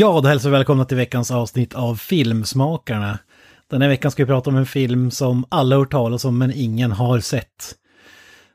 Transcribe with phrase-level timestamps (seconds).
[0.00, 3.18] Ja, då hälsar vi välkomna till veckans avsnitt av Filmsmakarna.
[3.70, 6.38] Den här veckan ska vi prata om en film som alla har hört talas om
[6.38, 7.74] men ingen har sett.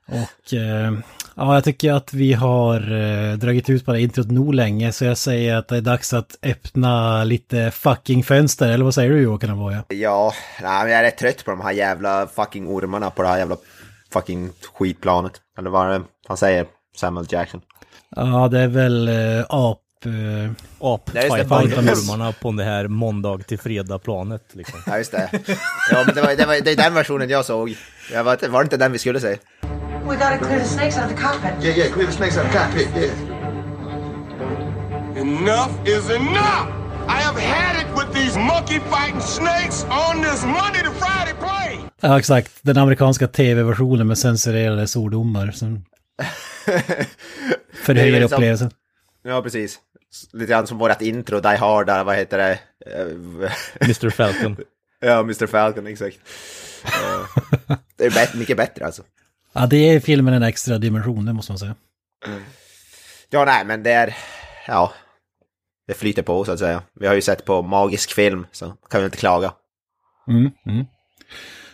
[0.08, 0.94] Och eh,
[1.36, 5.06] ja, jag tycker att vi har eh, dragit ut på det introt nog länge så
[5.06, 8.70] jag säger att det är dags att öppna lite fucking fönster.
[8.70, 9.84] Eller vad säger du Joakim Avoya?
[9.88, 13.38] Ja, nej, jag är rätt trött på de här jävla fucking ormarna på det här
[13.38, 13.58] jävla
[14.14, 15.34] fucking skitplanet.
[15.58, 17.62] Eller vad han säger, Samuel Jackson.
[18.16, 19.83] Ja, det är väl eh, ap...
[20.06, 22.10] Eh, ap Nej, just det, fighting Yes.
[22.10, 24.80] ormarna på det här måndag till fredag planet liksom.
[24.86, 25.30] Ja, just det.
[25.92, 27.76] Ja, men det, var, det, var, det är den versionen jag såg.
[28.14, 29.38] Jag var, var det inte den vi skulle se?
[30.08, 31.66] We gotta clear the snakes out of the cockpit.
[31.66, 33.14] Yeah, yeah, clear the snakes out of the cockpit, yeah.
[35.18, 36.68] Enough is enough!
[37.08, 41.90] I have had it with these monkey fighting snakes on this Monday to Friday plane!
[42.02, 42.52] ja, exakt.
[42.62, 45.86] Den amerikanska tv-versionen med censurerade svordomar som
[47.84, 48.72] förhöjer liksom- upplevelsen.
[49.24, 49.80] Ja, precis.
[50.34, 52.60] Lite grann som vårat intro, Die Hard, där, vad heter det?
[52.86, 53.08] Eh,
[53.82, 54.58] Mr Falcon.
[55.06, 56.18] Ja, Mr Falcon, exakt.
[56.86, 59.04] Eh, Det är mycket bättre alltså.
[59.54, 61.76] Ja, det är filmen en extra dimension, det måste man säga.
[63.30, 64.16] Ja, nej, men det är...
[64.68, 64.94] Ja.
[65.88, 66.84] Det flyter på, så att säga.
[67.00, 69.54] Vi har ju sett på magisk film, så kan vi inte klaga.
[70.28, 70.86] Mm, mm.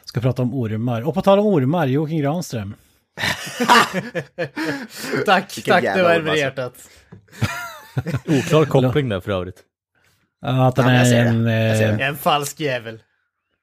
[0.06, 1.02] Ska prata om ormar.
[1.08, 2.76] Och på tal om ormar, Joakim Granström.
[5.26, 6.36] Tack, Vilken tack, det jävla värmer alltså.
[6.36, 6.90] hjärtat.
[8.28, 9.64] Oklar koppling där för övrigt.
[10.42, 11.48] Ja, att den Ja, är en...
[11.48, 12.08] Eh.
[12.08, 13.00] En falsk jävel.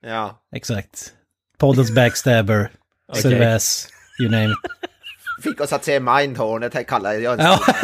[0.06, 0.42] Ja.
[0.56, 1.12] exakt.
[1.58, 2.70] Poddens backstabber.
[3.08, 3.22] Okej.
[3.22, 3.88] Cervez,
[4.20, 4.58] you name it.
[5.44, 7.60] Fick oss att se Mindhorn, det kallar jag en Ja.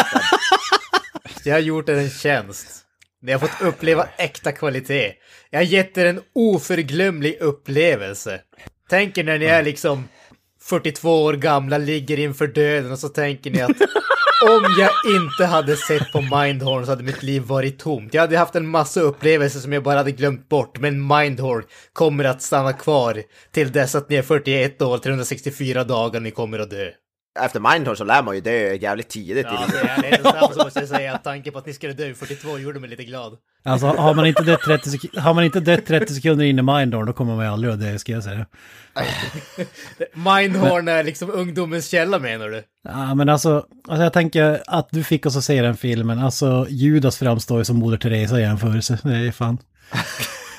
[1.44, 2.84] Jag har gjort er en tjänst.
[3.22, 5.14] Ni har fått uppleva äkta kvalitet.
[5.50, 8.40] Jag har gett er en oförglömlig upplevelse.
[8.88, 10.08] Tänk er när ni är liksom
[10.62, 13.80] 42 år gamla, ligger inför döden och så tänker ni att
[14.48, 18.14] om jag inte hade sett på Mindhorn så hade mitt liv varit tomt.
[18.14, 22.24] Jag hade haft en massa upplevelser som jag bara hade glömt bort, men Mindhorn kommer
[22.24, 26.70] att stanna kvar till dess att ni är 41 år, 364 dagar, ni kommer att
[26.70, 26.90] dö.
[27.40, 29.46] Efter Mindhorn så lär man ju dö jävligt tidigt.
[29.50, 31.92] Ja, det är det snabbt så måste jag säga att tanken på att ni skulle
[31.92, 33.36] dö vid 42 gjorde mig lite glad.
[33.64, 36.62] Alltså har man inte dött 30, sek- har man inte dött 30 sekunder in i
[36.62, 38.46] Mindorn då kommer man ju aldrig att dö, ska jag säga.
[40.14, 42.62] Mindhorn är liksom ungdomens källa menar du?
[42.88, 46.18] Ja, men alltså, alltså jag tänker att du fick oss att se den filmen.
[46.18, 48.98] Alltså Judas framstår ju som Moder Teresa i jämförelse.
[49.02, 49.58] Det är fan.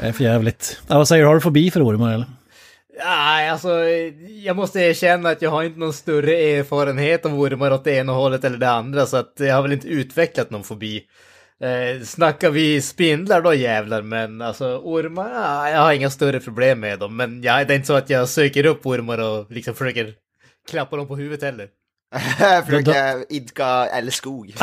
[0.00, 0.80] det är för jävligt.
[0.88, 2.26] Ja, vad säger du, har du fobi för ormar eller?
[3.04, 3.84] Nej, alltså
[4.44, 8.12] jag måste erkänna att jag har inte någon större erfarenhet av ormar åt det ena
[8.12, 11.04] hållet eller det andra så att jag har väl inte utvecklat någon fobi.
[11.60, 16.80] Eh, snackar vi spindlar då jävlar, men alltså ormar, ja, jag har inga större problem
[16.80, 17.16] med dem.
[17.16, 20.14] Men ja, det är inte så att jag söker upp ormar och liksom försöker
[20.70, 21.68] klappa dem på huvudet heller.
[22.66, 24.54] Försöka idka älskog.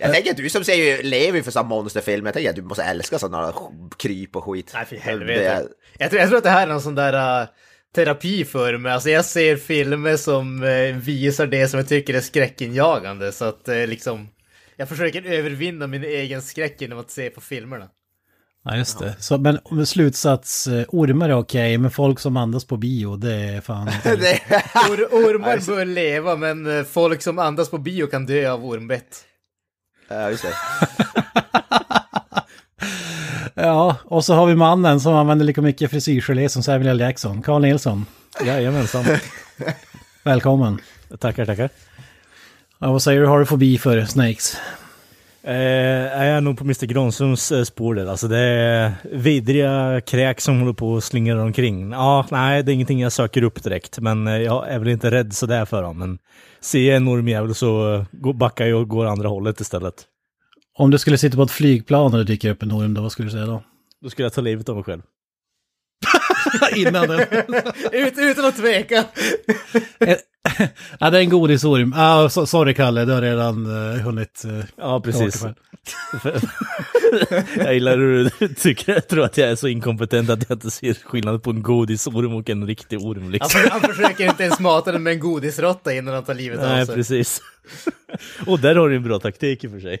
[0.00, 2.62] jag tänker att du som säger ju, lever för sån monsterfilm, jag tänker att du
[2.62, 3.54] måste älska sådana
[3.98, 4.70] kryp och skit.
[4.74, 5.48] Nej, för Det helvete.
[5.48, 5.66] är-
[5.98, 7.48] Jag, tror, jag tror att det här är någon sån där uh,
[7.94, 8.92] terapi för mig.
[8.92, 13.32] Alltså jag ser filmer som eh, visar det som jag tycker är skräckinjagande.
[13.32, 14.28] Så att eh, liksom,
[14.76, 17.88] jag försöker övervinna min egen skräck genom att se på filmerna.
[18.64, 19.14] Ja, just det.
[19.18, 23.60] Så, men slutsats, eh, ormar är okej, men folk som andas på bio, det är
[23.60, 23.86] fan...
[24.04, 24.40] det,
[24.90, 29.24] Or, ormar bör leva, men eh, folk som andas på bio kan dö av ormbett.
[30.08, 30.54] ja, just det.
[33.54, 37.00] Ja, och så har vi mannen som använder lika mycket frisyrgelé som Samuel L.
[37.00, 38.06] Jackson, Carl Nilsson.
[38.44, 39.04] Jajamensan.
[40.24, 40.78] Välkommen.
[41.18, 41.70] Tackar, tackar.
[42.78, 44.56] Ja, vad säger du, har du fobi för snakes?
[45.50, 48.06] Eh, jag är nog på Mr Granströms eh, spår där.
[48.06, 51.90] Alltså det är vidriga kräk som håller på och slingar omkring.
[51.90, 53.98] Ja, nej, det är ingenting jag söker upp direkt.
[53.98, 55.98] Men eh, jag är väl inte rädd sådär för dem.
[55.98, 56.18] Men
[56.60, 59.94] ser jag en ormjävel så eh, backar jag och går andra hållet istället.
[60.78, 63.12] Om du skulle sitta på ett flygplan och det dyker upp en orm, då vad
[63.12, 63.62] skulle du säga då?
[64.02, 65.02] Då skulle jag ta livet av mig själv.
[66.76, 67.20] Innan den.
[67.92, 69.04] Ut, utan att tveka!
[71.00, 71.94] ja, det är en godisorm.
[71.96, 74.42] Ah, so sorry Kalle, du har redan uh, hunnit...
[74.46, 75.44] Uh, Ja, precis.
[77.56, 80.70] Jag gillar hur du tycker, jag tror att jag är så inkompetent att jag inte
[80.70, 83.60] ser skillnad på en godisorm och en riktig orm Han, liksom.
[83.60, 86.80] för- han försöker inte ens mata den med en godisrotta innan han tar livet Nej,
[86.82, 86.94] av sig.
[86.94, 87.42] precis.
[88.46, 89.98] Och där har du en bra taktik i och för sig.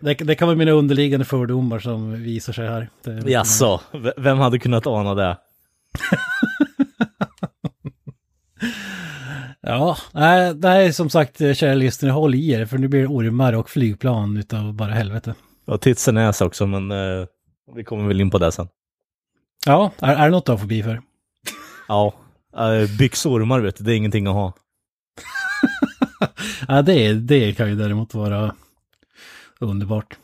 [0.00, 2.88] Det, det kan vara mina underliggande fördomar som visar sig här.
[3.04, 3.80] Det, Jaså,
[4.16, 5.38] vem hade kunnat ana det?
[9.68, 13.06] Ja, nej, är som sagt, eh, kära lyssnare, håll i er, för nu blir det
[13.06, 15.34] ormar och flygplan utav bara helvete.
[15.64, 17.26] Ja, tits och näs också, men eh,
[17.74, 18.68] vi kommer väl in på det sen.
[19.66, 21.02] Ja, är, är det något du har förbi för?
[21.88, 22.14] Ja,
[22.58, 24.52] uh, byxormar vet du, det är ingenting att ha.
[26.68, 28.54] Ja, det, det kan ju däremot vara
[29.60, 30.16] underbart.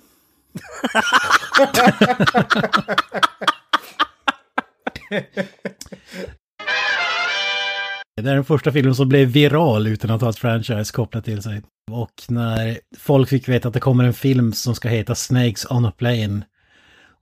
[8.16, 11.42] Det är den första filmen som blev viral utan att ha ett franchise kopplat till
[11.42, 11.62] sig.
[11.90, 15.84] Och när folk fick veta att det kommer en film som ska heta Snakes on
[15.84, 16.42] a Plane.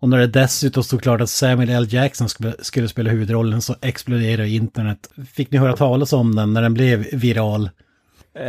[0.00, 1.86] Och när det dessutom stod klart att Samuel L.
[1.90, 5.10] Jackson skulle, skulle spela huvudrollen så exploderade internet.
[5.32, 7.70] Fick ni höra talas om den när den blev viral?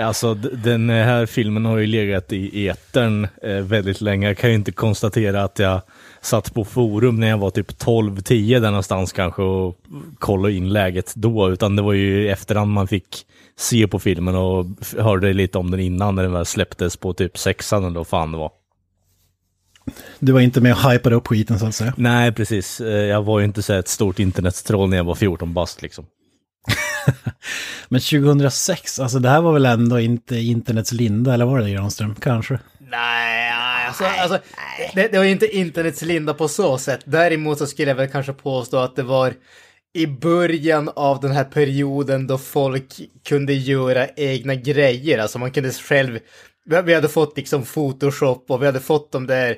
[0.01, 4.27] Alltså d- den här filmen har ju legat i etern eh, väldigt länge.
[4.27, 5.81] Jag kan ju inte konstatera att jag
[6.21, 9.77] satt på forum när jag var typ 12-10 där någonstans kanske och
[10.19, 13.25] kollade in läget då, utan det var ju i efterhand man fick
[13.57, 14.65] se på filmen och
[14.97, 18.31] hörde lite om den innan när den väl släpptes på typ sexan eller vad fan
[18.31, 18.51] det var.
[20.19, 21.93] Du var inte med och hypade upp skiten så att säga.
[21.97, 22.81] Nej, precis.
[22.81, 26.05] Eh, Jag var ju inte så ett stort internettroll när jag var 14 bast liksom.
[27.89, 32.15] Men 2006, alltså det här var väl ändå inte internets linda, eller var det Granström?
[32.15, 32.59] Kanske.
[32.79, 33.51] Nej,
[33.87, 34.39] alltså, alltså
[34.95, 36.99] det, det var ju inte internets linda på så sätt.
[37.05, 39.33] Däremot så skulle jag väl kanske påstå att det var
[39.93, 45.17] i början av den här perioden då folk kunde göra egna grejer.
[45.17, 46.19] Alltså man kunde själv...
[46.65, 49.55] Vi vi hade fått liksom Photoshop och vi hade fått de där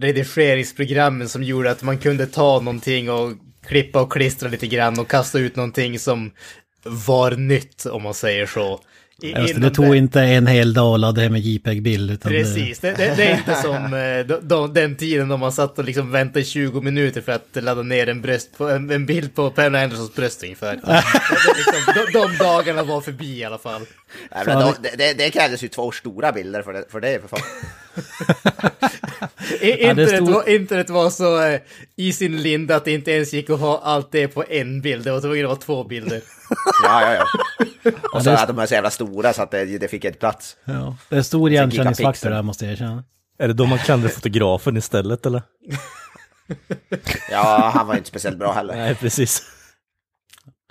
[0.00, 3.32] redigeringsprogrammen som gjorde att man kunde ta någonting och
[3.66, 6.30] klippa och klistra lite grann och kasta ut någonting som
[6.84, 8.80] var nytt, om man säger så.
[9.22, 12.22] I- Just det, innan det tog inte en hel dag att ladda hem en JPEG-bild.
[12.22, 15.78] Precis, det, det, det är inte som eh, de, de, den tiden då man satt
[15.78, 19.06] och liksom väntade i 20 minuter för att ladda ner en, bröst på, en, en
[19.06, 20.72] bild på Pamela Andersons bröst ungefär.
[21.56, 23.82] liksom, de, de dagarna var förbi i alla fall.
[24.34, 27.20] Nej, men då, det, det, det krävdes ju två stora bilder för det, för det
[27.20, 27.40] för fan.
[29.60, 31.60] Det internet, stod- var, internet var så eh,
[31.96, 35.04] i sin linda att det inte ens gick att ha allt det på en bild.
[35.04, 36.22] Det var tvungen att vara två bilder.
[36.84, 37.24] Ja, ja, ja.
[38.12, 40.18] Och så det- att de är så jävla stora så att det, det fick ett
[40.20, 40.56] plats.
[40.64, 43.04] Ja, det är stor igenkänningsfaktor där måste jag erkänna.
[43.38, 45.42] Är det då man klandrar fotografen istället eller?
[47.30, 48.74] Ja, han var inte speciellt bra heller.
[48.76, 49.42] Nej, precis.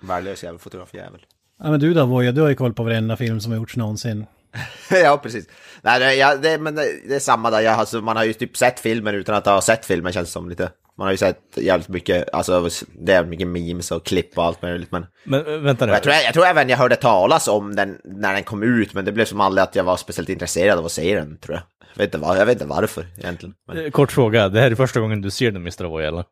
[0.01, 1.25] Värdelös jävel, fotografjävel.
[1.63, 3.77] Ja men du då Voja, du har ju koll på varenda film som har gjorts
[3.77, 4.25] någonsin.
[5.03, 5.45] ja, precis.
[5.81, 7.61] Nej, det, ja, det, men det, det är samma där.
[7.61, 10.31] Jag, alltså, man har ju typ sett filmen utan att ha sett filmen känns det
[10.31, 10.69] som lite.
[10.97, 12.69] Man har ju sett jävligt mycket, alltså
[12.99, 14.91] det är mycket memes och klipp och allt möjligt.
[14.91, 15.91] Men Men äh, vänta nu.
[15.91, 19.05] jag tror, jag tror även jag hörde talas om den när den kom ut, men
[19.05, 21.63] det blev som aldrig att jag var speciellt intresserad av att se den, tror jag.
[21.93, 23.55] Jag vet inte, var, jag vet inte varför egentligen.
[23.67, 25.83] Men, Eh, Kort fråga, det här är första gången du ser den Mr.
[25.85, 26.23] Avoy eller?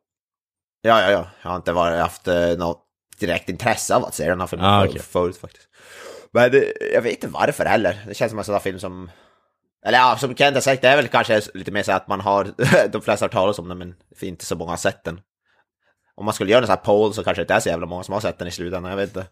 [0.81, 1.27] ja, ja, ja.
[1.41, 2.85] Jag har inte varit, haft eh, något
[3.19, 5.01] direkt intresse av att se den här filmen Ah, okej.
[5.01, 5.68] förut faktiskt.
[6.31, 6.63] Men
[6.94, 8.04] jag vet inte varför heller.
[8.07, 9.12] Det känns som en sån där film som...
[9.86, 12.21] Eller ja, som Kent har sagt, det är väl kanske lite mer så att man
[12.21, 12.48] har...
[12.92, 15.19] de flesta har talat om den, men inte så många har sett den.
[16.16, 17.86] Om man skulle göra en sån här poll så kanske det inte är så jävla
[17.88, 19.25] många som har sett den i slutändan, jag vet inte.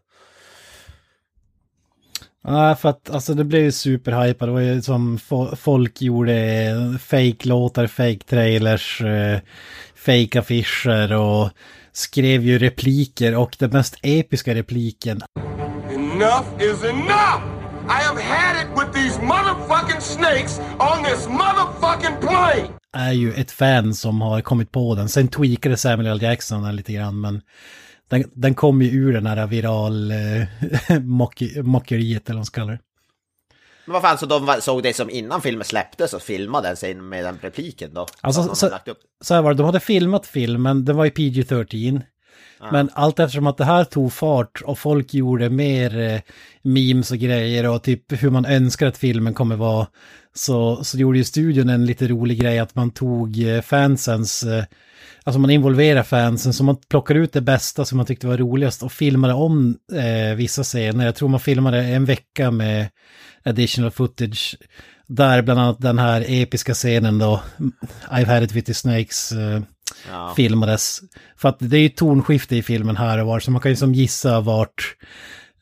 [2.44, 4.48] Ja, för att alltså det blev ju superhypat.
[4.48, 9.40] Det var ju som fo- folk gjorde fake-låtar, fake-trailers, eh,
[9.96, 11.50] fake-affischer och
[11.98, 15.22] skrev ju repliker och den mest episka repliken
[15.94, 17.42] Enough is enough!
[17.90, 22.68] I have had it with these motherfucking snakes on this motherfucking plane!
[22.98, 25.10] är ju ett fan som har kommit på den.
[25.10, 26.22] Sen tweakade Samuel L.
[26.22, 27.42] Jackson den lite grann, men
[28.10, 30.18] den, den kom ju ur den här viral eh,
[31.00, 32.80] mock- mockeriet eller vad man ska kalla det.
[33.88, 37.24] Men vad fan, så de såg det som innan filmen släpptes och filmade sen med
[37.26, 38.06] den repliken då?
[38.22, 38.98] Alltså, de så- hade lagt upp.
[39.22, 42.02] Så här var det, de hade filmat filmen, den var ju PG-13.
[42.72, 46.20] Men allt eftersom att det här tog fart och folk gjorde mer eh,
[46.62, 49.88] memes och grejer och typ hur man önskar att filmen kommer vara.
[50.34, 54.64] Så, så gjorde ju studion en lite rolig grej att man tog eh, fansens, eh,
[55.28, 58.84] alltså man involverade fansen så man plockade ut det bästa som man tyckte var roligast
[58.84, 61.06] och filmade om eh, vissa scener.
[61.06, 62.90] Jag tror man filmade en vecka med
[63.44, 64.56] additional footage.
[65.08, 67.42] Där bland annat den här episka scenen då,
[68.12, 69.62] I've had it with the snakes, eh,
[70.12, 70.34] Ja.
[70.36, 71.00] filmades.
[71.38, 73.76] För att det är ju tonskifte i filmen här och var, så man kan ju
[73.76, 74.96] som gissa vart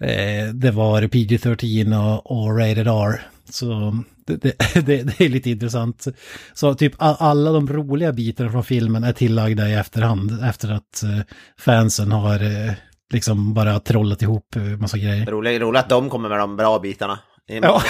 [0.02, 3.22] eh, det var PG-13 och, och Rated R.
[3.50, 4.38] Så det,
[4.74, 6.06] det, det, är lite intressant.
[6.54, 11.20] Så typ alla de roliga bitarna från filmen är tillagda i efterhand efter att eh,
[11.60, 12.74] fansen har eh,
[13.14, 15.26] liksom bara trollat ihop eh, massa grejer.
[15.26, 17.20] Roligt, roligt att de kommer med de bra bitarna.
[17.48, 17.82] Ja.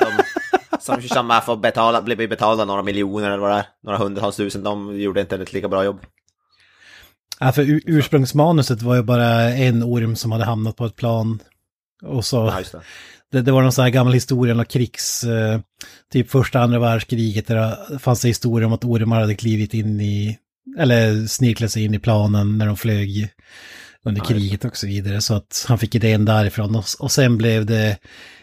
[0.00, 4.36] de som, är får betala, blir betalda några miljoner eller vad det är, några hundratals
[4.36, 6.00] tusen, de gjorde inte ett lika bra jobb.
[7.40, 11.38] Ja, för ur- ursprungsmanuset var ju bara en orm som hade hamnat på ett plan.
[12.02, 12.80] Och så, Ja,
[13.32, 13.42] det.
[13.42, 15.60] det, var någon sån här gammal historia om krigs, eh,
[16.12, 20.00] typ första andra världskriget, där det fanns en historia om att ormar hade klivit in
[20.00, 20.38] i,
[20.78, 23.30] eller snirklat sig in i planen när de flög
[24.04, 25.20] under kriget och så vidare.
[25.20, 26.76] Så att han fick idén därifrån.
[26.76, 27.98] Och, och sen blev det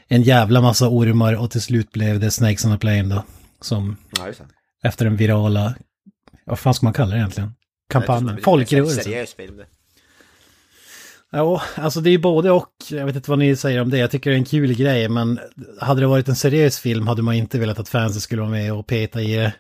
[0.08, 3.24] en jävla massa ormar och till slut blev det Snakes on a Plane då.
[3.62, 3.98] Som
[4.84, 5.76] efter den virala,
[6.46, 7.52] vad fan ska man kalla det egentligen?
[7.90, 9.04] Kampanjen, folkrörelsen.
[9.04, 9.66] Seriös film det.
[11.36, 12.70] Ja, alltså det är både och.
[12.90, 13.98] Jag vet inte vad ni säger om det.
[13.98, 15.40] Jag tycker det är en kul grej, men
[15.80, 18.74] hade det varit en seriös film hade man inte velat att fansen skulle vara med
[18.74, 19.54] och peta i det.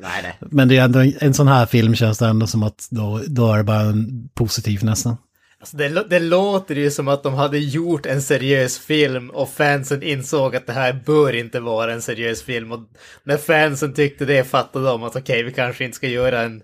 [0.00, 0.38] Nej, nej.
[0.50, 3.52] Men det är ändå en sån här film känns det ändå som att då, då
[3.52, 5.16] är det bara en positiv nästan.
[5.60, 10.02] Alltså det, det låter ju som att de hade gjort en seriös film och fansen
[10.02, 12.72] insåg att det här bör inte vara en seriös film.
[12.72, 12.80] Och
[13.24, 16.62] när fansen tyckte det fattade de att okej, vi kanske inte ska göra en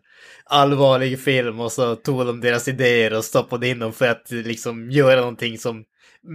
[0.53, 4.91] allvarlig film och så tog de deras idéer och stoppade in dem för att liksom
[4.91, 5.85] göra någonting som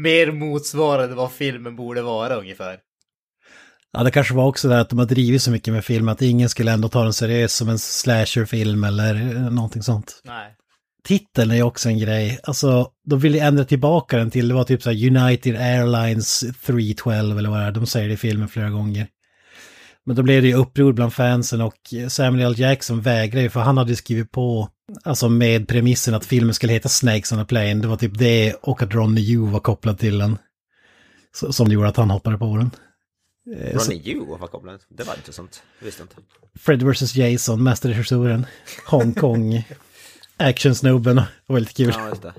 [0.03, 2.77] mer motsvarade vad filmen borde vara ungefär.
[3.91, 6.21] Ja, det kanske var också det att de har drivit så mycket med film att
[6.21, 10.21] ingen skulle ändå ta den seriös som en slasherfilm eller eh, någonting sånt.
[10.23, 10.53] Nej.
[11.03, 12.39] Titeln är också en grej.
[12.43, 17.37] Alltså, de ville ändra tillbaka den till, det var typ så här United Airlines 312
[17.37, 19.07] eller vad det är, de säger det i filmen flera gånger.
[20.07, 22.59] Men då blev det ju uppror bland fansen och Samuel L.
[22.59, 24.69] Jackson vägrade ju för han hade skrivit på,
[25.03, 27.73] alltså med premissen att filmen skulle heta Snakes on a Plane.
[27.73, 30.37] Det var typ det och att Ronny Yu var kopplad till den.
[31.51, 32.71] Som gjorde att han hoppade på den.
[33.59, 34.79] Eh, Ronny Yu var kopplad.
[34.89, 35.63] Det var intressant.
[35.79, 36.15] Det visste inte.
[36.59, 37.15] Fred vs.
[37.15, 38.45] Jason, mästerregissören.
[38.85, 39.67] Hongkong.
[40.37, 41.15] Actionsnubben.
[41.15, 41.93] Det var lite kul.
[41.97, 42.33] Ja, just det.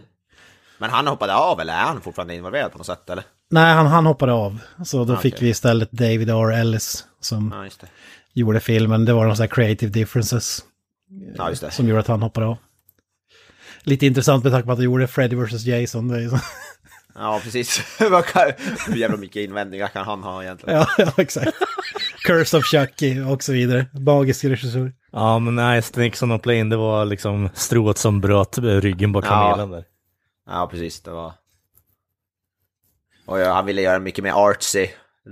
[0.79, 3.25] Men han hoppade av eller är han fortfarande involverad på något sätt eller?
[3.51, 4.59] Nej, han, han hoppade av.
[4.85, 6.51] Så då Ah, fick vi istället David R.
[6.53, 7.87] Ellis som Ja, just det.
[8.33, 9.05] gjorde filmen.
[9.05, 10.65] Det var några sådana här creative differences
[11.37, 11.71] Ja, just det.
[11.71, 12.57] som gjorde att han hoppade av.
[13.83, 15.65] Lite intressant med tanke på att han gjorde Freddy vs.
[15.65, 16.09] Jason.
[16.09, 16.39] Det är så.
[17.15, 17.81] Ja, precis.
[18.89, 20.79] Hur jävla mycket invändningar kan han ha egentligen?
[20.79, 21.53] ja, ja, exakt.
[22.25, 23.87] Curse of Chucky och så vidare.
[23.93, 24.93] Magisk regissör.
[25.13, 29.19] Ja, men nej, Snakes on a Plane, det var liksom strået som bröt ryggen på
[29.19, 29.23] Ja.
[29.23, 29.85] kamelen där.
[30.47, 31.01] Ja, precis.
[31.03, 31.33] Det var...
[33.27, 34.87] Och ja, han ville göra mycket mer artsy.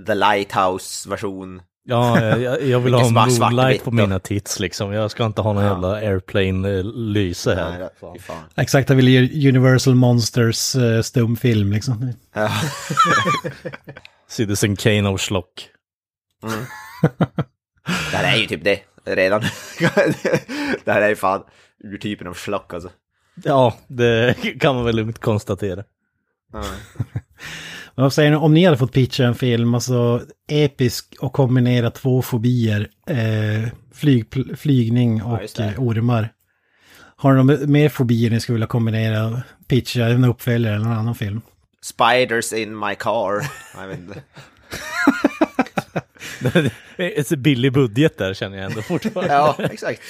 [0.07, 1.61] The Lighthouse-version.
[1.89, 4.93] Ja, jag, jag vill ha svart- moonlight på mina tits liksom.
[4.93, 5.69] Jag ska inte ha någon Ja.
[5.69, 7.79] jävla airplane-lyse Nej, här.
[7.79, 8.43] det- fan.
[8.55, 12.13] Exakt, han ville göra Universal Monsters uh, stumfilm liksom.
[12.33, 12.49] Ja.
[14.27, 15.69] Citizen Kane of Schlock.
[18.11, 19.41] Det här är ju typ det redan.
[20.85, 21.43] det här är ju fan
[21.83, 22.89] urtypen av schlock alltså.
[23.43, 25.83] Ja, det kan man väl lugnt konstatera.
[26.53, 26.63] Ja.
[27.97, 31.91] Men vad säger ni, om ni hade fått pitcha en film, alltså episk och kombinera
[31.91, 34.25] två fobier, eh, flyg,
[34.57, 35.63] flygning och det.
[35.63, 36.29] eh, ormar.
[37.15, 41.15] Har ni några mer fobier ni skulle vilja kombinera, pitcha en uppföljare eller en annan
[41.15, 41.41] film?
[41.81, 43.41] Spiders in my car.
[46.41, 46.55] Det
[46.97, 49.33] är en billig budget där känner jag ändå fortfarande.
[49.33, 50.01] Ja, exakt.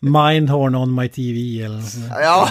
[0.00, 2.04] Mindhorn on my TV eller något sånt.
[2.20, 2.48] Ja.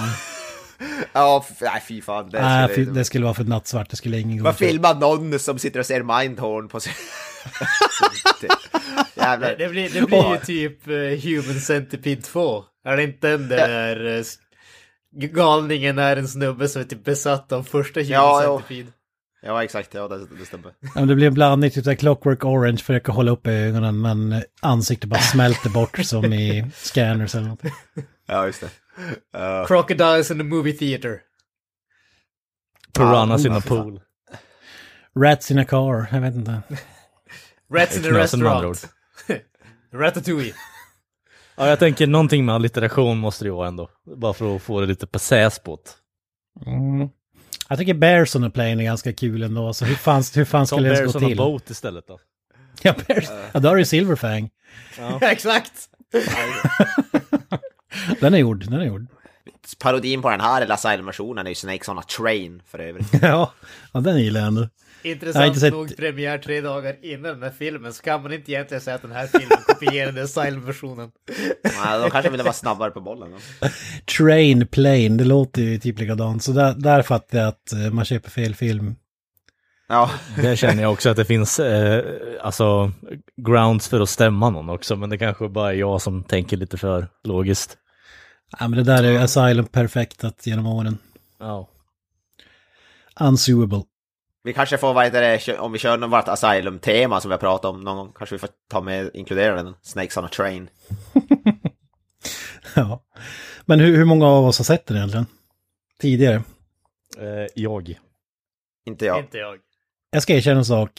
[1.14, 2.30] Ja, nej fy fan.
[2.30, 4.96] Det Nej, skulle- fy- det skulle vara för nattsvart, det skulle ingen gå Man filmar
[4.96, 6.94] någon som sitter och ser Mindhorn på sig.
[9.16, 9.56] Jävlar.
[9.58, 10.94] Det blir, det blir ju typ eh,
[11.32, 12.64] Human Centipede 2.
[12.86, 14.24] Är det inte den där uh,
[15.30, 18.42] galningen är en snubbe som är typ besatt av första Human Ja.
[18.68, 18.92] Centipede?
[19.44, 19.94] Ja, exakt.
[19.94, 20.72] Ja, det, det stämmer.
[20.96, 24.42] Ja, det blir en blandning, typ här Clockwork Orange, försöka hålla upp ögonen men eh,
[24.62, 27.62] ansiktet bara smälter bort som i scanners eller något.
[28.28, 28.70] Ja, just det.
[29.34, 29.66] Ja.
[29.68, 31.22] Crocodiles in the movie theater.
[32.98, 33.84] Piranhas in Ja, a fy fan.
[33.84, 34.02] pool.
[35.16, 36.62] Rats in a car, jag vet inte.
[37.74, 38.90] Rats in andra restaurant.
[39.94, 40.54] Ratatouille.
[41.56, 43.90] Ja, jag tänker någonting med allitteration måste det ju vara ändå.
[44.18, 45.92] Bara för att få det lite passés på det.
[46.72, 47.10] Mm.
[47.70, 49.68] Jag tycker Bears on a Plane är ganska kul ändå.
[49.68, 51.38] Alltså, hur fan, hur fan skulle det ens Bears gå on a till?
[51.38, 52.20] boat istället då.
[52.82, 53.26] Ja, Bears.
[53.54, 54.50] Ja, då har du Silverfang.
[55.22, 55.72] Exakt!
[58.20, 59.06] Den är gjord, den är gjord.
[59.80, 63.08] Parodin på den här Last Island-versionen är ju Snakes on a Train för övrigt.
[63.22, 63.54] Ja,
[63.94, 64.68] ja den gillar jag ändå.
[65.04, 68.82] Intressant sett- nog premiär tre dagar innan den här filmen så kan man inte egentligen
[68.82, 71.12] säga att den här filmen kopierade Silent-versionen.
[71.64, 73.32] Nej, de kanske ville vara snabbare på bollen.
[73.32, 73.68] då.
[74.18, 76.44] Train Plane, det låter ju typ likadant.
[76.44, 78.96] Så där, där fattar jag att eh, man köper fel film.
[79.92, 82.04] Ja, Där känner jag också att det finns eh,
[82.42, 82.92] alltså,
[83.38, 86.78] grounds för att stämma någon också, men det kanske bara är jag som tänker lite
[86.78, 87.78] för logiskt.
[88.60, 90.98] Ja, men det där är ju Asylum perfektat genom åren.
[91.40, 91.68] Ja.
[93.20, 93.84] Unsuable.
[94.44, 97.40] vi kanske får, vad heter det, om vi kör något vårt Asylum-tema som vi har
[97.40, 100.70] pratat om någon gång, kanske vi får ta med, inkludera den, Snakes on a Train.
[102.76, 103.04] Ja.
[103.66, 105.26] Men hur, hur många av oss har sett den egentligen?
[106.02, 106.44] Tidigare?
[107.18, 108.00] Eh, jag.
[108.86, 109.20] Inte jag.
[109.20, 109.58] Inte jag.
[110.12, 110.92] Jag ska erkänna en sak.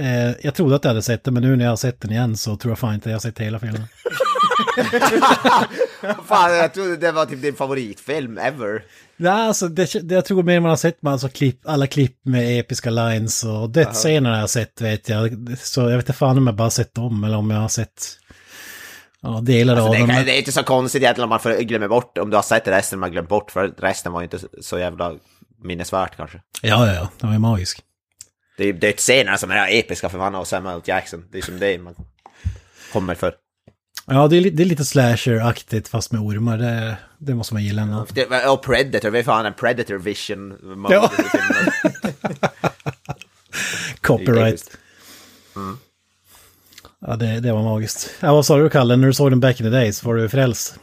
[0.00, 2.10] Eh, jag trodde att jag hade sett den, men nu när jag har sett den
[2.10, 3.82] igen så tror jag fan inte jag har sett hela filmen.
[6.26, 8.82] Fan, jag trodde det var typ din favoritfilm ever.
[9.16, 12.60] Nej, alltså det, det, jag tror mer man har sett alltså, klipp, alla klipp med
[12.60, 15.56] episka lines och dödsscenerna har jag sett vet jag.
[15.58, 18.06] Så jag vet inte fan om jag bara sett dem eller om jag har sett
[19.20, 20.24] ja, delar Alltså, av det, dem.
[20.26, 22.68] det är inte så konstigt egentligen om man får glömma bort, om du har sett
[22.68, 25.14] resten, man glömt bort, för resten var ju inte så jävla
[25.62, 26.40] minnesvärt kanske.
[26.62, 27.84] Ja, ja, ja, den var ju magisk.
[28.58, 31.24] Det är dödsscenerna som är episka för han och Samuel Jackson.
[31.30, 31.94] Det är som det man
[32.92, 33.34] kommer för.
[34.06, 36.58] Ja, det är, det är lite slasher-aktigt fast med ormar.
[36.58, 38.06] Det, det måste man gilla ändå.
[38.48, 40.58] Och Predator, vad fan en Predator Vision.
[40.90, 41.10] Ja.
[41.32, 41.72] filmen.
[44.00, 44.70] Copyright.
[47.00, 48.10] Ja, det, det var magiskt.
[48.20, 50.04] Ja, vad sa du Kalle, när du såg den back in the days?
[50.04, 50.78] Var du frälst?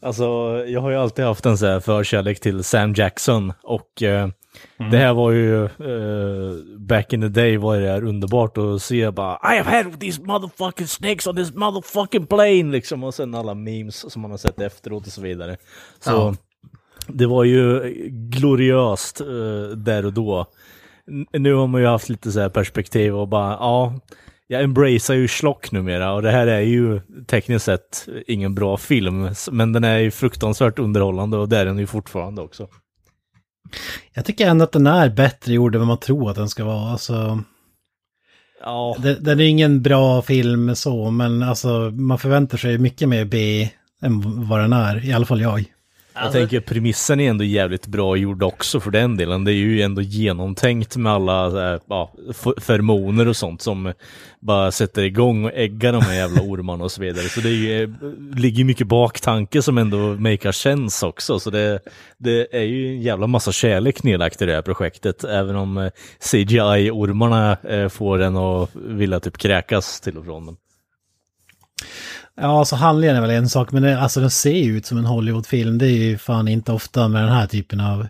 [0.00, 0.24] Alltså,
[0.66, 4.28] jag har ju alltid haft en så här förkärlek till Sam Jackson och eh,
[4.90, 9.10] det här var ju, eh, back in the day var det här underbart att se
[9.10, 13.54] bara I have had these motherfucking snakes on this motherfucking plane liksom och sen alla
[13.54, 15.56] memes som man har sett efteråt och så vidare.
[16.00, 16.10] Så
[17.08, 17.80] det var ju
[18.10, 19.26] gloriöst eh,
[19.76, 20.46] där och då.
[21.10, 23.94] N- Nu har man ju haft lite så här perspektiv och bara, ja,
[24.46, 29.28] jag embracear ju schlock numera och det här är ju tekniskt sett ingen bra film,
[29.50, 32.68] men den är ju fruktansvärt underhållande och det är den ju fortfarande också.
[34.12, 36.64] Jag tycker ändå att den är bättre gjord än vad man tror att den ska
[36.64, 36.90] vara.
[36.90, 37.42] Alltså,
[38.60, 43.24] Ja, det, den är ingen bra film så, men alltså, man förväntar sig mycket mer
[43.24, 43.68] B
[44.02, 45.04] än vad den är.
[45.04, 45.73] I alla fall jag
[46.14, 49.44] jag tänker premissen är ändå jävligt bra gjord också för den delen.
[49.44, 52.14] Det är ju ändå genomtänkt med alla här, ja,
[52.60, 53.92] förmoner och sånt som
[54.40, 57.24] bara sätter igång och äggar de här jävla ormarna och så vidare.
[57.24, 57.88] Så det är ju, eh,
[58.36, 61.40] ligger mycket baktanke som ändå makar sense också.
[61.40, 61.80] Så det,
[62.18, 65.24] det är ju en jävla massa kärlek nedlagt i det här projektet.
[65.24, 70.56] Även om eh, CGI-ormarna eh, får en att vilja typ kräkas till och från.
[72.36, 74.98] Ja, alltså handlingen är väl en sak, men det, alltså den ser ju ut som
[74.98, 75.78] en Hollywoodfilm.
[75.78, 78.06] Det är ju fan inte ofta med den här typen av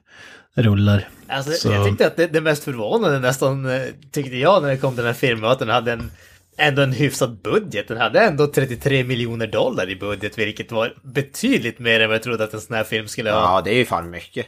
[0.54, 1.08] rullar.
[1.28, 3.82] Alltså, Så- Jag tyckte att det, det mest förvånande nästan, eh,
[4.12, 6.10] tyckte jag när det kom till den här filmen, var att den hade en,
[6.58, 7.88] ändå en hyfsad budget.
[7.88, 12.22] Den hade ändå 33 miljoner dollar i budget, vilket var betydligt mer än vad jag
[12.22, 13.38] trodde att en sån här film skulle ha.
[13.56, 14.46] Ja, det är ju fan mycket.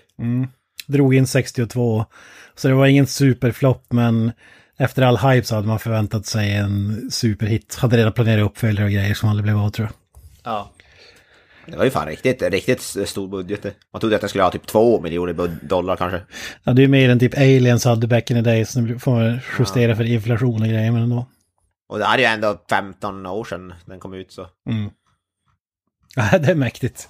[0.87, 2.05] Drog in 62.
[2.55, 4.33] Så det var ingen superflopp, men
[4.79, 7.75] efter all hype så hade man förväntat sig en superhit.
[7.75, 9.95] Hade redan planerat uppföljare och grejer som aldrig blev av tror jag.
[10.53, 10.71] Ja.
[11.67, 13.77] Det var ju fan riktigt, riktigt stor budget.
[13.93, 16.21] Man trodde att den skulle ha typ två miljoner dollar kanske.
[16.65, 18.77] Ja, det är ju mer än typ Aliens hade back in the days.
[18.77, 21.27] Nu får man justera för inflation och grejer, men ändå.
[21.89, 24.47] Och det här är ju ändå 15 år sedan den kom ut så.
[26.19, 27.09] Ja, det är mäktigt.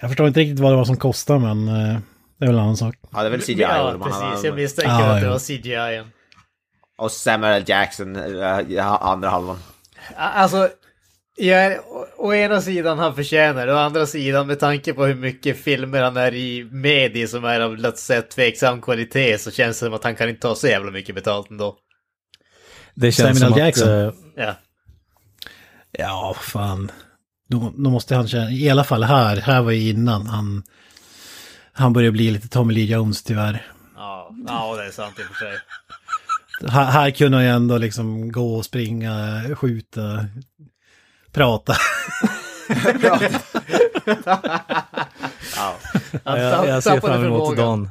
[0.00, 1.98] Jag förstår inte riktigt vad det var som kostade, men eh,
[2.40, 2.94] det är väl en annan sak.
[3.12, 4.44] Ja, det är väl CGI Ja, man precis.
[4.44, 5.32] Jag misstänker Ja, att det ja.
[5.32, 5.70] var CGI.
[5.74, 6.06] -en.
[6.98, 8.18] Och Samuel Jackson,
[8.68, 9.58] ja, andra halvan.
[10.16, 10.68] Alltså,
[11.36, 15.14] jag å, å ena sidan han förtjänar det, å andra sidan med tanke på hur
[15.14, 19.50] mycket filmer han är i med i som är av, låt säga, tveksam kvalitet så
[19.50, 21.76] känns det som att han kan inte ta så jävla mycket betalt ändå.
[22.94, 23.88] Det känns Samuel som Jackson.
[23.88, 24.14] att...
[24.14, 24.54] eh, Ja.
[25.92, 26.90] Ja, fan.
[27.48, 30.62] Då, då måste han känna, i alla fall här, här var ju innan han,
[31.72, 33.66] han började bli lite Tommy Lee Jones tyvärr.
[33.96, 35.58] Ja, ja det är sant i och för sig.
[36.68, 40.26] Här, här kunde han ju ändå liksom gå och springa, skjuta,
[41.32, 41.74] prata.
[45.56, 45.74] Ja.
[46.24, 47.90] Jag, jag ser fram emot dagen.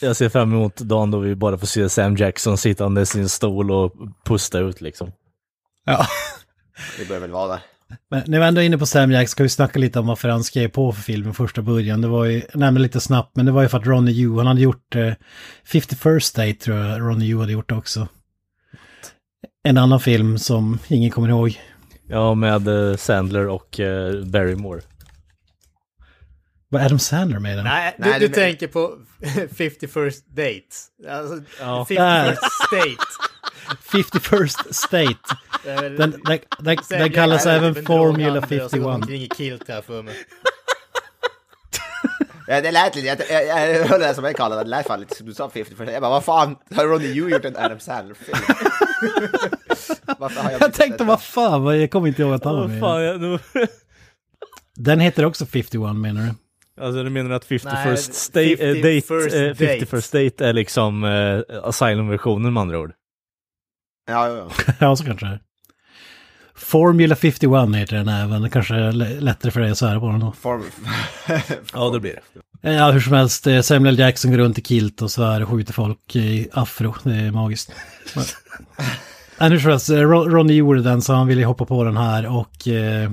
[0.00, 3.28] Jag ser fram emot dagen då vi bara får se Sam Jackson sittande i sin
[3.28, 3.92] stol och
[4.24, 5.12] pusta ut liksom.
[5.84, 6.06] Ja.
[6.98, 7.60] Det bör väl vara där.
[8.10, 10.28] Men när vi ändå är inne på Sam Jack ska vi snacka lite om varför
[10.28, 12.00] han skrev på för filmen första början.
[12.00, 14.46] Det var ju, nämligen lite snabbt, men det var ju för att Ronny Yu, han
[14.46, 15.12] hade gjort eh,
[15.72, 18.08] 51st Date tror jag Ronny Yu hade gjort också.
[19.64, 21.60] En annan film som ingen kommer ihåg.
[22.08, 24.80] Ja, med eh, Sandler och eh, Barrymore.
[26.68, 27.64] Var Adam Sandler med i den?
[27.64, 28.98] Nej, du, Nej, du det- tänker på
[29.56, 31.12] 51st Date.
[31.18, 31.86] Alltså, Ja.
[31.90, 33.04] 51st State.
[33.92, 35.14] 51st State.
[35.64, 38.76] Det är väl- Den, den, den, den kallas jag även en Formula droghandlare och så
[38.78, 39.02] går de 51.
[39.02, 40.14] omkring i kilt här för mig.
[42.48, 44.86] Ja, det lät lite, jag, jag, jag hörde det som jag kallade det, det lät
[44.86, 47.56] fan lite som du sa 50 Jag bara, vad fan, har Ronny Yu gjort en
[47.56, 48.38] Adam Sandler-film?
[50.18, 52.80] Jag blivit tänkte, vad fan, jag kommer inte ihåg att han var med.
[52.80, 53.38] fan, jag,
[54.74, 56.30] Den heter också 51 menar du?
[56.84, 59.84] alltså du menar att 51st Nej, state, eh, 51st date, eh, date.
[59.84, 62.92] 51st date är liksom eh, Asylum-versionen med andra ord?
[64.06, 64.50] Ja, ja, ja.
[64.78, 65.40] Ja, så kanske det är.
[66.54, 68.42] Formula 51 heter den även.
[68.42, 70.32] Det kanske är lättare för dig att svära på den då.
[70.32, 70.62] Form...
[71.72, 72.20] Ja, det blir
[72.62, 72.70] det.
[72.72, 73.46] Ja, hur som helst.
[73.46, 73.98] eh, Samuel.
[73.98, 76.94] Jackson går runt i kilt och svär och skjuter folk i afro.
[77.02, 77.72] Det är magiskt.
[79.38, 79.90] Men- hur som helst.
[79.90, 82.68] eh, Ron- Ronny gjorde den så han ville hoppa på den här och...
[82.68, 83.10] Eh,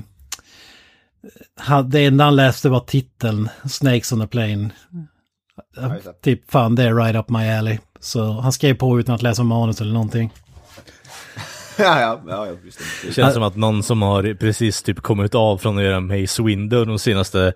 [1.86, 4.70] det enda han läste var titeln, Snakes on a plane.
[6.22, 7.78] Typ, fan det är right up my alley.
[8.00, 10.32] Så han skrev på utan att läsa manus eller någonting.
[11.78, 13.08] ja, ja, ja, just det.
[13.08, 16.42] Det känns som att någon som har precis typ kommit av från att göra Mace
[16.42, 17.52] Window de senaste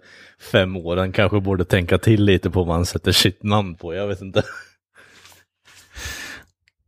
[0.52, 4.06] fem åren kanske borde tänka till lite på vad han sätter sitt namn på, jag
[4.06, 4.42] vet inte.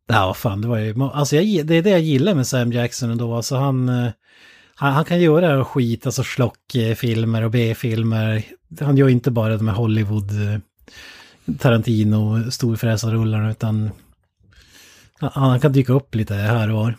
[0.07, 0.95] Ja, vad fan, det var ju...
[1.13, 3.35] Alltså jag, det är det jag gillar med Sam Jackson ändå.
[3.35, 3.89] Alltså han...
[3.89, 4.11] eh,
[4.75, 8.43] Han, han kan göra skit, alltså schlockfilmer och B-filmer.
[8.81, 10.31] Han gör inte bara de här Hollywood...
[10.31, 10.59] eh,
[11.59, 13.91] Tarantino, storfräsarrullarna, utan...
[15.21, 16.95] Han, han kan dyka upp lite här och var.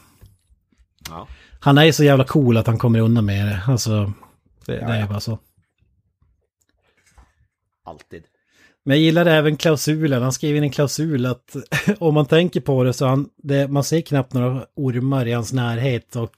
[1.09, 1.27] Ja.
[1.59, 3.61] Han är ju så jävla cool att han kommer undan med det.
[3.67, 4.13] Alltså,
[4.65, 5.07] det, det är ja.
[5.07, 5.39] bara så.
[7.85, 8.23] Alltid.
[8.83, 10.21] Men jag gillade även klausulen.
[10.21, 11.55] Han skrev in en klausul att
[11.99, 15.53] om man tänker på det så han, det, man ser knappt några ormar i hans
[15.53, 16.33] närhet och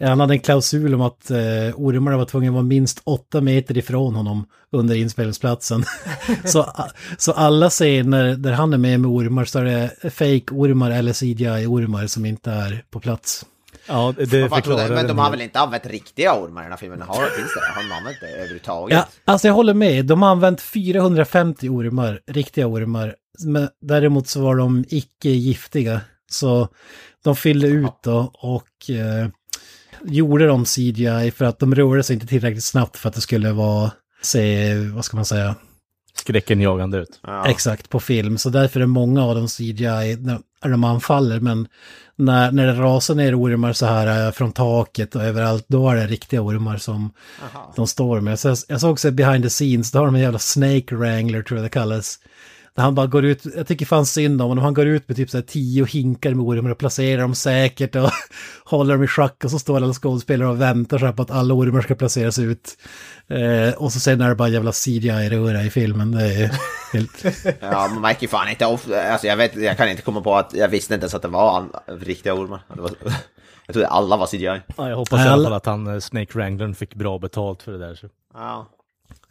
[0.00, 1.38] han hade en klausul om att eh,
[1.76, 5.84] ormarna var tvungna att vara minst åtta meter ifrån honom under inspelningsplatsen.
[6.44, 6.66] så,
[7.18, 12.06] så alla scener där han är med med ormar så är det fake-ormar eller CGI-ormar
[12.06, 13.46] som inte är på plats.
[13.86, 17.02] Ja, det förklarar men de har väl inte använt riktiga ormar i den här filmen?
[17.02, 17.74] Har, finns det?
[17.74, 18.98] Har de använt det överhuvudtaget?
[18.98, 20.06] Ja, alltså jag håller med.
[20.06, 23.14] De har använt 450 ormar, riktiga ormar.
[23.44, 26.00] Men däremot så var de icke giftiga.
[26.30, 26.68] Så
[27.24, 29.28] de fyllde ut då och eh,
[30.04, 33.52] gjorde de CGI för att de rörde sig inte tillräckligt snabbt för att det skulle
[33.52, 33.90] vara,
[34.22, 35.54] se, vad ska man säga,
[36.14, 37.20] Skräcken jagande ut.
[37.22, 37.48] Ja.
[37.48, 38.38] exakt på film.
[38.38, 41.40] Så därför är många av dem CGI när när de anfaller.
[41.40, 41.68] Men
[42.24, 45.96] när, när det rasar ner ormar så här eh, från taket och överallt, då är
[45.96, 47.10] det riktiga ormar som
[47.42, 47.72] Aha.
[47.76, 48.38] de står med.
[48.38, 51.42] Så jag, jag såg också behind the scenes, då har de en jävla Snake Wrangler
[51.42, 52.18] tror jag det kallas.
[52.76, 55.16] Där han bara går ut, jag tycker fan synd om honom, han går ut med
[55.16, 58.10] typ så här tio hinkar med ormar och placerar dem säkert och
[58.64, 61.30] håller dem i schack och så står alla skådespelare och väntar så här på att
[61.30, 62.76] alla ormar ska placeras ut.
[63.28, 66.50] Eh, och så sen är det bara jävla CGI-röra i filmen, det är
[66.92, 67.24] helt...
[67.60, 70.54] Ja, man märker fan inte ofta, alltså jag vet, jag kan inte komma på att,
[70.54, 72.60] jag visste inte ens att det var an, riktiga ormar.
[72.74, 72.90] Det var,
[73.66, 74.60] jag trodde alla var CGI.
[74.76, 77.72] Ja, jag hoppas i alla- fall att han, eh, Snake Wranglern, fick bra betalt för
[77.72, 77.94] det där.
[77.94, 78.06] Så.
[78.34, 78.68] Ja.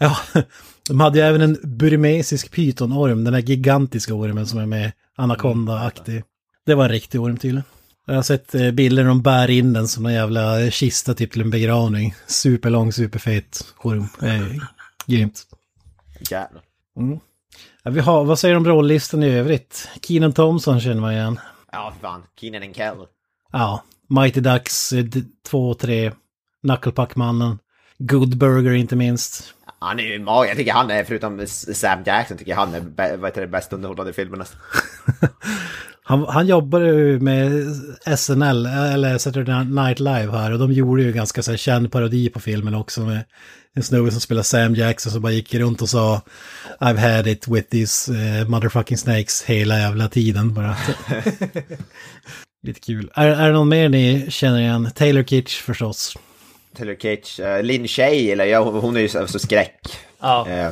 [0.02, 0.18] Ja,
[0.88, 6.24] de hade ju även en burmesisk pytonorm, den där gigantiska ormen som är med anakonda-aktig.
[6.66, 7.64] Det var en riktig orm tydligen.
[8.08, 11.32] Jag har sett eh, bilder när de bär in den som en jävla kista typ
[11.32, 12.16] till en begravning.
[12.28, 14.08] Superlång, superfet orm.
[14.22, 14.64] Eh,
[15.08, 15.44] grymt.
[16.30, 16.62] Jävlar.
[17.84, 19.90] Ja, vi har, vad säger du om rollistan i övrigt?
[20.02, 21.40] Keenan Thompson känner man igen.
[21.72, 22.24] Ja, fan.
[22.40, 22.96] Keenan and Kel.
[23.52, 24.94] Ja, Mighty Ducks
[25.46, 26.12] 2 och 3.
[26.62, 27.60] Knucklepuck-mannen.
[27.98, 29.54] Good Burger inte minst.
[29.82, 30.24] Han är ju.
[30.26, 33.74] Jag tycker han är, förutom Sam Jackson, tycker jag han är vad heter det, bäst
[33.74, 34.40] underhållande i filmen.
[34.40, 34.60] nästan.
[36.04, 37.52] Han, han jobbade ju med
[38.18, 42.30] SNL, eller Saturday Night Live här, och de gjorde ju ganska så här känd parodi
[42.30, 43.24] på filmen också med
[43.76, 46.22] en snubbe som spelar Sam Jackson som bara gick runt och sa
[46.80, 50.76] I've had it with these eh, motherfucking snakes hela jävla tiden bara.
[52.64, 53.12] Lite kul.
[53.16, 54.92] Är, är det någon mer ni känner igen?
[54.96, 56.18] Taylor Kitsch förstås.
[56.78, 59.80] Taylor Kitsch, uh, Lin Shay, eller ja, hon är ju så, så skräck.
[60.22, 60.48] Ja.
[60.50, 60.70] Eh,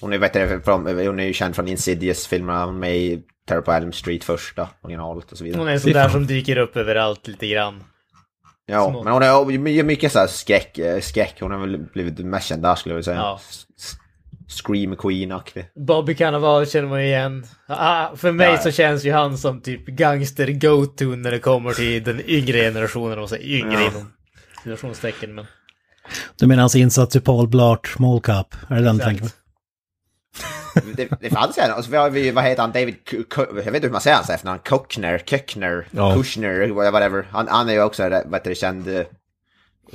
[0.00, 3.22] hon är, vet du, från, hon är ju känd från Insidious-filmerna, hon är med i
[3.48, 5.60] Terror på Elm Street första, originalet och så vidare.
[5.60, 7.84] Hon är en sån där som dyker upp överallt lite grann.
[8.66, 11.36] Ja, små- men hon är mycket så här skräck, eh, skräck.
[11.40, 13.16] Hon har väl blivit mest känd där skulle jag vilja säga.
[13.16, 13.40] Ja.
[14.48, 15.64] Scream Queen-aktig.
[15.86, 17.46] Bobby Cannavale känner man igen.
[17.68, 18.58] Ah, för mig Ja, ja.
[18.58, 23.18] så känns ju han som typ gangster go-to när det kommer till den yngre generationen.
[23.18, 23.80] Och så yngre Ja.
[23.90, 24.12] inom
[24.62, 25.34] situationstecken.
[25.34, 25.46] Men
[26.36, 28.54] Du menar hans insats i Paul Blart Mall Cup?
[28.68, 29.04] Är det den du Exakt.
[29.04, 29.30] tänker på?
[30.96, 32.94] Det, det fanns en, och så har vi, vad heter han, David,
[33.36, 36.14] jag vet inte hur man säger hans efternamn, Kuckner, Kuckner, Ja.
[36.14, 37.26] Kushner, whatever.
[37.30, 39.02] Han, han är ju också, vad heter det, känd eh,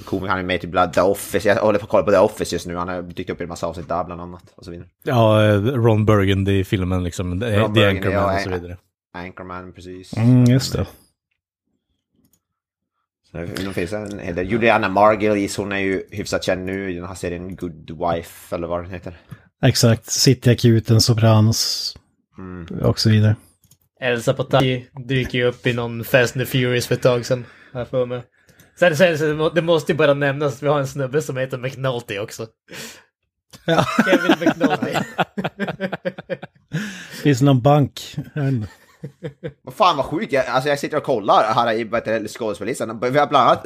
[0.05, 2.17] komiker, han är med i bland The Office, jag håller på att kolla på The
[2.17, 4.65] Office just nu, han har dykt upp i en massa avsnitt där bland annat, och
[4.65, 4.87] så vidare.
[5.03, 8.53] Ja, eh, Ron Burgundy i filmen liksom, Ron The Burgundy, Anchorman ja, och så ja.
[8.55, 8.77] vidare.
[9.13, 10.17] Anchorman, precis.
[10.17, 10.85] Mm, just det.
[13.35, 14.51] Det finns en hel del.
[14.51, 18.67] Juliana Margulies, hon är ju hyfsat känd nu i den här serien Good Wife, eller
[18.67, 19.17] vad den heter.
[19.65, 21.93] Exakt, Cityakuten, Sopranos
[22.81, 23.35] och så vidare.
[24.01, 27.45] Elsa Pataki dyker ju upp i någon Fast and the Furious för ett tag sedan.
[27.73, 28.21] Jag för mig.
[28.79, 31.57] Sen, sen, sen, det måste ju bara nämnas att vi har en snubbe som heter
[31.57, 32.47] McNulty också.
[33.65, 33.85] Ja.
[34.05, 34.93] Kevin McNulty.
[37.23, 38.15] Finns det någon bank?
[39.61, 42.99] Vad fan vad sjukt, jag, alltså jag sitter och kollar här i skådespelarlistan.
[42.99, 43.63] Vi har bland annat,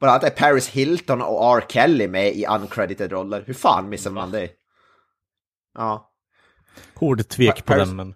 [0.00, 1.64] bland annat är Paris Hilton och R.
[1.68, 3.42] Kelly med i uncredited roller.
[3.46, 4.48] Hur fan missar man det?
[5.78, 6.10] Ja.
[6.94, 8.14] Hård tvek på Paris- den, men...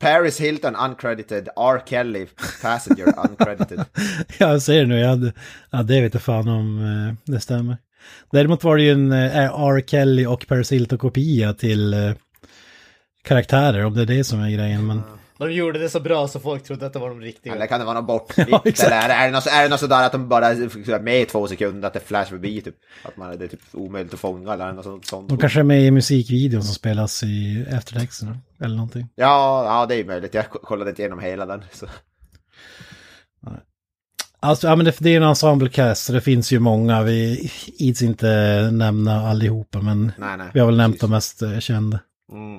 [0.00, 1.82] Paris Hilton uncredited, R.
[1.86, 2.26] Kelly
[2.62, 3.84] passenger uncredited.
[4.38, 4.98] Ja, jag ser nu.
[4.98, 5.32] Jag hade,
[5.70, 7.76] ja, det vet jag fan om eh, det stämmer.
[8.30, 9.80] Däremot var det ju en eh, R.
[9.86, 12.12] Kelly och Paris Hilton-kopia till eh,
[13.22, 14.86] karaktärer, om det är det som är grejen.
[14.86, 15.02] Men
[15.38, 17.54] De gjorde det så bra så folk trodde att det var de riktiga.
[17.54, 18.66] Eller kan det vara något Ja, bortklippt?
[18.66, 18.92] exakt.
[18.92, 21.20] eller är det, är, det något, är det något sådär att de bara är med
[21.22, 22.74] i två sekunder, att det flash förbi typ?
[23.04, 25.06] Att man, det är typ omöjligt att fånga eller något sånt.
[25.06, 25.28] sånt.
[25.28, 28.38] de kanske är med i musikvideon som spelas i eftertexterna.
[28.60, 29.08] Eller någonting.
[29.14, 30.34] Ja, ja, det är möjligt.
[30.34, 31.62] Jag kollade inte igenom hela den.
[31.72, 31.86] Så.
[34.40, 37.02] Alltså, ja men det, det är en ensemblecast, så det finns ju många.
[37.02, 38.26] Vi ids inte
[38.72, 40.46] nämna allihopa, men Nej, nej.
[40.54, 41.00] vi har väl nämnt precis.
[41.00, 42.00] de mest eh, kända.
[42.32, 42.56] Mm.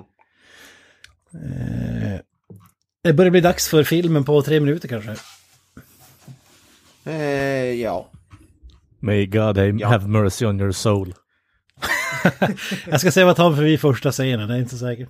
[1.33, 2.19] Eh,
[3.05, 5.15] det börjar bli dags för filmen på tre minuter kanske.
[7.05, 8.09] Eh, ja.
[8.99, 9.87] May God have, Ja.
[9.87, 11.13] have mercy on your soul.
[12.87, 15.09] Jag ska se vad tar förbi första scenen, det är inte säkert.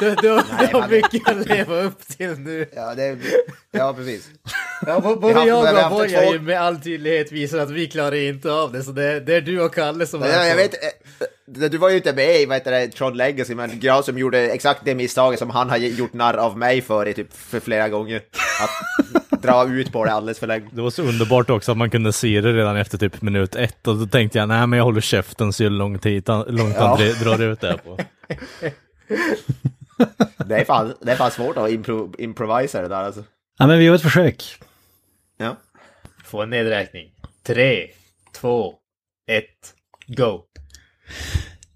[0.00, 0.28] Du, du, du
[0.76, 2.66] har mycket att leva upp till nu.
[2.76, 3.16] Ja, det,
[3.70, 4.28] ja precis.
[4.86, 8.52] Ja, både jag och två- har ju med all tydlighet visat att vi klarar inte
[8.52, 11.70] av det, så det, det är du och Kalle som Ja, är jag vet, eh,
[11.70, 14.80] du var ju inte med i vad heter det, Tron Legacy, men Granström gjorde exakt
[14.84, 18.16] det misstaget som han har gjort narr av mig för i typ för flera gånger.
[18.62, 20.68] Att dra ut på det alldeles för länge.
[20.72, 23.86] Det var så underbart också att man kunde se det redan efter typ minut ett
[23.88, 26.86] och då tänkte jag nej men jag håller käften så lång tid, långt Ja.
[26.86, 27.98] han dr- drar ut det här på.
[30.46, 33.24] Det är fan, det är fan svårt att impro, improvisa det där alltså.
[33.58, 34.44] Ja men vi gör ett försök.
[35.38, 35.56] Ja.
[36.24, 37.10] Få en nedräkning.
[37.42, 37.88] Tre,
[38.40, 38.74] två,
[39.30, 39.74] ett,
[40.06, 40.44] go.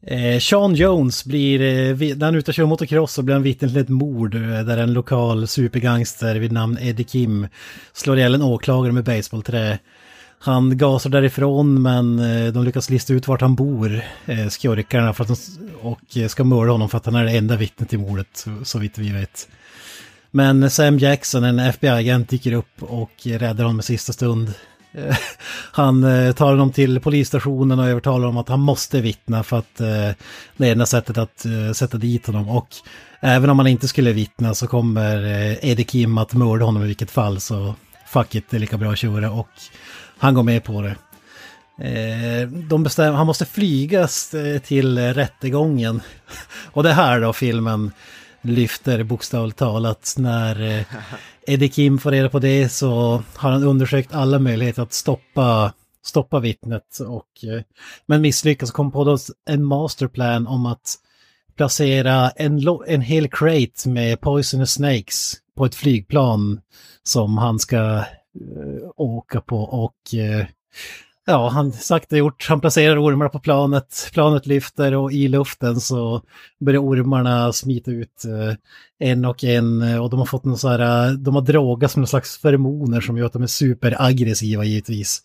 [0.06, 3.42] Eh, Sean Jones blir, eh, när han är ute och kör motocross så blir han
[3.42, 7.48] vittne till ett mord eh, där en lokal supergangster vid namn Eddie Kim
[7.92, 9.78] slår ihjäl en åklagare med baseballträ.
[10.42, 15.24] Han gasar därifrån men eh, de lyckas lista ut vart han bor, eh, skurkarna, för
[15.24, 15.36] att de,
[15.82, 18.50] och eh, ska mörda honom för att han är det enda vittnet i mordet, så,
[18.62, 19.48] så vitt vi vet.
[20.30, 24.54] Men Sam Jackson, en FBI-agent, dyker upp och räddar honom i sista stund.
[25.72, 26.02] Han
[26.34, 30.14] tar honom till polisstationen och övertalar honom att han måste vittna för att det
[30.58, 32.48] är enda sättet att sätta dit honom.
[32.48, 32.68] Och
[33.20, 35.16] även om han inte skulle vittna så kommer
[35.64, 37.40] Eddie Kim att mörda honom i vilket fall.
[37.40, 37.74] Så
[38.06, 39.30] fuck it, det är lika bra att köra.
[39.30, 39.48] Och
[40.20, 40.96] han går med på det.
[41.80, 46.00] Eh, de bestämmer, han måste flygas eh, till rättegången.
[46.72, 47.92] Och det här då filmen
[48.42, 50.84] lyfter bokstavligt talat när eh,
[51.46, 55.72] Eddie Kim får reda på det så har han undersökt alla möjligheter att stoppa,
[56.04, 56.98] stoppa vittnet.
[57.08, 57.28] Och,
[58.06, 60.94] men misslyckas och kom på en masterplan om att
[61.56, 66.60] placera en, en hel crate med poisonous snakes på ett flygplan
[67.02, 68.04] som han ska
[68.36, 69.56] Eh, åka på.
[69.58, 70.46] Och eh,
[71.26, 72.46] ja, han sagt och gjort.
[72.48, 74.10] Han placerar ormar på planet.
[74.12, 76.22] Planet lyfter och i luften så
[76.60, 78.54] börjar ormarna smita ut eh,
[79.08, 79.82] en och en.
[80.00, 83.18] Och de har fått någon så här, de har drogats med någon slags feromoner som
[83.18, 85.22] gör att de är superaggressiva givetvis.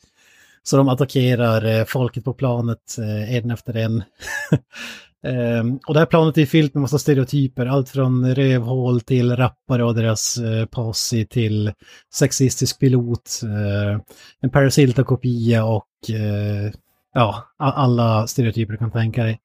[0.64, 2.98] Så de attackerar folket på planet
[3.30, 4.04] en efter en.
[5.26, 9.84] Ehm, och det här planet är fyllt med massa stereotyper, allt från rövhål till rappare
[9.84, 11.72] och deras eh, posse till
[12.14, 14.00] sexistisk pilot, eh,
[14.42, 16.72] en Paris kopia och eh,
[17.14, 19.40] ja, alla stereotyper du kan tänka dig.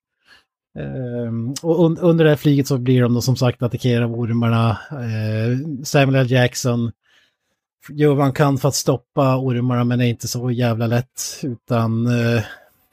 [0.79, 4.15] Ehm, och un- under det här flyget så blir de då som sagt attackerade av
[4.15, 4.71] ormarna.
[4.91, 6.31] Eh, Samuel L.
[6.31, 6.93] Jackson
[7.91, 11.41] gör vad han kan för att stoppa ormarna men det är inte så jävla lätt
[11.43, 12.43] utan eh,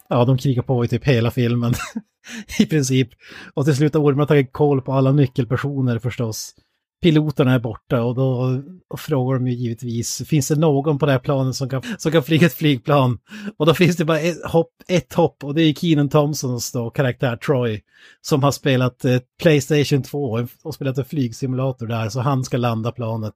[0.10, 1.74] ja, de krigar på i typ hela filmen
[2.60, 3.10] i princip.
[3.54, 6.56] Och till slut har ormarna tagit koll på alla nyckelpersoner förstås.
[7.02, 11.12] Piloterna är borta och då och frågar de ju givetvis, finns det någon på det
[11.12, 13.20] här planet som kan, som kan flyga ett flygplan?
[13.58, 16.90] Och då finns det bara ett hopp, ett hopp och det är Keenan Thompsons då,
[16.90, 17.82] karaktär Troy,
[18.22, 22.92] som har spelat eh, Playstation 2 och spelat en flygsimulator där, så han ska landa
[22.92, 23.34] planet.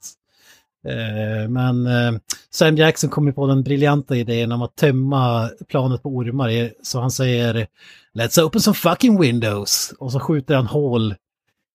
[0.86, 6.10] Eh, men eh, Sam Jackson kommer på den briljanta idén om att tömma planet på
[6.10, 7.68] ormar, så han säger
[8.14, 9.94] Let's open some fucking windows!
[10.00, 11.16] Och så skjuter han hål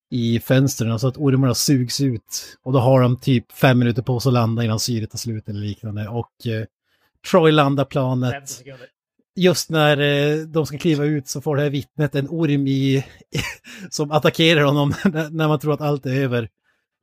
[0.09, 2.57] i fönstren så att ormarna sugs ut.
[2.63, 5.49] Och då har de typ fem minuter på sig att landa innan syret tar slut
[5.49, 6.07] eller liknande.
[6.07, 6.65] Och eh,
[7.31, 8.61] Troy landar 50 planet.
[9.35, 13.05] just när de ska kliva ut så får det här vittnet en orm i,
[13.89, 14.93] som attackerar honom
[15.31, 16.49] när man tror att allt är över.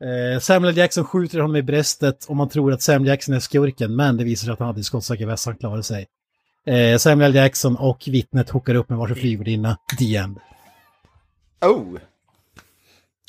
[0.05, 3.97] Eh, Samuel Jackson skjuter honom i bröstet och man tror att Samuel Jackson är skurken,
[3.97, 6.07] men det visar sig att han hade skottsäker väst, han klarade sig.
[6.67, 10.39] Eh, Samuel Jackson och vittnet hookar upp med varsin flygvärdinna, the end.
[11.61, 11.99] Oh!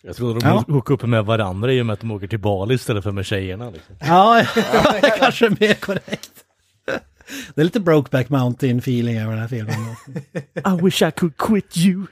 [0.03, 0.63] Jag trodde de Ja.
[0.67, 3.25] hookade upp med varandra i och med att de åker till Bali istället för med
[3.25, 3.69] tjejerna.
[3.69, 3.95] Liksom.
[3.99, 4.45] Ja,
[5.01, 6.31] det kanske är mer korrekt.
[7.55, 9.75] Det är lite Brokeback Mountain-feeling över den här filmen.
[10.79, 12.05] I wish I could quit you.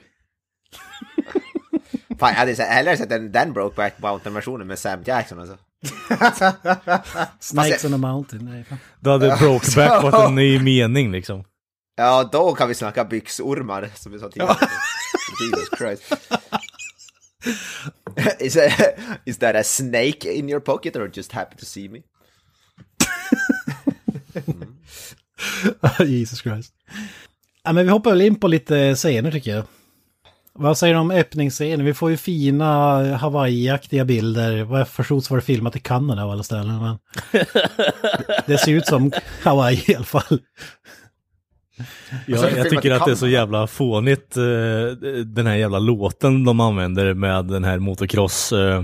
[2.19, 5.57] Fan, jag hade hellre sett den, den Brokeback Mountain-versionen med Sam Jackson alltså.
[7.39, 8.45] Snakes on a Mountain.
[8.45, 8.77] Nej, fan.
[8.99, 11.43] Då hade Brokeback varit en ny mening liksom.
[11.95, 14.55] Ja, då kan vi snacka byxormar, som vi sa tidigare.
[15.41, 16.13] Jesus Christ.
[18.39, 18.95] is, that,
[19.25, 21.99] is that a snake in your pocket or just happy to see me?
[25.99, 26.73] Jesus Christ.
[27.63, 29.65] Ja, men vi hoppar väl in på lite scener tycker jag.
[30.59, 31.85] Vad säger du om öppningsscenen?
[31.85, 32.65] Vi får ju fina
[33.17, 34.63] Hawaii-aktiga bilder.
[34.63, 36.81] Vad jag förstod så var det filmat i Kanada av alla ställen.
[36.81, 36.97] Men...
[38.45, 39.11] det ser ut som
[39.43, 40.39] Hawaii i alla fall.
[42.25, 44.43] Ja, Alltså, jag filmat tycker att det är så jävla fånigt, eh,
[45.25, 48.83] den här jävla låten de använder med den här motocross eh,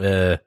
[0.00, 0.38] eh,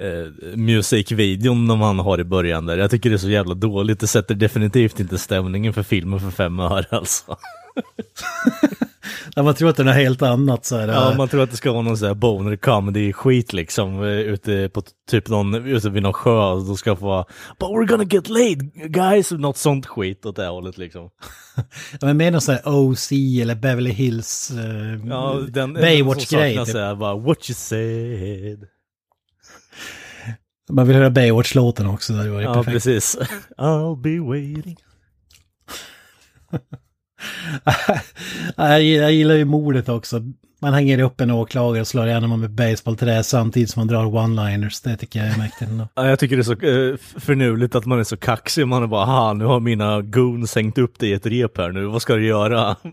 [0.00, 2.78] eh, musikvideon de han har i början där.
[2.78, 6.30] Jag tycker det är så jävla dåligt, det sätter definitivt inte stämningen för filmen för
[6.30, 7.36] fem öre alltså.
[9.36, 10.88] Ja, man tror att den är helt annat så här.
[10.88, 14.08] Ja, man tror att det ska vara någon sån här boner comedy skit liksom, eh,
[14.08, 17.24] ute på typ någon, ute vid någon sjö, då ska få vara
[17.58, 21.10] But we're gonna get laid guys, något sånt skit åt det hållet liksom.
[21.92, 26.56] Ja, men mer någon sån här OC eller Beverly Hills eh, Ja, den Baywatch-grej.
[26.56, 26.68] Typ.
[26.68, 28.68] Såhär, bara, what you said.
[30.70, 32.12] Man vill höra Baywatch-låten också.
[32.12, 32.72] Det hade varit Ja, perfekt.
[32.74, 33.18] precis.
[33.58, 34.76] I'll be waiting.
[38.56, 38.82] jag,
[39.12, 40.20] gillar- ju mordet också.
[40.60, 44.04] Man hänger upp en åklagare och slår ihjäl honom med baseballträ samtidigt som man drar
[44.04, 44.84] one-liners.
[44.84, 45.88] Det tycker jag är mäktigt ändå.
[45.94, 48.66] Ja, jag tycker det är så eh, förnuligt att man är så kaxig.
[48.66, 51.72] Man är bara, ha nu har mina goons hängt upp dig i ett rep här
[51.72, 52.76] nu, vad ska du göra?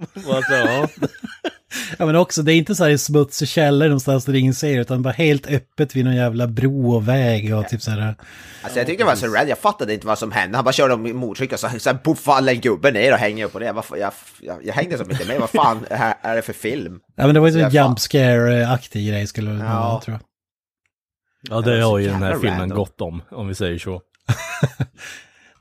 [1.98, 2.06] ja.
[2.06, 5.02] Men också, det är inte så här i smutsig källare någonstans där ingen ser utan
[5.02, 8.16] bara helt öppet vid någon jävla bro och väg och typ så här.
[8.64, 10.58] Alltså jag tyckte det var så rädd, jag fattade inte vad som hände.
[10.58, 13.46] Han bara körde om motorcykel och så, sen puff faller en gubbe ner och hänger
[13.46, 13.72] upp på det.
[13.72, 16.54] Vad fan, Jag, jag, jag hängde som inte med, vad fan är, är det för
[16.54, 17.00] film?
[17.16, 20.02] Ja men det var ju Ja, en jump scare-aktig grej skulle det Ja.
[20.08, 20.20] jag.
[21.50, 22.78] ja, det har ju den här filmen random.
[22.78, 24.02] gått om, om vi säger så.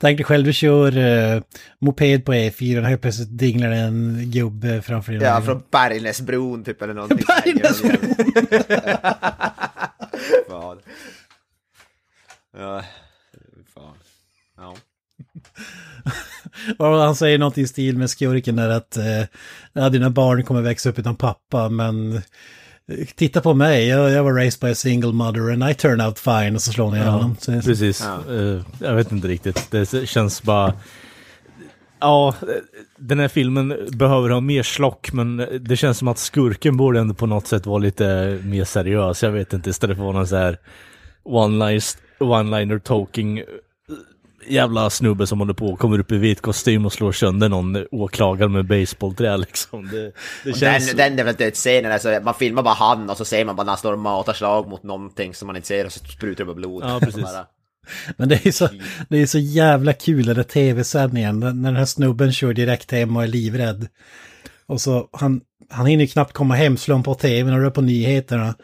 [0.00, 1.42] Tänk dig själv, du kör uh,
[1.78, 5.22] moped på E4 och helt plötsligt dinglar en gubbe framför dig.
[5.22, 7.18] Ja, från Bergnäsbron typ eller någonting.
[7.44, 8.14] Bergnäsbron!
[10.48, 10.78] Fan.
[12.56, 12.82] Ja,
[13.74, 13.94] fan.
[14.56, 14.76] Ja.
[17.04, 19.24] Han säger något i stil med skurken där att eh,
[19.72, 22.22] ja, dina barn kommer växa upp utan pappa men
[23.14, 26.18] titta på mig, jag, jag var raised by a single mother and I turned out
[26.18, 27.36] fine och så slår ni ihjäl honom.
[27.40, 28.06] Så, Precis.
[28.06, 29.70] Eh, jag vet inte riktigt.
[29.70, 30.72] Det känns bara...
[32.00, 32.48] Ja, eh,
[32.96, 37.14] den här filmen behöver ha mer slock, men det känns som att skurken borde ändå
[37.14, 39.22] på något sätt vara lite mer seriös.
[39.22, 40.58] Jag vet inte, istället för att vara någon så här
[41.24, 43.42] one-liner one talking
[44.50, 47.86] jävla snubbe som håller på och kommer upp i vit kostym och slår sönder någon
[47.90, 49.88] åklagare med baseballträ liksom.
[49.88, 50.12] Det,
[50.44, 50.86] det känns...
[50.86, 53.64] Den, den är väl dödsscenen, alltså, man filmar bara han och så ser man bara
[53.64, 56.44] när han står och matar slag mot någonting som man inte ser och så sprutar
[56.44, 56.82] det bara blod.
[56.86, 57.24] Ja, precis.
[58.16, 58.68] Men det är, så,
[59.08, 62.90] det är så jävla kul den där tv-sändningen när när den här snubben kör direkt
[62.90, 63.88] hem och är livrädd.
[64.66, 67.80] Och så han, han hinner ju knappt komma hem, han på tvn och rör på
[67.80, 68.54] nyheterna.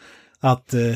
[0.41, 0.95] Att, eh,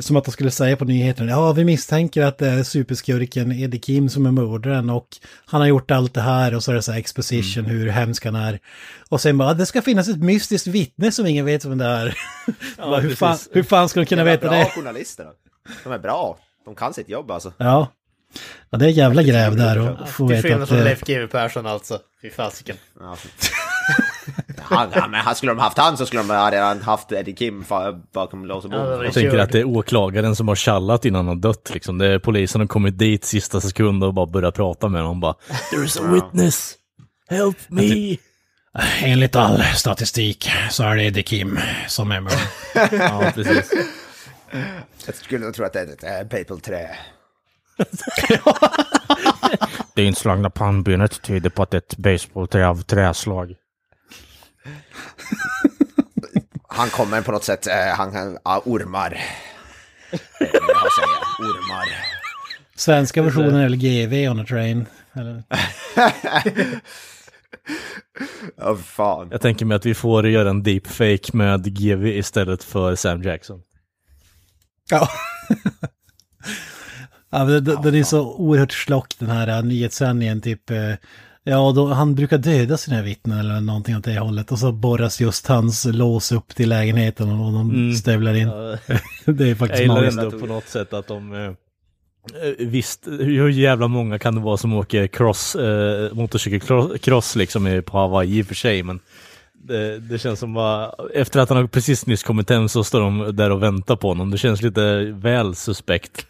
[0.00, 3.78] som att de skulle säga på nyheterna, ja vi misstänker att det är superskurken Eddie
[3.78, 5.08] Kim som är mördaren och
[5.46, 8.24] han har gjort allt det här och så är det så här exposition hur hemsk
[8.24, 8.58] han är.
[9.08, 12.18] Och sen bara, det ska finnas ett mystiskt vittne som ingen vet vem det är.
[12.76, 14.70] bara, hur, fan, hur fan ska de kunna de är veta bra det?
[14.70, 15.26] journalister.
[15.84, 16.38] De är bra.
[16.64, 17.52] De kan sitt jobb alltså.
[17.56, 17.88] Ja.
[18.70, 20.68] ja, det är jävla gräv där och få Till veta skillnad att...
[20.68, 21.98] från eh, Leif GW Persson alltså.
[22.22, 22.76] Fy fasiken.
[23.00, 23.16] Ja.
[24.62, 27.64] Han, men han- skulle de haft han så skulle de ha redan haft Eddie Kim
[28.14, 28.80] bakom lås och bom.
[28.80, 31.98] Ja, Jag tänker att det är åklagaren som har tjallat innan han dött liksom.
[31.98, 35.34] Det är polisen har kommit dit sista sekund och bara börjat prata med honom bara
[35.70, 36.74] There is a witness!
[37.30, 38.16] Help me!
[39.02, 41.58] Enligt all statistik så är det Eddie Kim
[41.88, 42.42] som är mördaren.
[43.22, 43.72] Ja, precis.
[45.06, 46.88] Jag skulle nog tro att det är ett äh, Papal-trä.
[49.94, 53.54] Det inslagna pannbenet tyder på att det är ett basebollträ av träslag.
[56.68, 59.12] Han kommer på något sätt, äh, han kan, ja, ormar.
[60.10, 61.88] Eh, Jag säger ormar.
[62.76, 64.86] Svenska versionen är väl GV on a train.
[65.12, 65.42] Eller?
[68.56, 69.28] Ja, fan.
[69.30, 73.60] Jag tänker mig att vi får göra en deepfake med GV istället för Sam Jackson.
[74.90, 75.08] Ja.
[77.30, 80.70] ja men den, den är så oerhört slock den här uh, nyhetssändningen, typ.
[81.46, 84.52] Ja, då, han brukar döda sina vittnen eller någonting åt det hållet.
[84.52, 88.48] Och så borras just hans lås upp till lägenheten och de stövlar in.
[88.48, 88.76] Ja,
[89.32, 90.18] det är jag faktiskt gillar magiskt.
[90.18, 91.34] ändå på något sätt att de...
[91.34, 97.82] Eh, eh, visst, hur jävla många kan det vara som åker cross, eh, motorcykelcross liksom
[97.86, 99.00] på Hawaii i och för sig, men
[99.54, 103.00] det, det känns som bara, efter att han har precis nyss kommit hem så står
[103.00, 104.30] de där och väntar på honom.
[104.30, 106.26] Det känns lite väl suspekt.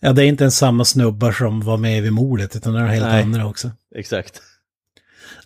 [0.00, 2.86] Ja, det är inte ens samma snubbar som var med vid mordet, utan det är
[2.86, 3.22] helt Nej.
[3.22, 3.70] andra också.
[3.94, 4.42] Exakt.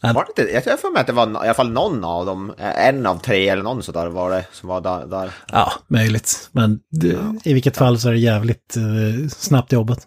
[0.02, 2.26] Var det inte, jag tror för mig att det var i alla fall någon av
[2.26, 5.06] dem, eh, en av tre eller någon sådär var det som var där.
[5.06, 5.30] där.
[5.52, 6.48] Ja, möjligt.
[6.52, 9.98] Men det, i vilket fall så är det jävligt eh, snabbt jobbat.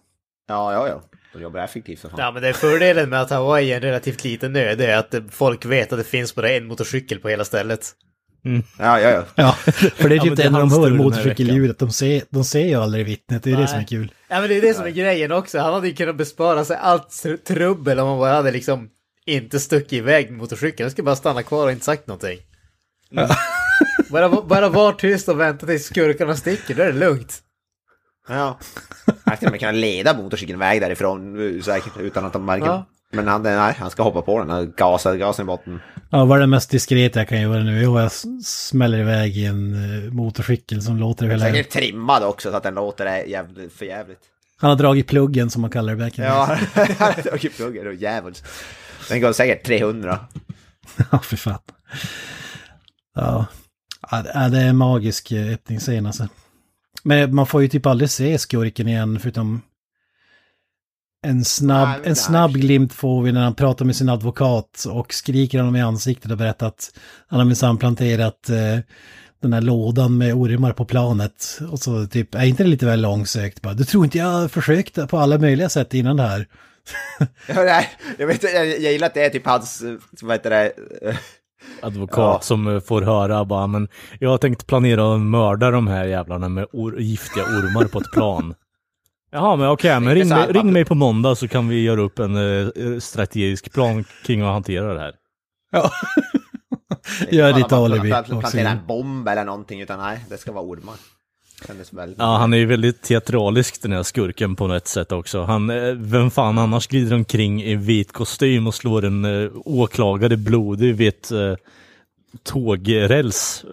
[0.47, 1.01] Ja, ja, ja.
[1.33, 2.19] De jobbar effektivt för fan.
[2.19, 4.97] Ja, men det är fördelen med att Hawaii är en relativt liten ö, det är
[4.97, 7.91] att folk vet att det finns bara en motorcykel på hela stället.
[8.79, 9.23] Ja, ja, ja.
[9.35, 9.51] Ja,
[9.95, 11.79] för det är Ja, typ men det det enda de hör, motorcykelljudet.
[11.79, 13.67] De ser, de ser ju aldrig vittnet, det är det Nej.
[13.67, 14.11] som är kul.
[14.27, 15.59] Ja, men det är det som är grejen också.
[15.59, 18.89] Han hade ju kunnat bespara sig allt tr- trubbel om han bara hade liksom
[19.25, 20.85] inte stuckit iväg med motorcykeln.
[20.85, 22.39] Han skulle bara stanna kvar och inte sagt någonting.
[24.09, 27.39] bara, bara var tyst och vänta tills skurkarna sticker, då är det lugnt.
[28.29, 28.59] ja.
[29.25, 32.65] Han skulle kunna leda motorcykeln iväg därifrån eh, säkert utan att de märker.
[32.65, 32.85] Ja.
[33.11, 35.79] Men han, nej, han ska hoppa på den och gasa gasen i botten.
[36.09, 37.81] Ja, vad är det mest diskreta jag kan göra nu?
[37.81, 38.11] Jo, jag
[38.45, 39.73] smäller iväg i en
[40.05, 41.45] eh, motorcykel som låter hela...
[41.45, 44.19] Säkert trimmad också så att den låter jävligt, för jävligt.
[44.57, 47.93] Han har dragit pluggen som man kallar det back Ja, han har tagit pluggen och
[47.93, 48.45] djävulskt.
[49.09, 50.19] Den går säkert 300.
[51.11, 51.59] Ja, för fan.
[53.15, 53.45] Ja.
[54.11, 54.29] ja, det-
[54.59, 56.27] är en magisk eh, öppningsscen alltså.
[57.03, 59.61] Men man får ju typ aldrig se skurken igen förutom
[61.25, 65.13] en snabb, Nej, en snabb glimt får vi när han pratar med sin advokat och
[65.13, 66.91] skriker honom i ansiktet och berättar att
[67.27, 68.79] han har minsann planterat eh,
[69.41, 71.59] den här lådan med ormar på planet.
[71.71, 73.61] Och så typ, är inte det lite väl långsökt?
[73.61, 76.47] Bara, du tror inte jag har försökt på alla möjliga sätt innan det här?
[77.47, 79.83] Ja, nej, jag, vet, jag, jag gillar att det är typ hans,
[80.21, 80.71] vad heter det,
[81.81, 82.39] Advokat Ja.
[82.41, 83.87] som eh, får höra bara, men
[84.19, 88.11] jag har tänkt planera att mörda de här jävlarna med or- giftiga ormar på ett
[88.11, 88.55] plan.
[89.31, 92.01] Jaha, men okej, men Inte ring mig, ring mig på måndag så kan vi göra
[92.01, 95.13] upp en eh, strategisk plan kring att hantera det här.
[95.71, 95.91] Ja.
[97.31, 98.09] Gör ditt alibi.
[98.09, 100.95] Plantera en bomb eller någonting, utan nej, det ska vara ormar.
[101.67, 102.19] Kändes väldigt...
[102.19, 105.41] Ja, han är ju väldigt teatralisk den här skurken på ett sätt också.
[105.43, 110.37] Han, eh, vem fan annars glider omkring i vit kostym och slår en eh, åklagare
[110.37, 111.55] blodig vid ett eh,
[112.43, 113.65] tågräls.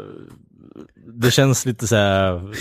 [1.07, 2.55] Det känns lite så här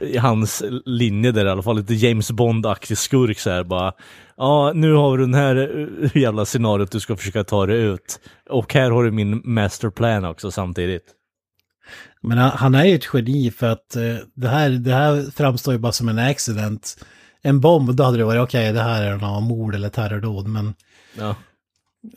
[0.00, 3.92] i hans linje där i alla fall, lite James Bond-aktig skurk så här bara.
[4.36, 5.56] Ja, nu har du den här
[6.02, 8.20] eh, jävla scenariot du ska försöka ta dig ut.
[8.50, 11.04] Och här har du min masterplan också samtidigt.
[12.20, 15.74] Men han, han är ju ett geni för att eh, det, här, det här framstår
[15.74, 17.04] ju bara som en accident.
[17.42, 20.74] En bomb, då hade det varit okej, det här är någon mord eller terrordåd, men
[21.18, 21.34] Ja.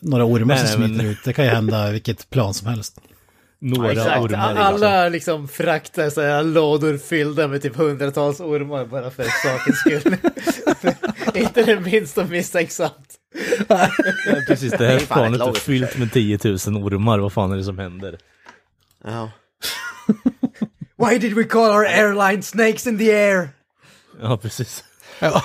[0.02, 3.00] några ormar som smiter men- ut, det kan ju hända vilket plan som helst.
[3.60, 4.48] Några Exakt, ormar.
[4.50, 4.64] liksom.
[4.66, 10.16] alla liksom fraktar så här lådor fyllda med typ hundratals ormar bara för sakens skull.
[11.44, 13.16] inte det minsta misstänksamt.
[13.68, 13.90] Ja,
[14.48, 17.56] precis, det Det är här planet är fyllt med 10 000 ormar, vad fan är
[17.58, 18.18] det som händer?
[19.04, 19.32] Ja.
[21.10, 23.50] Why did we call our airline snakes in the air?
[24.22, 24.84] Ja, precis.
[25.20, 25.44] ja,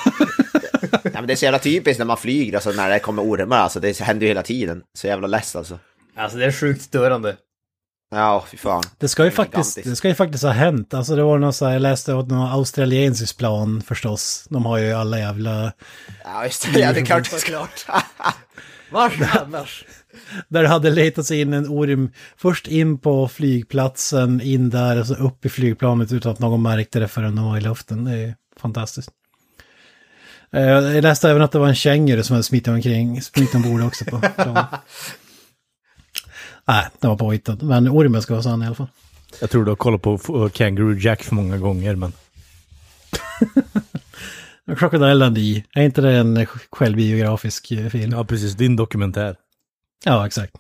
[1.13, 3.81] men det är så jävla typiskt när man flyger, alltså när det kommer ormar, alltså
[3.81, 4.83] det händer ju hela tiden.
[4.99, 5.79] Så jävla less alltså.
[6.17, 7.37] Alltså det är sjukt störande.
[8.11, 8.83] Ja, fy fan.
[8.99, 10.95] Det ska ju Det faktiskt, det ska ju faktiskt ha hänt.
[10.95, 14.47] Alltså det var någon så här, jag läste åt någon australiensisk plan förstås.
[14.51, 15.73] De har ju alla jävla...
[16.25, 16.81] Ja, just det.
[16.81, 17.29] Ja, det är klart.
[18.91, 19.85] Vars annars?
[20.49, 25.07] Där det hade letat sig in en orm först in på flygplatsen, in där och
[25.07, 28.05] så upp i flygplanet utan att någon märkte det förrän de var i luften.
[28.05, 29.11] Det är fantastiskt.
[30.53, 33.83] Eh, Jag läste även att det var en känguru som hade smittat omkring, smittat ombord
[33.83, 34.21] också på.
[36.69, 37.63] Nej, det var påhittat.
[37.63, 38.89] Men ormen ska vara sann i alla fall.
[39.41, 42.13] Jag tror du har kollat på Kangaroo Jack för många gånger, men...
[44.77, 48.13] Crocodile Dundee, är inte det en självbiografisk eh, film?
[48.13, 48.55] Ja, precis.
[48.55, 49.37] Din dokumentär.
[50.05, 50.53] Ja, exakt.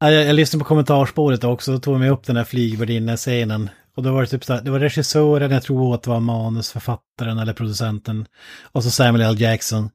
[0.00, 3.70] Jag, jag lyssnade på kommentarspåret också, och tog mig upp den här flygvärdinne-scenen.
[3.94, 6.20] Och då var det typ så här, det var regissören, jag tror att det var
[6.20, 8.26] manusförfattaren eller producenten.
[8.62, 9.40] Och så Samuel L.
[9.40, 9.90] Jackson.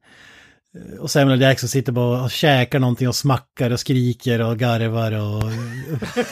[1.00, 5.42] Och Samuel Jackson sitter bara och käkar någonting och smackar och skriker och garvar och...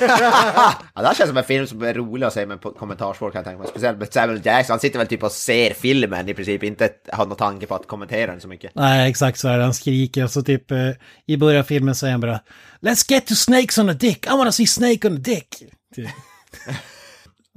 [0.00, 3.30] Ja, det här känns som en film som är rolig att se med på kommentarsspår
[3.30, 3.68] kan jag tänka mig.
[3.68, 7.26] Speciellt med Samuel Jackson, han sitter väl typ och ser filmen i princip, inte har
[7.26, 8.72] någon tanke på att kommentera den så mycket.
[8.74, 9.64] Nej, exakt så är det.
[9.64, 10.90] Han skriker och så typ eh,
[11.26, 12.40] i början av filmen säger han bara
[12.80, 15.48] Let's get to snakes on a dick, I wanna see snake on a dick.
[15.94, 16.08] Typ.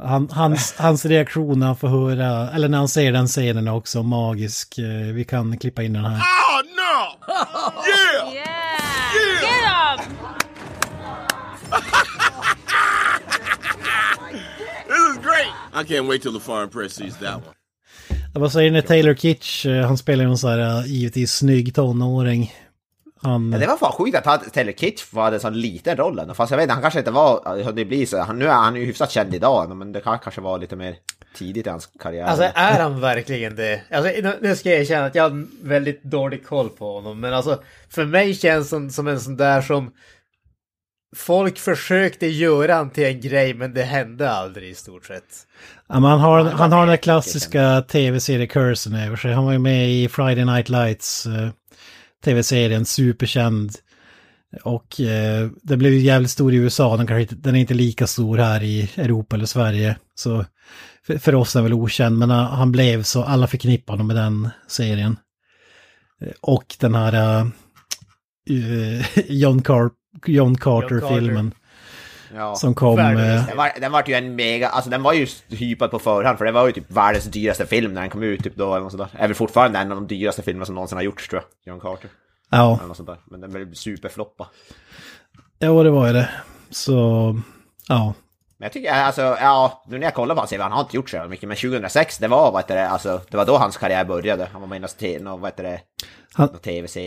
[0.03, 3.73] Han, hans, hans reaktion när han får höra, eller när han ser den scenen är
[3.73, 4.77] också magisk.
[4.77, 6.15] Eh, Vi kan klippa in den här.
[6.17, 7.15] Oh no!
[7.87, 8.33] Yeah!
[8.33, 9.41] Yeah!
[9.41, 10.17] Get him!
[14.87, 15.51] This is great!
[15.73, 17.53] I can't wait till the foreign press sees that one.
[18.33, 21.75] Vad säger ni, Taylor Kitsch, eh, han spelar ju någon sån här eh, givetvis snygg
[21.75, 22.53] tonåring.
[23.21, 26.19] Han, Ja, det var fan sjukt att han- Taylor Kitsch var en sån liten roll
[26.19, 26.33] ändå.
[26.33, 28.17] Fast jag vet inte, han kanske inte var, det blir så.
[28.21, 30.95] Han, nu är han ju hyfsat känd idag, men det kan, kanske var lite mer
[31.35, 32.23] tidigt i hans karriär.
[32.25, 33.81] Alltså är han verkligen det?
[33.91, 34.11] Alltså,
[34.41, 38.05] nu- ska jag erkänna att jag har väldigt dålig koll på honom, men alltså för
[38.05, 39.91] mig känns han som en sån där som
[41.15, 45.23] folk försökte göra han till en grej, men det hände aldrig i stort sett.
[45.87, 49.33] ja, men han har, han har den där klassiska tv-serie-cursen över sig.
[49.33, 51.49] Han var ju med i Friday Night Lights, eh,
[52.25, 53.71] tv-serien, superkänd.
[54.63, 57.73] Och eh, den blev ju jävligt stor i USA, den, kanske inte, den är inte
[57.73, 59.97] lika stor här i Europa eller Sverige.
[60.15, 60.45] Så
[61.07, 64.07] för, för oss är den väl okänd, men uh, han blev så, alla förknippar honom
[64.07, 65.17] med den serien.
[66.41, 67.43] Och den här
[68.49, 69.89] uh, John, Car
[70.25, 71.51] John Carter-filmen
[72.35, 72.55] ja.
[72.55, 72.99] som kom...
[72.99, 73.05] Eh,
[73.47, 76.45] Den var, den var ju en mega, alltså den var ju hypad på förhand för
[76.45, 78.97] det var ju typ världens dyraste film när den kom ut typ då eller något
[78.97, 79.07] där.
[79.13, 81.79] Är väl fortfarande en av de dyraste filmerna som någonsin har gjorts tror jag, John
[81.81, 82.09] Carter.
[82.49, 82.75] ja.
[82.77, 83.17] Eller något sånt där.
[83.25, 84.47] Men den blev superfloppa.
[85.59, 86.29] Ja, det var ju det.
[86.69, 87.39] Så,
[87.87, 88.13] ja.
[88.59, 90.95] Men jag tycker, alltså, ja, nu när jag kollar på ser vi, han har inte
[90.95, 93.77] gjort så mycket, men 2006, det var, vad heter det, alltså, det var då hans
[93.77, 94.47] karriär började.
[94.51, 95.79] Han var med i någon, vad heter det,
[96.33, 96.49] Han-.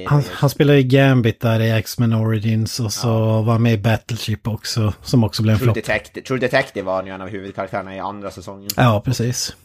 [0.06, 3.78] Han, han spelade i Gambit där i X-Men Origins och så var han med i
[3.78, 5.74] Battleship också, som också blev en flopp.
[5.74, 8.70] Detective, True Detective var ju en av huvudkaraktärerna i andra säsongen.
[8.76, 9.56] Ja, precis.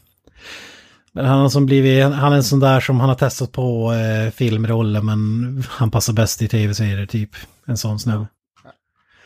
[1.11, 3.93] Men han har som blivit, han är en sån där som han har testat på
[3.93, 7.29] eh, filmroller men han passar bäst i tv-serier typ.
[7.65, 8.27] En sån snubbe.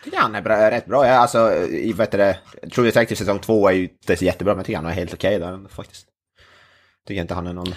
[0.04, 1.08] Tycker han är bra, rätt bra.
[1.08, 2.40] Ja, alltså, i, vad heter det,
[2.70, 5.40] True Detective säsong två är ju inte jättebra, men jag tycker han är helt okej
[5.40, 6.06] där faktiskt.
[7.08, 7.74] Tycker inte han är någon,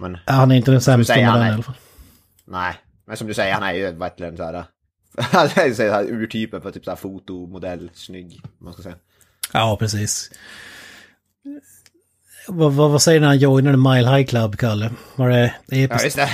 [0.00, 1.74] men Ja, Han är inte den sämsta säger, med den är- i alla fall.
[2.44, 2.74] nej.
[3.06, 4.52] Men som du säger, han är ju verkligen så här,
[5.18, 8.96] han är så här urtypen för typ så här fotomodell, snygg, man ska säga.
[9.52, 10.30] Ja, precis.
[12.48, 14.90] Vad, vad, vad säger du när han joinade Mile High Club, Kalle?
[15.16, 16.04] Var det Ja, episkt?
[16.04, 16.30] just det.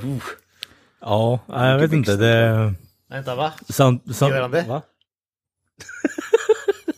[0.04, 0.18] Uh.
[1.00, 2.16] Ja, jag vet inte.
[2.16, 2.74] Det...
[3.08, 3.52] Vänta, va?
[3.68, 4.62] Samt, samt, Gör han det?
[4.68, 4.82] Va?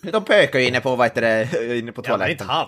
[0.12, 2.48] De pökar ju inne på, vad heter det, inne på Ja, men inte toaletten.
[2.48, 2.66] han.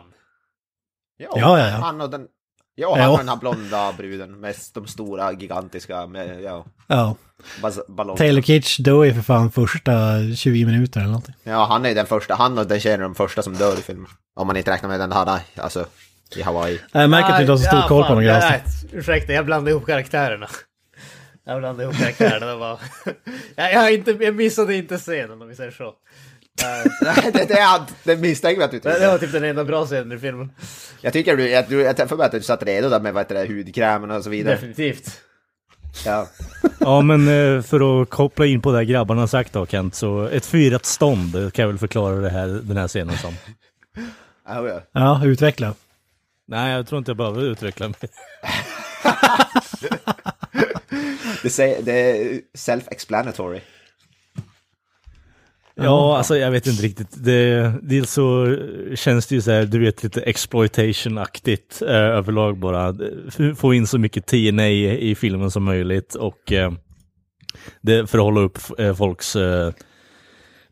[1.17, 1.77] Ja, Ja, ja, ja.
[1.77, 2.27] Han och den,
[2.75, 3.11] ja, han Ja.
[3.11, 7.17] och den här blonda bruden med de stora, gigantiska, med, ja, Ja.
[7.89, 8.19] ballonger.
[8.19, 9.93] Taylor Kitsch dör ju för fan första
[10.37, 11.35] 20 minuter eller någonting.
[11.43, 13.73] Ja, han är ju den första, han och den tjejen är de första som dör
[13.79, 14.07] i filmen.
[14.35, 15.87] Om man inte räknar med den här, alltså,
[16.37, 16.81] i Hawaii.
[16.93, 18.41] Jag märker att du inte har så stor Ja, koll på dem
[18.93, 20.49] Ursäkta, jag blandade ihop karaktärerna.
[21.45, 22.47] Jag blandade ihop karaktärerna.
[22.47, 22.79] Det var...
[23.57, 25.95] jag, jag, har inte, jag missade inte scenen om vi säger så.
[27.03, 29.09] Nej, det, det, är, det misstänker vi att du Det det tycker.
[29.11, 30.53] var typ den enda bra scenen i filmen.
[31.01, 33.35] Jag tycker du, jag, jag får mig att du satt redo där med vad heter
[33.35, 34.55] det, hudkrämen och så vidare.
[34.55, 35.21] Definitivt.
[36.05, 36.29] Ja.
[36.79, 40.25] Ja, men eh, för att koppla in på det grabbarna har sagt då Kent, så
[40.27, 43.35] ett fyrat stånd eh, kan jag väl förklara det här, den här scenen som.
[44.49, 44.81] Ja, ja.
[44.93, 45.75] Ja, utveckla.
[46.49, 47.97] Nej, jag tror inte jag behöver utveckla mig.
[51.43, 53.61] Det, säger, det är self-explanatory.
[55.75, 57.25] Ja, alltså jag vet inte riktigt.
[57.25, 58.57] Det, dels så
[58.95, 62.95] känns det ju så här, du vet, lite exploitation-aktigt eh, överlag bara.
[63.57, 66.73] Få in så mycket TNA i filmen som möjligt och eh,
[67.81, 69.73] det för att hålla upp eh, folks eh,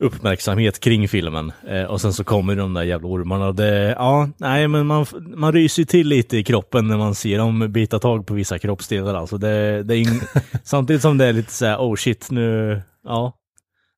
[0.01, 1.53] uppmärksamhet kring filmen.
[1.67, 5.53] Eh, och sen så kommer de där jävla ormarna det, ja, nej men man, man
[5.53, 9.39] ryser till lite i kroppen när man ser dem bita tag på vissa kroppsdelar alltså.
[9.39, 10.27] Det, det är ing-
[10.65, 13.35] samtidigt som det är lite så här, oh shit nu, ja.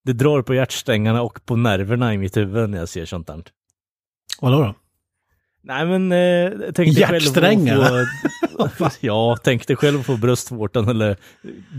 [0.04, 3.42] Det drar på hjärtsträngarna och på nerverna i mitt huvud när jag ser sånt där.
[4.40, 4.74] Vadå då?
[5.62, 8.06] Nej men, eh, tänk dig själv att Hjärtsträngarna?
[8.78, 8.90] få...
[9.00, 11.16] ja, tänk dig själv att få bröstvårtan eller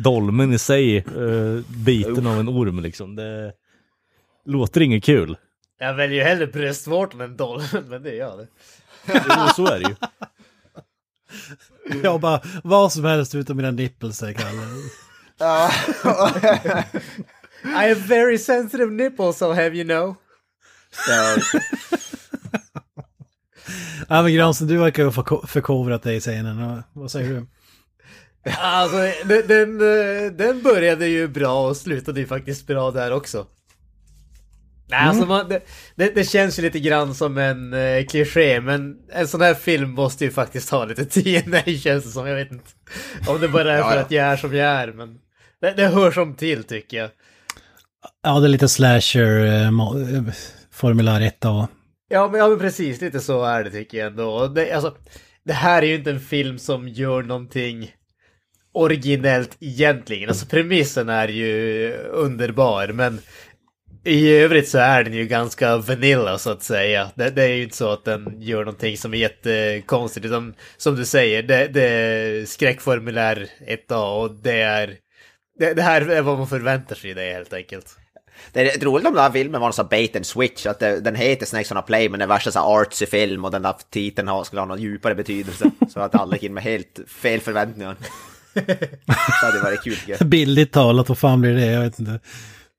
[0.03, 3.15] dolmen i sig eh, biten av en orm liksom.
[3.15, 3.53] Det
[4.45, 5.37] låter inget kul.
[5.79, 8.47] Jag väljer ju hellre bröstvårtan än dolmen, men det gör det.
[9.07, 9.95] Jo, så är det ju.
[12.03, 14.61] Jag bara, vad som helst utom mina nipples, säger Kalle.
[17.63, 20.15] I have very sensitive nipples, so have you know.
[21.09, 21.37] Ja.
[24.23, 26.83] Men Granström, du verkar ha förko- förkovrat dig i scenen.
[26.93, 27.47] Vad säger du?
[28.57, 33.47] Alltså, den, den, eh, den började ju bra och slutade ju faktiskt bra där också.
[34.91, 35.61] Nej, alltså man, det,
[35.95, 39.91] det, det känns ju lite grann som en uh, kliché, men en sån här film
[39.91, 42.27] måste ju faktiskt ha lite TNA känns det som.
[42.27, 42.69] Jag vet inte
[43.27, 44.01] om det bara är Ja, för ja.
[44.01, 45.17] att jag är som jag är, men
[45.61, 47.09] det, det hör som till tycker jag.
[48.23, 50.23] Ja, det är lite slasher, eh, eh,
[50.71, 51.67] formulär 1 a
[52.09, 54.29] Ja men, ja, men precis, lite så är det tycker jag ändå.
[54.29, 54.95] Och Det, alltså,
[55.45, 57.91] det här är ju inte en film som gör någonting
[58.73, 60.29] originellt egentligen.
[60.29, 63.19] Alltså premissen är ju underbar, men
[64.03, 67.11] i övrigt så är den ju ganska vanilla så att säga.
[67.15, 70.95] Det, det är ju inte så att den gör någonting som är jättekonstigt, utan som
[70.95, 74.95] du säger, det, det är skräckformulär 1A och det är...
[75.59, 77.97] Det, det här är vad man förväntar sig i det helt enkelt.
[78.51, 80.99] Det är roligt om den här filmen var en sån bait and switch, att det,
[80.99, 83.51] den heter Snakes on a Play men det är värsta så här artsy film och
[83.51, 85.71] den där titeln har, skulle ha någon djupare betydelse.
[85.93, 87.95] så att alla gick in med helt fel förväntningar.
[88.53, 90.27] det hade varit kul.
[90.27, 91.65] Bildligt talat, vad fan blir det?
[91.65, 92.19] Jag vet inte.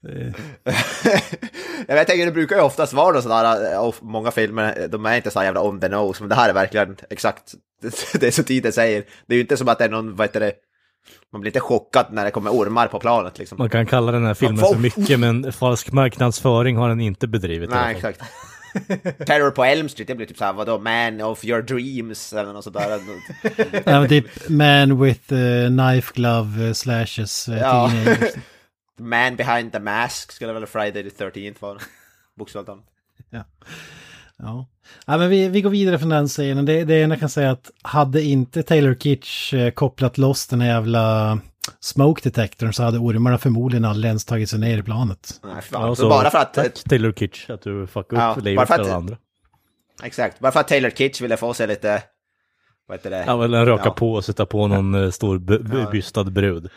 [1.89, 5.17] Jag vet, tänker, det brukar ju oftast vara någon sådär, och många filmer, de är
[5.17, 7.55] inte så här jävla on the nose, men det här är verkligen exakt
[8.21, 9.05] det är så titeln säger.
[9.27, 10.53] Det är ju inte som att det är någon, vad heter det,
[11.33, 13.59] man blir inte chockad när det kommer ormar på planet liksom.
[13.59, 17.71] Man kan kalla den här filmen för mycket, men falsk marknadsföring har den inte bedrivit.
[17.71, 18.21] Nej, exakt.
[19.27, 22.65] Terror på Elm Street, det blir typ såhär, vadå, man of your dreams eller något
[22.65, 23.01] sådär.
[23.85, 27.91] Ja, men typ Man with eh, Knife Glove eh, Slashes uh, Ja.
[28.99, 29.29] Teenagers.
[29.29, 31.79] Man behind the mask skulle väl Friday the 13th vara.
[32.39, 32.85] Bokstavligt talat.
[33.31, 33.45] Ja.
[34.39, 34.67] Ja.
[35.07, 36.65] ja, men vi, vi går vidare från den scenen.
[36.67, 40.69] Det, det jag kan säga att hade inte Taylor Kitsch eh, kopplat loss den här
[40.69, 41.39] jävla
[41.81, 45.41] smoke detektorn så hade ormarna förmodligen aldrig ens tagit sig ner i planet.
[45.45, 45.87] Nej, fan.
[45.89, 46.55] Ja, så bara för att...
[46.55, 49.17] Tack Taylor Kitsch att du fuckade Ja, upp livet för att- alla andra.
[50.03, 52.03] Exakt, bara för att Taylor Kitsch ville få sig lite...
[52.87, 53.25] Vad heter det?
[53.27, 53.91] Ja, väl en raka Ja.
[53.95, 55.39] på och sätta på någon eh, stor
[55.91, 56.71] bystad brud.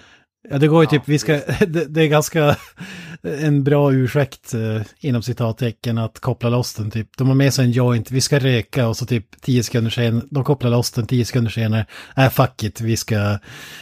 [0.50, 1.34] Ja, det går ju typ, vi ska,
[1.68, 2.56] det, det är ganska
[3.24, 7.18] en bra ursäkt eh, inom citattecken att koppla loss den typ.
[7.18, 10.22] De har med sig en joint, vi ska röka och så typ 10 sekunder senare,
[10.32, 11.86] de kopplar loss den 10 sekunder senare.
[12.18, 13.40] Äh, fuck it, vi ska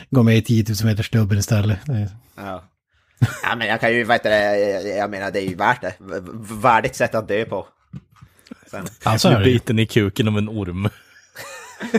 [0.10, 1.80] gå med i 10 000 meters snubben istället.
[2.36, 2.64] Ja.
[3.44, 5.94] ja, men jag kan ju, det, jag- jag menar det är ju värt det.
[6.64, 7.68] Värdigt sätt att dö på.
[8.72, 10.90] Sen, Alltså, Du biten i kuken av en orm.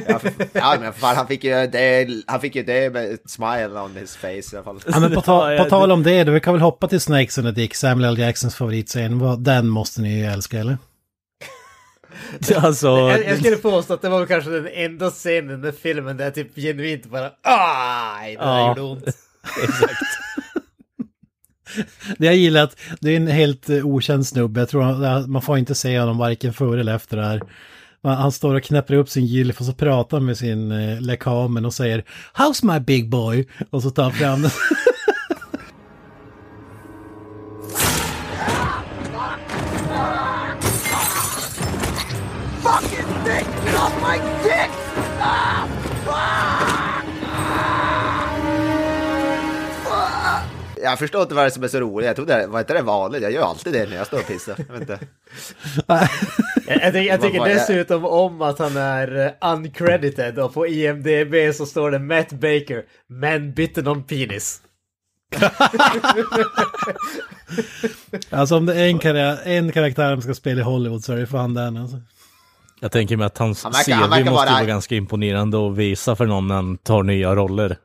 [0.08, 3.30] Ja, för, ja, men fan, han fick ju det, han fick ju det med ett
[3.30, 4.80] smile on his face i alla fall.
[4.86, 7.38] Ja, men på, ta, på tal om det, då, vi kan väl hoppa till Snakes
[7.38, 8.18] and the Dick, Samuel L.
[8.18, 9.42] Jacksons favoritscen.
[9.42, 10.78] Den måste ni ju älska, eller?
[12.56, 16.24] Alltså, Jag, jag skulle påstå att det var kanske den enda scenen där filmen där
[16.24, 18.68] jag typ genuint bara aj, det där Ja.
[18.68, 19.04] gjorde ont.
[22.18, 24.60] Det jag gillar att det är en helt eh, okänd snubbe.
[24.60, 27.40] Jag tror man får inte se honom varken före eller efter det här.
[28.04, 31.64] Han står och knäpper upp sin gylf och så pratar han med sin eh, lekamen
[31.64, 33.48] och säger How's my big boy?
[33.70, 34.50] Och så tar han fram den.
[50.84, 52.06] Jag förstår inte vad det är som är så roligt.
[52.06, 53.22] Jag trodde, vad heter det vanligt?
[53.22, 54.54] Jag gör alltid det när jag står och pissar.
[54.68, 54.98] Jag vet inte.
[55.86, 56.08] Jag,
[56.94, 61.90] jag, jag tycker dessutom om att han är eh, uncredited och på IMDB så står
[61.90, 64.60] det Matt Baker, man bitten on penis.
[68.30, 71.16] Alltså om det är en, kar- en karaktär som ska spela i Hollywood så är
[71.16, 71.96] det fan den alltså.
[72.80, 75.66] jag tänker mig att hans Han verkar- han CV verkar måste vara- vara ganska imponerande
[75.66, 77.76] att visa för någon när han tar nya roller.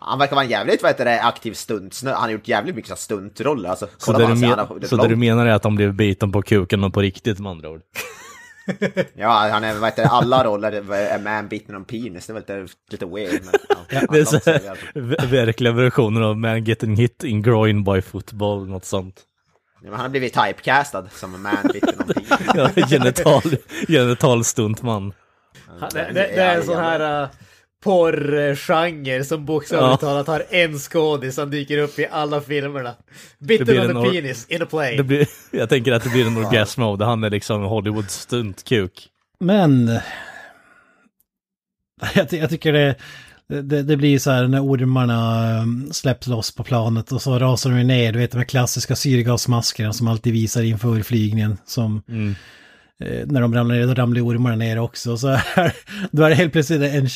[0.00, 2.12] Han verkar vara en jävligt, vad heter det, aktiv stuntsnö.
[2.12, 3.68] Han har gjort jävligt mycket stuntroller.
[3.70, 5.74] Alltså, Så, det du, han men, han har- så det du menar är att de
[5.76, 7.80] blev biten på kuken och på riktigt med andra ord?
[9.14, 12.26] Ja, han är, vad heter det, alla roller är man bitten on penis.
[12.26, 13.42] Det är väl lite, lite weird.
[13.44, 13.54] Men,
[13.90, 14.86] ja, Det är så här, alltså.
[14.94, 19.20] ver- verkliga versioner av man getting hit in groin by football, något sånt.
[19.82, 22.30] Ja, men han har blivit typecastad som en man bitten on penis.
[22.76, 23.42] Ja, genital,
[23.88, 25.12] genital stuntman.
[25.80, 27.28] Han- Det, det, det är en sån här uh,
[27.84, 30.08] porrgenre som bokstavligt Ja.
[30.08, 32.94] talat har en skådis som dyker upp i alla filmerna.
[33.38, 34.96] Bitten on en the penis in a play.
[34.96, 37.04] Det blir, jag tänker att det blir en orgasm mode.
[37.04, 39.08] Han är liksom Hollywood stuntkuk.
[39.40, 39.88] Men...
[42.14, 42.94] Jag, jag tycker det,
[43.62, 47.70] det, det blir så här när ormarna um, släpps loss på planet och så rasar
[47.70, 52.36] de ner, du vet de här klassiska syrgasmaskerna som alltid visar inför flygningen som eh,
[53.00, 55.16] när de ramlar ner, då ramlar ormarna ner också.
[55.16, 55.72] Så här,
[56.10, 57.08] då är det helt plötsligt en,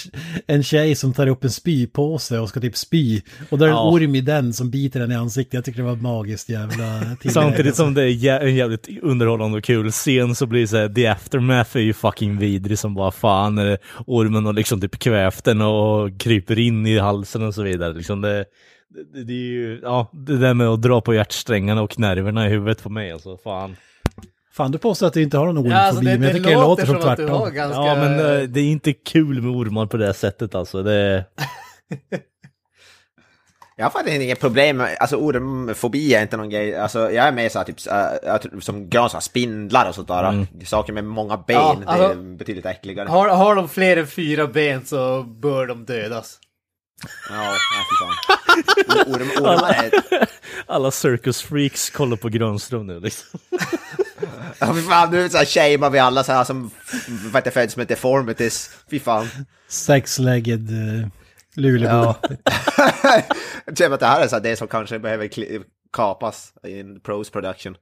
[0.47, 3.21] en tjej som tar upp en spypåse och ska typ spy.
[3.51, 3.91] Och då är det en Ja.
[3.91, 5.55] orm i den som biter den i ansiktet.
[5.55, 7.01] Jag tycker det var magiskt jävla.
[7.31, 11.07] Samtidigt som det är en jävligt underhållande och kul scen så blir det såhär, the
[11.07, 15.61] aftermath är ju fucking vidrig som bara fan, när ormen har liksom typ kvävt den
[15.61, 17.93] och kryper in i halsen och så vidare.
[17.93, 18.45] Liksom det,
[19.15, 22.51] det, det är ju, ja, det där med att dra på hjärtsträngarna och nerverna i
[22.51, 23.77] huvudet på mig alltså, fan.
[24.59, 26.39] Fan, du påstår att du inte har någon ormfobi, Ja, alltså, det, men jag det
[26.39, 27.55] tycker det låter som som att du har tvärtom.
[27.55, 27.81] ganska...
[27.87, 31.25] Ja men eh, det är inte kul med ormar på det sättet alltså, det
[33.77, 37.33] Jag har faktiskt inget problem med, alltså ormfobi är inte någon grej, alltså jag är
[37.33, 41.37] mer såhär typ, äh, att- som Gran sa, spindlar och sånt där, saker med många
[41.37, 43.09] ben, Ja, det alltså- är betydligt äckligare.
[43.09, 46.39] Har, har de fler än fyra ben så bör de dödas.
[47.31, 47.55] Ja,
[47.91, 49.15] fy fan.
[49.15, 49.91] Orm, ormar är...
[50.67, 53.41] alla circus freaks kollar på Grönström nu liksom.
[54.59, 56.71] Ja, fy fan, nu är det såhär shamear vi alla så här som
[57.33, 58.71] vad heter föds med deformities.
[58.91, 59.29] Fy fan.
[59.69, 61.07] Sexlegged uh,
[61.55, 61.91] Lulebo.
[61.91, 62.21] Ja.
[63.67, 65.29] Jag tror att det här är så här, det som kanske behöver
[65.93, 67.77] kapas i en pros production.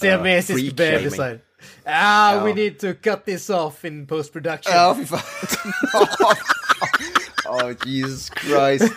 [0.00, 1.38] Siamesisk freak bebisar.
[1.84, 2.44] Ah, Ja.
[2.44, 4.72] we need to cut this off in post production.
[4.72, 5.20] Ja, fy fan.
[7.48, 8.94] oh, Jesus Christ.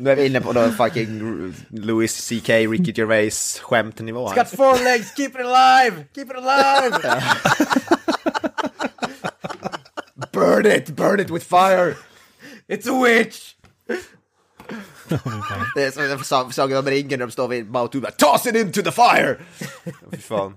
[0.00, 4.28] Nu är vi inne på då fucking Louis CK, Ricky Gervais skämtnivå.
[4.28, 6.04] It's got four legs, keep it alive!
[6.14, 7.20] Keep it alive!
[10.32, 11.96] Burn it, burn it with fire!
[12.68, 13.54] It's a witch!
[15.74, 18.06] Det är som Sagan om ringen när de står vid Mount Doom.
[18.16, 19.36] Toss it into the fire!
[20.10, 20.56] Fy fan.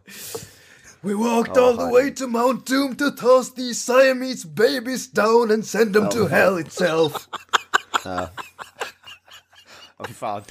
[1.01, 5.65] We walked all the way to Mount Doom to toss these Siamese babies down and
[5.65, 7.27] send them to hell itself.
[8.05, 8.27] Åh,
[10.07, 10.41] fy fan.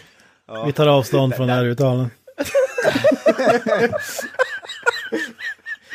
[0.67, 2.13] Vi tar avstånd från det här uttalandet.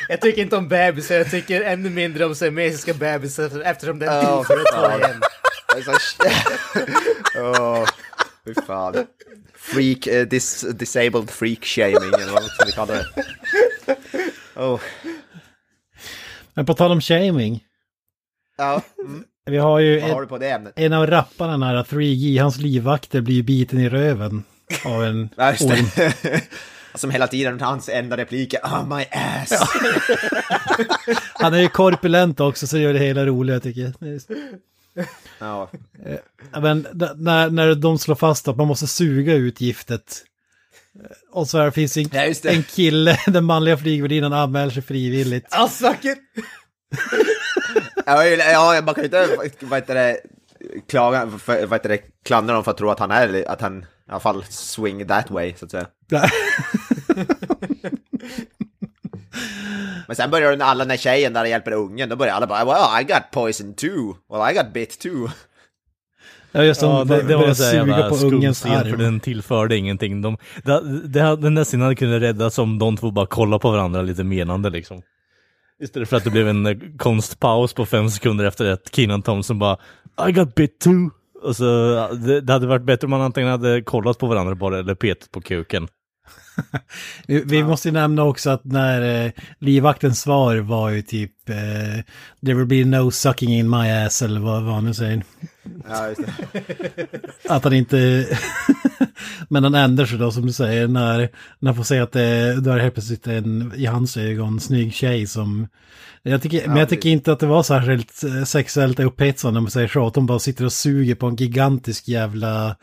[0.09, 4.39] Jag tycker inte om bebisar, jag tycker ännu mindre om siamesiska bebisar eftersom den Ja,
[4.39, 5.21] oh, för att ta igen.
[8.45, 9.07] Fy fan.
[9.55, 13.05] Freak, eh, dis, disabled freak shaming eller vad vi kalla det?
[14.55, 14.79] Oh.
[16.53, 17.63] Men på tal om shaming.
[18.57, 19.23] Ja, mm.
[19.47, 20.73] Vi har ju vad har en, du på det ämnet?
[20.75, 24.43] en av rapparna nära 3G, hans livvakter blir biten i röven
[24.85, 26.11] av en Ja, just orm.
[26.95, 29.51] Som hela tiden, hans enda replik är oh my ass.
[31.33, 34.21] Han är ju korpulent också så det gör det hela roligt tycker jag.
[35.39, 35.69] Ja.
[36.51, 40.23] Ja, Men när, när de slår fast att man måste suga ut giftet.
[41.31, 45.47] Och så här finns en, Ja, en kille, den manliga flygvärdinnan anmäler sig frivilligt.
[45.53, 46.17] I'll suck it!
[48.05, 49.27] Ja, ja, man kan ju inte,
[49.61, 50.17] vad heter det,
[50.89, 54.11] klaga, vad heter det, klandra dem för att tro att han är, att han i
[54.11, 55.87] alla fall swing that way, så att säga.
[60.07, 63.01] Men sen börjar den alla, när tjejen där hjälper ungen, då börjar alla bara well,
[63.01, 64.15] I got poison too.
[64.29, 65.29] Well, I got bit too.
[66.51, 69.19] Ja, just Ja, som det, det var suga jävla på skum ungens scen för den
[69.19, 70.21] tillförde ingenting.
[70.21, 73.71] De, det, det, den där scenen hade kunnat räddas om de två bara kollade på
[73.71, 75.01] varandra lite menande liksom.
[75.79, 79.59] Istället för att det blev en eh, konstpaus på fem sekunder efter att Keenan Thompson
[79.59, 79.77] bara
[80.29, 81.09] I got bit too.
[81.41, 84.55] Och så, eh, det, det hade varit bättre om man antingen hade kollat på varandra
[84.55, 85.87] bara eller petat på kuken.
[87.27, 92.03] Vi, vi måste ju nämna också att när eh, livvaktens svar var ju typ eh,
[92.45, 95.23] There will be no sucking in my ass eller vad, vad han nu säger.
[95.89, 97.07] Ja, just det.
[97.49, 98.27] Att han inte...
[99.49, 101.29] Men han ändrar sig då som du säger när,
[101.59, 104.59] när han får säga att det, då är det helt plötsligt en, i hans ögon,
[104.59, 105.67] snygg tjej som...
[106.23, 109.71] Jag tycker, men jag tycker inte att det var särskilt eh, sexuellt upphetsande om man
[109.71, 110.07] säger så.
[110.07, 112.75] Att de bara sitter och suger på en gigantisk jävla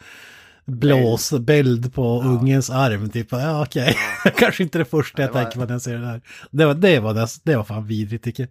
[0.65, 3.11] blåsbäld på ungens arm.
[3.11, 3.97] Typ, ja okej.
[4.37, 6.21] Kanske inte det första jag det var- tänker på när jag ser det här.
[6.51, 8.51] Det var, det var, det var fan vidrigt tycker jag.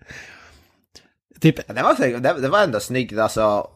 [1.41, 3.67] Typ, Ja, Det var, det, det var ändå snyggt, alltså.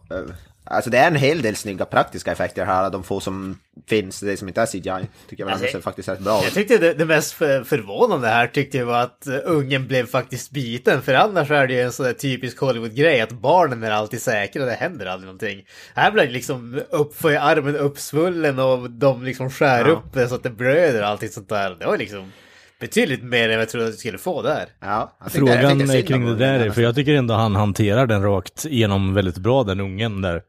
[0.69, 3.59] Eh, Alltså det är en hel del snygga praktiska effekter här, de få som
[3.89, 6.77] finns, det som inte är CGI, tycker jag Alltså, ser faktiskt rätt bra Jag tyckte
[6.77, 11.01] det, det mest för, förvånande här tyckte jag var att uh, ungen blev faktiskt biten.
[11.01, 14.65] För annars är det ju en sån där typisk Hollywood-grej att barnen är alltid säkra,
[14.65, 15.63] det händer aldrig någonting.
[15.95, 19.91] Här blev det liksom upp, får jag armen uppsvullen och de liksom skär Ja.
[19.91, 21.75] upp det så att det blöder och allting sånt där.
[21.79, 22.31] Det var liksom
[22.79, 24.65] betydligt mer än jag trodde att jag skulle få där.
[24.79, 28.65] Ja, Frågan synd kring det där är, för jag tycker ändå han hanterar den rakt
[28.65, 30.41] igenom väldigt bra, den ungen där.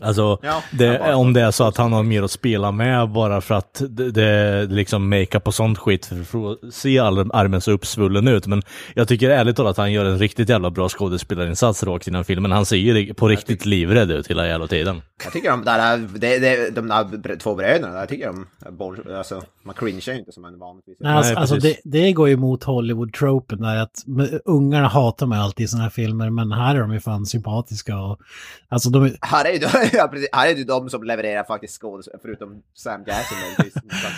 [0.00, 3.08] Alltså, Ja, det, bara- om det är så att han har mer att spela med
[3.08, 7.70] bara för att det, det liksom makeup och sånt skit för att se armen så
[7.72, 8.46] uppsvullen ut.
[8.46, 8.62] Men
[8.94, 12.52] jag tycker ärligt talat att han gör en riktigt jävla bra skådespelarinsats rakt innan filmen.
[12.52, 15.02] Han ser ju på riktigt livrädd ut hela jävla tiden.
[15.24, 18.46] Jag tycker de där, det, det, de där två bröderna, jag tycker de,
[19.16, 22.28] alltså, man cringear ju inte som man vanligtvis Nej, alltså, Nej, alltså det, det går
[22.28, 24.04] ju emot Hollywood-tropen där att
[24.44, 27.98] ungarna hatar mig alltid i sådana här filmer, men här är de ju fan sympatiska
[27.98, 28.18] och...
[28.68, 31.02] Alltså de, är- Här är ju de, ja, precis, här är det ju de som
[31.04, 33.38] levererar faktiskt skådespel, förutom Sam Jackson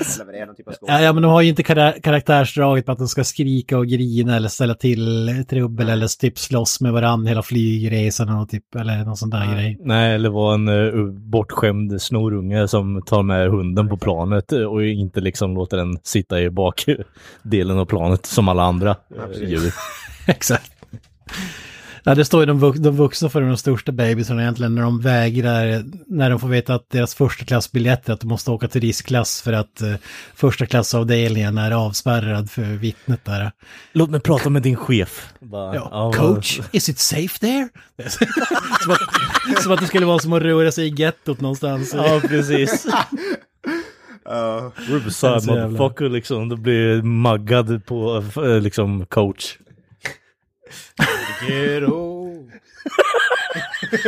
[0.05, 1.05] som levererar någon typ av ja, skådespel.
[1.05, 4.37] ja, men de har ju inte kara- karaktärsdraget på att de ska skrika och grina
[4.37, 9.17] eller ställa till trubbel eller typ slåss med varandra hela flygresan och typ, eller någon
[9.17, 9.79] sån där grej.
[9.81, 14.85] Nej, eller vara en uh, bortskämd snorunge som tar med hunden på planet eh, och
[14.85, 18.97] inte liksom låter den sitta i bakdelen av planet som alla andra
[19.35, 19.73] uh, djur.
[20.27, 20.73] Exakt.
[22.05, 25.01] Ja, det står ju de, vux- de vuxna för de största babysarna egentligen när de
[25.01, 28.81] vägrar, när de får veta att deras första klassbiljett är att de måste åka till
[28.81, 29.95] riskklass för att eh,
[30.35, 33.53] första klassavdelningen är avspärrad för vittnet där.
[33.93, 35.33] Låt mig prata med din chef.
[35.41, 37.69] Bara, Ja, coach, is it safe there?
[38.81, 41.95] som, att, som att det skulle vara som att röra sig i gettot någonstans.
[41.95, 42.87] Ja, precis.
[44.31, 44.73] Uh,
[45.23, 46.49] jävla- motherfucker liksom.
[46.49, 49.57] Du blir maggad på eh, liksom coach.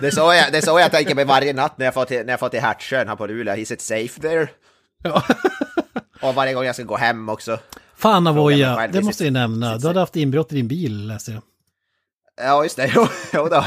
[0.00, 2.04] Det, är så jag, det är så jag tänker mig varje natt när jag får
[2.04, 4.48] till, när jag får till Hertsön här på Luleå, is it safe there?
[6.20, 7.58] Och varje gång jag ska gå hem också.
[7.96, 9.78] Fan Avoya, det måste jag nämna.
[9.78, 11.42] Du hade haft inbrott i din bil läste jag.
[12.42, 12.92] Ja, just det.
[12.94, 13.64] Jo, jo då.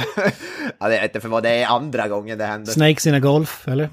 [0.79, 2.71] Ja, det är inte för vad det är andra gången det händer.
[2.71, 3.89] Snakes in a golf, eller?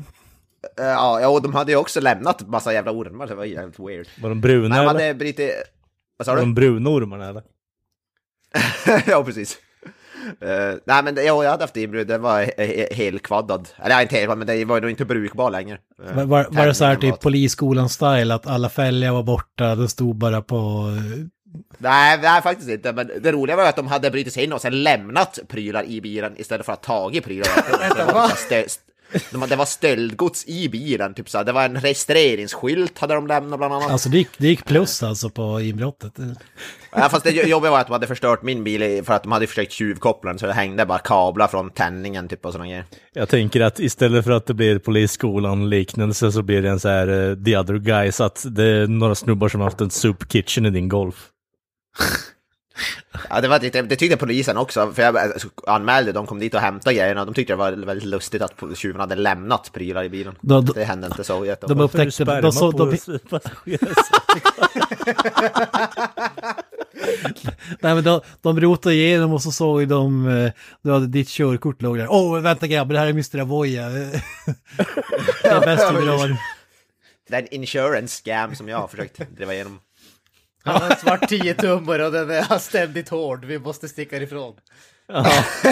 [0.77, 4.07] Ja, ja, de hade ju också lämnat massa jävla ormar, det var jävligt weird.
[4.23, 4.87] Var de bruna Nej, eller?
[4.93, 5.51] hade brutit...
[6.17, 6.43] Vad sa Var du?
[6.43, 7.43] de bruna ormarna eller?
[9.07, 9.59] ja, precis.
[10.43, 13.69] Uh, nej, men det, jo, jag hade haft inbrott, den var he- he- helkvaddad.
[13.77, 15.79] Eller ja, inte helkvaddad, men det var nog inte brukbar längre.
[16.09, 19.89] Eh, Var, var, var det så här typ polisskolan-style, att alla fälgar var borta, det
[19.89, 20.87] stod bara på...
[21.79, 22.93] Nej, nej, faktiskt inte.
[22.93, 25.85] Men det roliga var ju att de hade brutit sig in och sen lämnat prylar
[25.85, 28.13] i bilen istället för att tagit prylar.
[28.15, 28.29] var
[29.49, 31.45] det var stöldgods i bilen, typ så här.
[31.45, 33.91] Det var en registreringsskylt hade de lämnat bland annat.
[33.91, 36.13] Alltså det gick, det gick plus alltså på inbrottet.
[36.93, 39.47] Ja, fast det jobbiga var att de hade förstört min bil för att de hade
[39.47, 42.85] försökt tjuvkoppla den så det hängde bara kablar från tändningen typ och sådana grejer.
[43.13, 46.89] Jag tänker att istället för att det blir polisskolan liknelse så blir det en så
[46.89, 50.33] här uh, the other guys att det är några snubbar som har haft en soup
[50.33, 51.29] kitchen i din golf.
[53.31, 55.17] Ja, det, var, det, det tyckte polisen också, för jag
[55.67, 58.53] anmälde, de kom dit och hämtade grejerna och de tyckte det var väldigt lustigt att
[58.77, 60.35] tjuven hade lämnat prylar i bilen.
[60.41, 61.67] Då- då- det hände inte så jätte.
[61.67, 62.25] De upptäckte...
[62.25, 62.97] De, så, de,
[67.81, 70.29] nej men de, de rotade igenom och så såg de...
[70.29, 70.53] eh,
[70.83, 72.07] Du hade ditt körkort låg där.
[72.11, 73.39] Åh, oh, vänta grabbar, det här är Mr.
[73.41, 73.89] Avoya.
[75.43, 76.37] det är bäst vi drar.
[77.29, 79.79] Det är en insurance scam som jag har försökt driva igenom.
[80.65, 83.45] Han har en svart 10 tummare och den är ständigt hård.
[83.45, 84.55] Vi måste sticka ifrån.
[85.13, 85.25] Ja,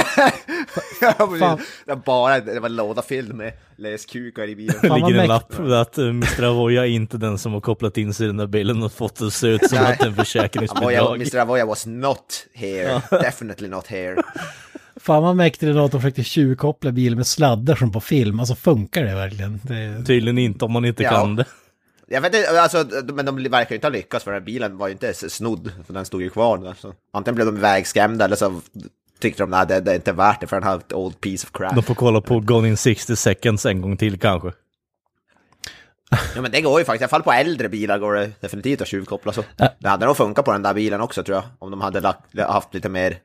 [1.01, 1.69] precis.
[1.87, 4.77] det, var bara, det var en låda fylld med löskukar i bilen.
[4.83, 6.43] Det ligger en lapp att uh, Mr.
[6.43, 9.17] Avoya är inte den som har kopplat in sig i den där bilen och fått
[9.17, 11.15] det att se ut som att det är en Avoya, försäkringsbidrag.
[11.15, 11.37] Mr.
[11.39, 14.23] Avoya was not here, definitely not here.
[14.97, 18.41] Fan vad mäktigt det att de försökte tjuvkoppla bilen med sladdar som på film.
[18.41, 19.61] Alltså funkar det verkligen?
[19.63, 21.11] Det, Tydligen inte om man inte Ja.
[21.11, 21.45] kan det.
[22.11, 24.79] Jag vet inte, alltså, men de verkar ju inte ha lyckats för den här bilen
[24.79, 26.75] var ju inte snodd, för den stod ju kvar där.
[26.75, 26.95] Så.
[27.13, 28.61] Antingen blev de vägskrämda eller så
[29.19, 31.53] tyckte de att det, det är inte värt det för den här old piece of
[31.53, 31.75] crap.
[31.75, 34.53] De får kolla på Gone in 60 seconds en gång till kanske.
[36.35, 38.81] Ja men det går ju faktiskt, i alla fall på äldre bilar går det definitivt
[38.81, 39.45] att tjuvkoppla så.
[39.79, 42.39] Det hade nog funkat på den där bilen också tror jag, om de hade lagt,
[42.39, 43.17] haft lite mer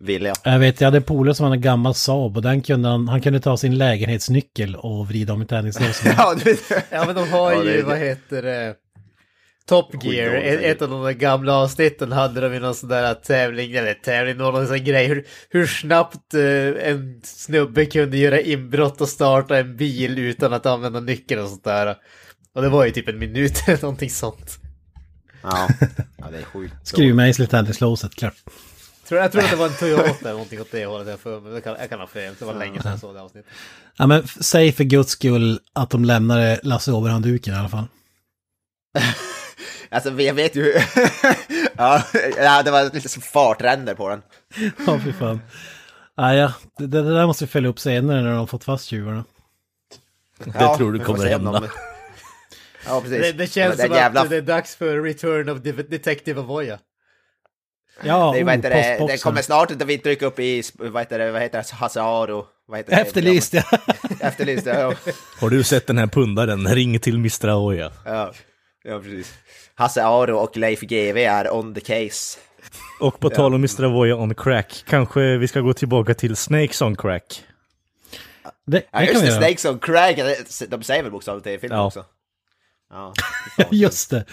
[0.00, 0.32] vilja.
[0.44, 3.08] jag vet, jag hade en polare som hade en gammal Saab och den kunde han,
[3.08, 6.14] han kunde ta sin lägenhetsnyckel och vrida om i tändningslåset.
[6.16, 6.56] Ja, du,
[6.90, 8.74] Ja men de har Ja, det ju, är- vad heter det?
[9.66, 13.14] Top Gear, ett, ett av de där gamla avsnitten hade de ju någon sån där
[13.14, 19.00] tävling, eller tävling, någon sån grej, hur, hur snabbt eh, en snubbe kunde göra inbrott
[19.00, 21.96] och starta en bil utan att använda nyckeln och sånt där.
[22.54, 24.58] Och det var ju typ en minut eller någonting sånt.
[25.42, 25.68] ja.
[26.18, 26.74] ja, det är sjukt.
[26.84, 28.34] Skruvmejsel i tändningslåset, klart.
[29.12, 31.54] Tror, jag tror att det var en Toyota eller någonting åt det hållet, jag, för,
[31.54, 33.50] jag, kan, jag kan ha fel, det var länge sedan jag såg det avsnittet.
[33.96, 37.84] Ja men säg för guds skull att de lämnade Lasse Åberg-handduken i alla fall.
[39.90, 40.62] Alltså jag vet ju
[41.76, 42.02] ja,
[42.36, 44.22] ja, det var lite som fartränder på den.
[44.86, 45.40] Ja, fy fan.
[46.16, 46.52] Ja, ja.
[46.78, 49.24] Det, det där måste vi följa upp senare när de har fått fast tjuvarna.
[50.44, 51.62] Det tror du kommer hända.
[52.86, 53.18] Ja, precis.
[53.18, 54.20] Det, det känns Men som jävla...
[54.20, 56.78] att det är dags för Return of De- Detective Avoya.
[58.04, 61.18] Ja, Det, vad heter det, det kommer snart att vi trycker upp i, vad heter
[61.18, 62.46] det, vad heter det, Hasse Aro.
[62.66, 63.02] Vad heter det?
[63.02, 63.62] Efterlyst, ja.
[64.20, 64.94] Efterlyst, ja.
[65.40, 66.68] Har du sett den här pundaren?
[66.68, 67.48] Ring till Mr.
[67.48, 67.92] Aoya.
[68.04, 68.32] ja.
[68.84, 69.32] Ja, precis.
[69.74, 72.38] Hasse Aro och Leif GW är on the case.
[73.00, 73.84] Och på tal om Mr.
[73.84, 77.42] Avoya on crack, kanske vi ska gå tillbaka till Snakes on crack.
[78.66, 79.38] Det, Ja, just det, göra.
[79.40, 80.16] Snakes on Craig,
[80.68, 81.86] de säger väl bokstavligt i filmen Ja.
[81.86, 82.04] också?
[82.90, 83.12] Ja.
[83.70, 84.24] Just det.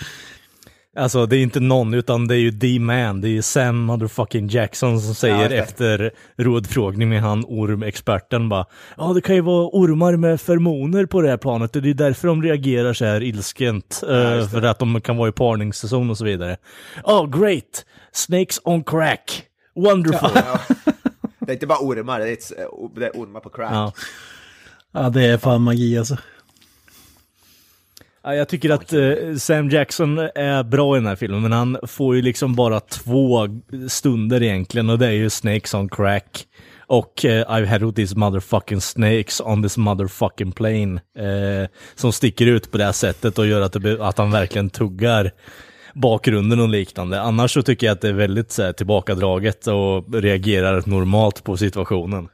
[0.99, 4.47] Alltså det är inte någon, utan det är ju D-Man, det är ju Sam motherfucking
[4.47, 5.57] Jackson som säger det.
[5.57, 8.65] efter rådfrågning med han ormexperten bara
[8.97, 11.93] Ja det kan ju vara ormar med feromoner på det här planet och det är
[11.93, 14.03] därför de reagerar så här ilskent.
[14.03, 16.57] eh, för att de kan vara i parningssäsong och så vidare.
[17.03, 17.85] Oh great!
[18.11, 19.43] Snakes on crack!
[19.75, 20.29] Wonderful!
[20.35, 20.59] Ja.
[21.39, 22.37] Det är inte bara ormar, det är,
[22.99, 23.93] det är ormar på crack.
[24.91, 26.17] Ja, det är fan magi alltså.
[28.23, 31.77] Ja, jag tycker att eh, Sam Jackson är bra i den här filmen, men han
[31.87, 33.47] får ju liksom bara två
[33.87, 36.45] stunder egentligen och det är ju Snakes on crack
[36.87, 42.71] och eh, I've had these motherfucking snakes on this motherfucking plane eh, som sticker ut
[42.71, 45.31] på det här sättet och gör att, det, att han verkligen tuggar
[45.93, 47.21] bakgrunden och liknande.
[47.21, 51.57] Annars så tycker jag att det är väldigt så här, tillbakadraget och reagerar normalt på
[51.57, 52.29] situationen.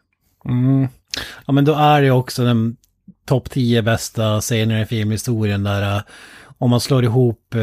[1.46, 2.78] Ja, men då är det också den
[3.26, 6.02] topp 10 bästa scener i filmhistorien där uh,
[6.58, 7.62] om man slår ihop uh,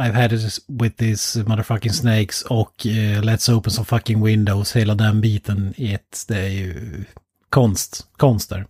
[0.00, 4.94] I've had it with these motherfucking snakes och uh, Let's open some fucking windows, hela
[4.94, 7.04] den biten i ett, det är ju
[7.50, 8.66] konst, konst där.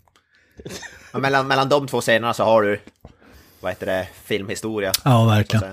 [1.12, 2.80] Men mellan, mellan de två scenerna så har du,
[3.60, 4.92] vad heter det, filmhistoria.
[5.04, 5.64] Ja, verkligen.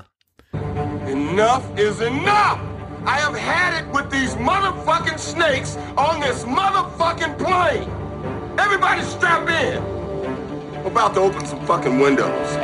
[1.07, 2.59] Enough is enough!
[3.05, 7.88] I have had it with these motherfucking snakes on this motherfucking plane!
[8.57, 10.05] Everybody strap in!
[10.86, 12.58] About to open some fucking windows.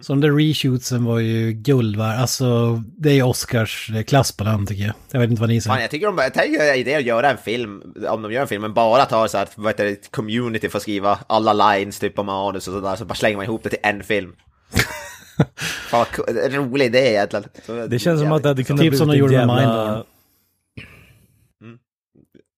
[0.00, 2.20] Så de där reshootsen var ju guld värd.
[2.20, 4.94] Alltså, det är Oscars eh, klass på den tycker jag.
[5.10, 5.80] Jag vet inte vad ni Fan, säger.
[5.80, 8.62] jag tycker de, jag tänker idé att göra en film, om de gör en film,
[8.62, 12.18] men bara tar så här, vad heter det, community för att skriva alla lines typ
[12.18, 14.32] om manus och sådär, så bara slänger man ihop det till en film.
[15.90, 17.44] Fan vad rolig idé egentligen.
[17.66, 19.54] Så- Det känns som att det hade kunnat Typ bli som de gjorde med jävla...
[19.60, 20.02] Mindhorn.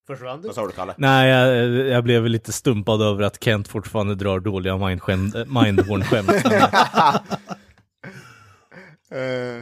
[0.07, 0.47] Försvann du?
[0.49, 0.95] Vad sa du Kalle?
[0.97, 6.31] Nej, jag, jag blev lite stumpad över att Kent fortfarande drar dåliga Mindhorn- Mindhorn-skämt.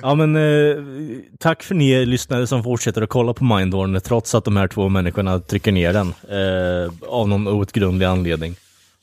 [0.02, 0.76] ja men eh,
[1.38, 4.88] tack för ni lyssnare som fortsätter att kolla på Mindhorn trots att de här två
[4.88, 8.56] människorna trycker ner den eh, av någon outgrundlig anledning.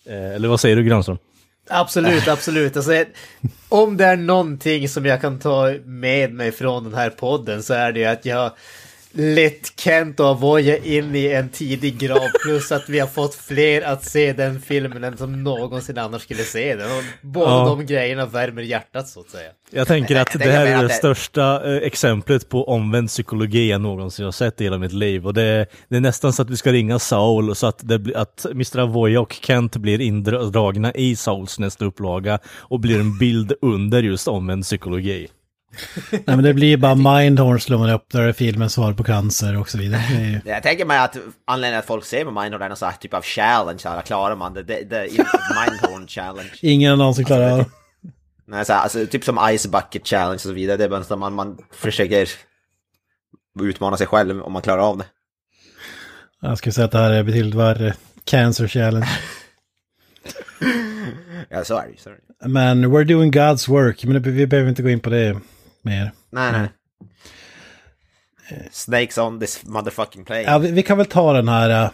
[0.06, 1.18] Eh, eller vad säger du Granström?
[1.70, 2.76] Absolut, absolut.
[2.78, 3.06] Alltså,
[3.70, 7.74] om det är någonting som jag kan ta med mig från den här podden så
[7.74, 8.52] är det ju att jag
[9.12, 13.82] lett Kent och Avoya in i en tidig grav plus att vi har fått fler
[13.82, 16.92] att se den filmen än som någonsin annars skulle se den.
[16.92, 17.66] Och båda Ja.
[17.66, 19.50] de grejerna värmer hjärtat så att säga.
[19.72, 24.26] Jag tänker att det här är det största eh, exemplet på omvänd psykologi jag någonsin
[24.26, 25.28] har sett i hela mitt liv.
[25.28, 28.46] Och det, det är nästan så att vi ska ringa Saul så att, det, att
[28.46, 28.80] Mr.
[28.80, 34.28] Avoya och Kent blir indragna i Sauls nästa upplaga och blir en bild under just
[34.28, 35.28] omvänd psykologi.
[36.12, 39.58] Nej, men det blir bara Mindhorn slår man upp där är filmen svar på cancer
[39.58, 40.02] och så vidare.
[40.02, 40.52] Ju...
[40.52, 43.14] Jag tänker mig att anledningen att folk ser på Mindhorn är någon sån här typ
[43.14, 44.64] av challenge, här, klarar man det?
[44.64, 46.52] Det, det Mindhorn challenge.
[46.62, 47.66] Ingen som klarar av det.
[48.48, 50.78] Nej, så här, alltså, typ som Ice Bucket Challenge och så vidare.
[50.78, 52.30] Det är bara man, man försöker
[53.62, 55.06] utmana sig själv om man klarar av det.
[56.42, 57.94] Jag skulle säga att det här är betydligt värre.
[58.24, 59.10] Cancer challenge.
[61.50, 62.50] Ja, så är det ju.
[62.50, 64.04] Men we're doing God's work.
[64.04, 65.40] Men vi behöver inte gå in på det
[65.84, 66.12] mer.
[66.32, 66.70] Nej, nej.
[68.72, 70.42] Snakes on this motherfucking plane.
[70.42, 71.92] Ja, vi, vi kan väl ta den här uh,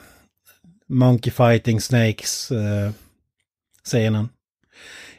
[0.88, 2.92] Monkey Fighting Snakes uh,
[3.84, 4.30] scenen.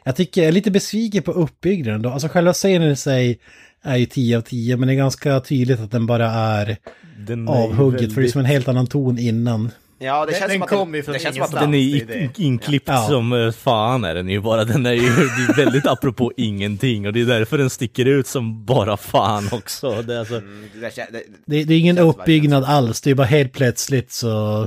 [0.03, 2.09] Jag tycker jag är lite besviken på uppbyggnaden då.
[2.09, 3.39] Alltså själva scenen i sig
[3.81, 6.77] är ju 10 av 10, men det är ganska tydligt att den bara är
[7.17, 7.99] Den är avhugget.
[7.99, 9.71] För det är väldigt- som en helt annan ton innan.
[9.99, 12.07] Ja, det Den- känns den som att ju från det känns som att ingenstans.
[12.07, 13.07] Den är inklippt Ja.
[13.09, 14.63] som eh, fan är den ju bara.
[14.65, 14.99] Den är ju
[15.47, 19.49] det är väldigt apropå ingenting och det är därför den sticker ut som bara fan
[19.51, 20.01] också.
[20.01, 23.15] Det är alltså, Mm, det, kän- det, Det, det är ingen uppbyggnad alls, det är
[23.15, 24.63] bara helt plötsligt så...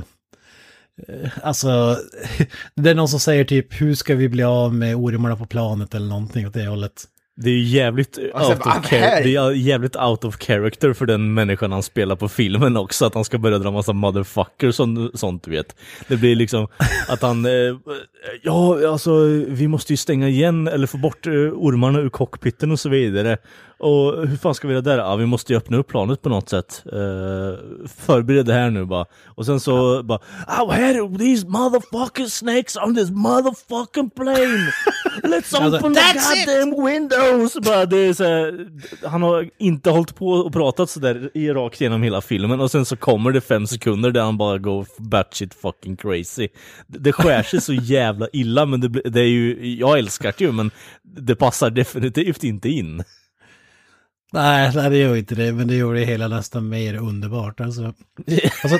[1.07, 1.97] eh, Alltså,
[2.75, 5.95] det är någon som säger typ hur ska vi bli av med ormarna på planet
[5.95, 7.03] eller någonting åt det hållet.
[7.35, 11.33] Det är ju jävligt Alltså, out, of det är jävligt out of character för den
[11.33, 15.43] människan han spelar på filmen också, att han ska börja dra massa motherfuckers och sånt
[15.43, 15.75] du vet.
[16.07, 16.67] Det blir liksom
[17.07, 17.51] att han, eh,
[18.43, 22.79] ja alltså vi måste ju stänga igen eller få bort eh, ormarna ur cockpiten och
[22.79, 23.37] så vidare.
[23.81, 24.97] Och hur fan ska vi göra där?
[24.97, 26.83] Ja vi måste ju öppna upp planet på något sätt.
[26.85, 26.97] Uh,
[27.97, 29.05] förbered det här nu bara.
[29.25, 34.71] Och sen så bara, I had these motherfucking snakes on this motherfucking plane!
[35.23, 36.45] Let's Alltså, open the That's it!
[36.45, 37.57] goddamn windows!
[37.65, 38.67] Bara, det är så här,
[39.07, 42.85] han har inte hållit på och pratat sådär i rakt genom hela filmen och sen
[42.85, 46.47] så kommer det fem sekunder där han bara går batshit fucking crazy.
[46.87, 50.51] Det, skär sig så jävla illa men det, det är ju, jag älskar det ju
[50.51, 50.71] men
[51.03, 53.03] det passar definitivt inte in.
[54.33, 57.59] Nej, nej, det gör inte det, men det gjorde det hela nästan mer underbart.
[57.59, 57.83] Alltså,
[58.63, 58.77] alltså,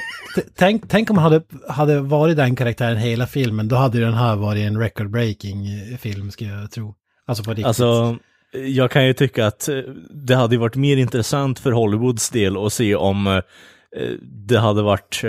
[0.55, 4.13] tänk, tänk om man hade, hade varit den karaktären hela filmen, då hade ju den
[4.13, 6.95] här varit en record-breaking eh, film, skulle jag tro.
[7.25, 7.65] Alltså på riktigt.
[7.65, 8.17] Alltså,
[8.51, 9.77] jag kan ju tycka att eh,
[10.09, 13.41] det hade varit mer intressant för Hollywoods del att se om eh,
[14.47, 15.21] det hade varit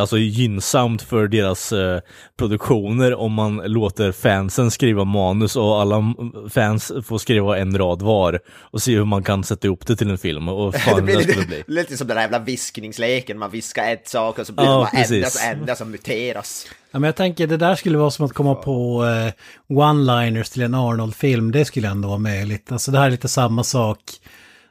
[0.00, 2.00] alltså gynnsamt för deras eh,
[2.36, 6.14] produktioner om man låter fansen skriva manus och alla
[6.50, 10.10] fans får skriva en rad var och se hur man kan sätta ihop det till
[10.10, 11.64] en film och det fan blir det skulle lite, bli.
[11.66, 15.08] lite som den där jävla viskningsleken, man viskar ett sak och så blir Ja, det
[15.08, 16.66] bara ändras och ändras och muteras.
[16.90, 19.32] Ja, men jag tänker det där skulle vara som att komma på eh,
[19.76, 21.52] one-liners till en Arnold-film.
[21.52, 22.72] Det skulle ändå vara möjligt.
[22.72, 23.98] Alltså det här är lite samma sak.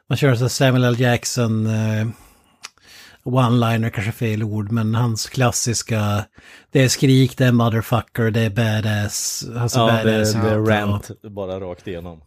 [0.08, 1.00] Man kör så Samuel L.
[1.00, 2.06] Jackson eh,
[3.24, 6.24] one-liner, kanske fel ord, men hans klassiska
[6.70, 9.44] det är skrik, det är motherfucker, det är badass.
[9.56, 12.20] Alltså Ja, det, badass det är ut, rant bara rakt igenom.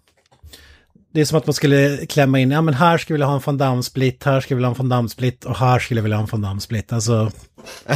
[1.13, 3.35] Det är som att man skulle klämma in, ja men här skulle jag vilja ha
[3.35, 6.03] en Van Damme-split, här skulle jag vilja ha en Van Damme-split och här skulle jag
[6.03, 6.93] vilja ha en Van Damme-split.
[6.93, 7.31] Alltså...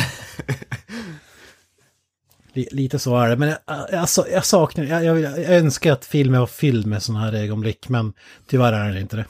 [2.54, 3.58] Li- Lite så är det, men jag,
[3.92, 7.34] jag, sa- jag saknar, jag, jag, jag önskar att filmen var fylld med sådana här
[7.34, 8.14] ögonblick, men
[8.48, 9.26] tyvärr är det inte det.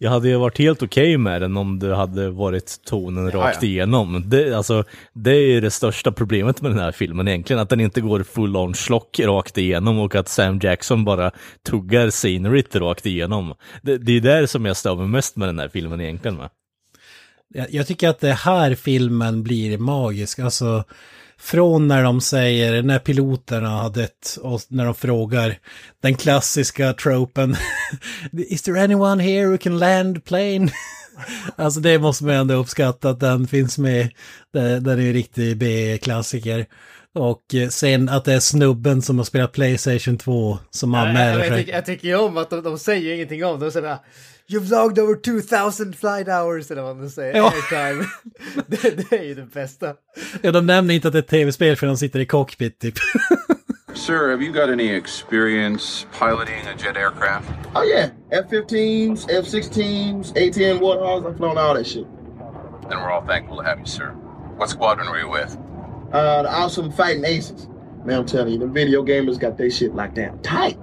[0.00, 3.68] Jag hade ju varit helt okej med den om det hade varit tonen rakt ja.
[3.68, 4.22] igenom.
[4.26, 7.80] Det, alltså, det är ju det största problemet med den här filmen egentligen, att den
[7.80, 11.30] inte går full on schlock rakt igenom och att Sam Jackson bara
[11.62, 13.54] tuggar sceneryt rakt igenom.
[13.82, 16.36] Det, det är där som jag stör mig mest med den här filmen egentligen.
[16.36, 16.48] Med.
[17.54, 20.84] Jag, jag tycker att det här filmen blir magisk, alltså
[21.40, 25.58] från när de säger, när piloterna har dött och när de frågar
[26.02, 27.56] den klassiska tropen
[28.32, 30.70] Is there anyone here who can land plane?
[31.56, 34.10] alltså det måste man ändå uppskatta att den finns med.
[34.52, 36.66] Den är ju en riktig B-klassiker.
[37.14, 41.38] Och eh, sen att det är snubben som har spelat Playstation 2 som Jag, anmäler
[41.38, 41.58] jag, sig.
[41.58, 43.66] tycker, jag tycker ju om att de, de säger ingenting om det.
[43.66, 43.98] De säger
[44.48, 47.36] You've logged over 2000 flight hours eller vad de säger.
[47.36, 47.52] Ja.
[47.54, 48.04] Airtime.
[48.66, 49.94] det, det är ju det bästa.
[50.42, 52.94] Ja, de nämner inte att det är ett tv-spel för de sitter i cockpit typ.
[53.94, 57.48] Sir, have you got any experience piloting a jet aircraft?
[57.74, 61.26] Oh yeah, F-15s, F-16s, A-10 Warthogs.
[61.26, 62.06] I've flown all that shit.
[62.88, 64.10] Then we're all thankful to have you, sir.
[64.56, 65.56] What squadron were you with?
[66.12, 67.68] Uh, the awesome fighting aces.
[68.04, 70.78] Man, I'm telling you, the video gamers got their shit locked down tight.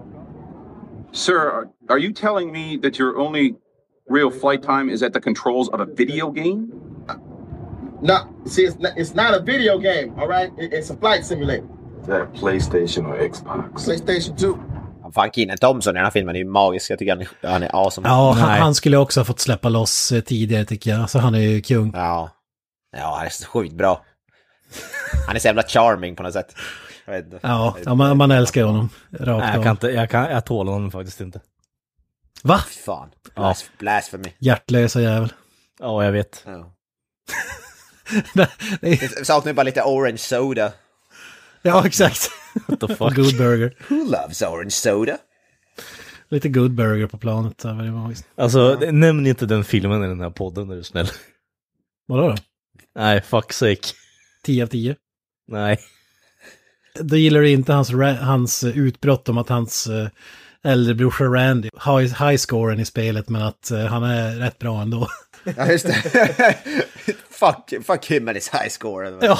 [1.11, 3.55] Sir, are, are you telling me that your only
[4.07, 6.71] real flight time is at the controls of a video game?
[8.01, 10.51] No, see, it's not, it's not a video game, all right?
[10.57, 11.65] It- it's a flight simulator.
[12.01, 13.85] Is that PlayStation or Xbox?
[13.85, 14.59] PlayStation 2.
[15.13, 16.89] Fan, Keenan Thompson i den här filmen är ju magisk.
[16.91, 18.07] Jag tycker han är, han är awesome.
[18.09, 18.59] Ja, han, Nej.
[18.59, 21.01] han skulle också ha fått släppa loss eh, tidigare tycker jag.
[21.01, 21.91] Alltså han är ju kung.
[21.93, 22.29] Ja.
[22.97, 24.05] Ja, han är så sjukt bra.
[25.27, 26.55] Han är så jävla charming på något sätt.
[27.05, 27.39] Jag vet inte.
[27.43, 28.89] Ja, ja man, man älskar ju honom.
[29.11, 31.41] Rakt Nej, jag kan inte, jag, kan, jag tål honom faktiskt inte.
[32.43, 32.59] Va?
[32.69, 33.09] Fy fan.
[33.35, 34.29] Blas, blasphemy.
[34.39, 35.33] Hjärtlösa jävel.
[35.79, 36.43] Ja, jag vet.
[36.45, 36.71] Ja.
[38.81, 40.71] Det- saknar ju bara lite orange soda.
[41.61, 42.29] ja, exakt.
[42.67, 43.15] What the fuck?
[43.15, 43.75] Good burger.
[43.87, 45.17] Who loves orange soda?
[46.29, 47.65] Lite good burger på planet.
[48.37, 51.07] Alltså, nämn inte den filmen i den här podden är du snäll.
[52.07, 52.35] Vadå då?
[52.95, 53.81] Nej, fuck sake.
[54.43, 54.95] 10 av 10.
[55.47, 55.79] Nej.
[56.99, 57.91] Då gillar du inte hans,
[58.21, 60.07] hans eh, utbrott om att hans uh,
[60.63, 64.81] äldrebrorsa Randy har ju high scoren i spelet men att eh, han är rätt bra
[64.81, 65.07] ändå.
[65.57, 65.93] Ja, just det.
[67.29, 69.17] fuck, fuck him and his high score.
[69.21, 69.39] ja.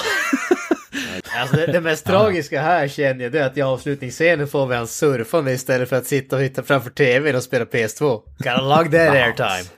[1.37, 4.75] Alltså det, det mest tragiska här känner jag det är att i avslutningsscenen får vi
[4.75, 8.21] han surfande istället för att sitta och hitta framför tvn och spela PS2.
[8.37, 9.69] Gotta log that airtime.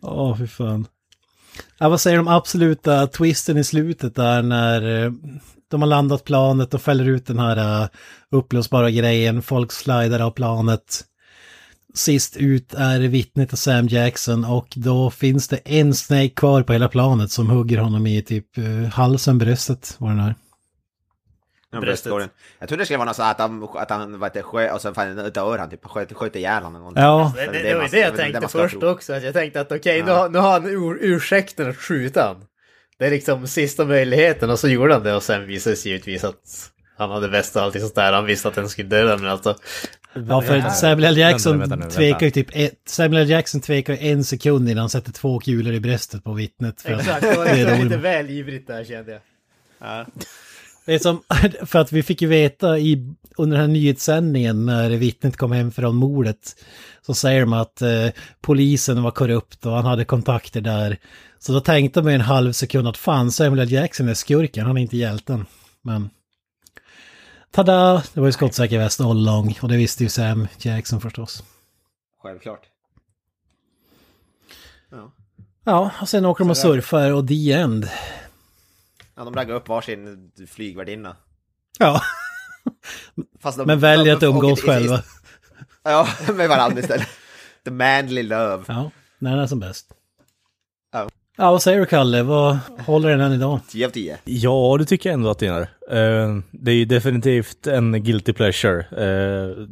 [0.02, 0.86] Åh, fy fan.
[1.82, 5.12] Ja, vad säger de absoluta twisten i slutet där när eh,
[5.70, 7.88] de har landat planet och fäller ut den här eh,
[8.30, 11.04] upplösbara grejen, folk slidar av planet.
[11.94, 16.72] Sist ut är vittnet och Sam Jackson och då finns det en Snake kvar på
[16.72, 20.34] hela planet som hugger honom i typ eh, halsen, bröstet, vad den är.
[21.72, 22.12] Ja, Bröstet.
[22.58, 24.72] Jag trodde det skulle vara något så att han, att han vad heter, det, sköt,
[24.72, 26.92] och sen fan dör han typ, sköt, sköt ihjäl honom.
[26.96, 28.88] Ja, Det, det, är det var ju det jag det tänkte ska först tro.
[28.90, 29.12] också.
[29.12, 30.16] Att jag tänkte att okej, nu, Ja.
[30.16, 32.44] har, nu har han ur, ursäkten att skjuta han.
[32.98, 35.90] Det är liksom sista möjligheten och så gjorde han det och sen visade det sig
[35.92, 38.12] givetvis att han hade väst och allting sånt där.
[38.12, 39.56] Han visste att den skulle döda men alltså.
[40.28, 41.18] Ja, för Samuel L.
[41.18, 43.30] Jackson Vänta nu, vänta nu, tvekar ju typ ett, Samuel L.
[43.30, 46.82] Jackson tvekar en sekund innan han sätter två kulor i bröstet på vittnet.
[46.84, 50.06] Exakt, det var det är liksom lite väl ivrigt där kände jag.
[50.84, 51.22] Det är som,
[51.66, 55.72] för att vi fick ju veta i, under den här nyhetssändningen när vittnet kom hem
[55.72, 56.64] från mordet.
[57.02, 58.08] Så säger de att eh,
[58.40, 60.98] polisen var korrupt och han hade kontakter där.
[61.38, 63.72] Så då tänkte man en halv sekund att fan Samuel L.
[63.72, 65.46] Jackson är skurken, han är inte hjälten.
[65.82, 66.10] Men...
[67.50, 68.02] Tada!
[68.14, 71.44] Det var ju skottsäker väst all along och det visste ju Sam Jackson förstås.
[72.22, 72.72] Självklart.
[75.64, 77.88] Ja, och sen åker de och surfar och the end.
[79.22, 81.16] Ja, de raggar upp varsin flygvärdinna.
[81.78, 82.02] Ja,
[83.40, 85.02] Fast de, men väljer de- att umgås och- själva.
[85.82, 87.08] Ja, med varandra istället.
[87.64, 88.64] The manly love.
[88.68, 89.86] Ja, när den är som bäst.
[90.92, 91.08] Ja.
[91.36, 92.22] Ja, vad säger du Kalle?
[92.22, 93.60] Vad håller den än idag?
[93.68, 94.18] 10 av 10.
[94.24, 95.60] Ja, det tycker jag ändå att det gör.
[95.90, 99.06] Eh, det är ju definitivt en guilty pleasure.
[99.06, 99.66] Uh,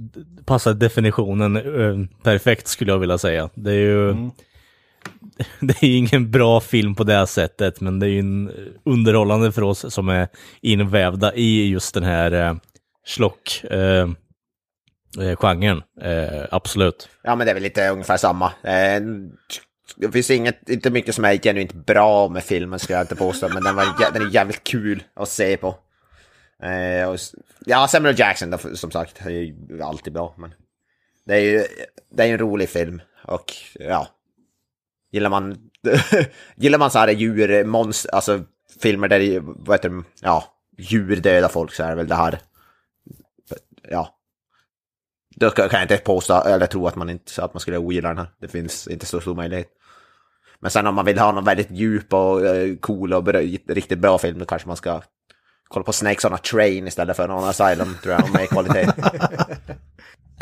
[0.45, 3.51] passar definitionen eh, perfekt skulle jag vilja säga.
[3.55, 4.31] Det är ju
[5.61, 8.53] det är ju ingen bra film på det sättet, men det är ju en
[8.85, 10.29] underhållande för oss som är
[10.61, 12.55] invävda i just den här eh,
[13.07, 14.09] slock eh,
[15.21, 15.83] eh, genren.
[16.03, 17.09] Eh, absolut.
[17.23, 18.47] Ja, men det är väl lite ungefär samma.
[18.47, 19.01] Eh,
[19.97, 23.49] det finns inget, inte mycket som är genuint bra med filmen ska jag inte påstå,
[23.49, 25.77] men den, var, den är jävligt kul att se på.
[26.63, 27.19] Eh, och,
[27.67, 30.55] ja, Samuel Jackson då, som sagt, är ju alltid bra, men
[31.27, 31.65] det är ju
[32.11, 34.09] det är ju en rolig film och ja,
[35.13, 35.57] gillar man,
[36.57, 38.41] gillar man så här djur, monster, alltså
[38.81, 40.45] filmer där vad heter det, ja,
[40.79, 42.39] djur dödar folk så är det väl det här,
[43.89, 44.17] ja.
[45.37, 48.19] Då kan jag inte påstå, eller tro att man inte att man skulle ogilla den
[48.19, 48.29] här.
[48.41, 49.69] Det finns inte så stor möjlighet.
[50.61, 53.29] Men sen om man vill ha någon väldigt djup och eh, cool och
[53.69, 55.03] riktigt bra film, då kanske man ska
[55.69, 58.87] kolla på Snakes on a Train istället för någon Asylum, tror jag, med kvalitet.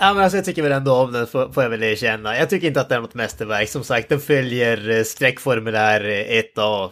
[0.01, 2.37] Ja men alltså jag tycker väl ändå om den får, får jag väl erkänna.
[2.37, 3.69] Jag tycker inte att det är något mästerverk.
[3.69, 6.91] Som sagt, den följer eh, skräckformulär eh, 1A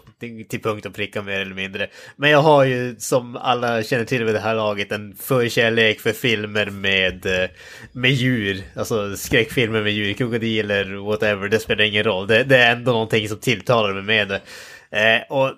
[0.49, 1.89] till, punkt och pricka mer eller mindre.
[2.17, 6.13] Men jag har ju som alla känner till vid det här laget en förkärlek för
[6.13, 7.51] filmer med, eh,
[7.93, 8.63] med djur.
[8.77, 12.27] Alltså skräckfilmer med djur, krokodiler, whatever, det spelar ingen roll.
[12.27, 14.41] Det, det är ändå någonting som tilltalar mig med det.
[14.91, 15.53] Eh, och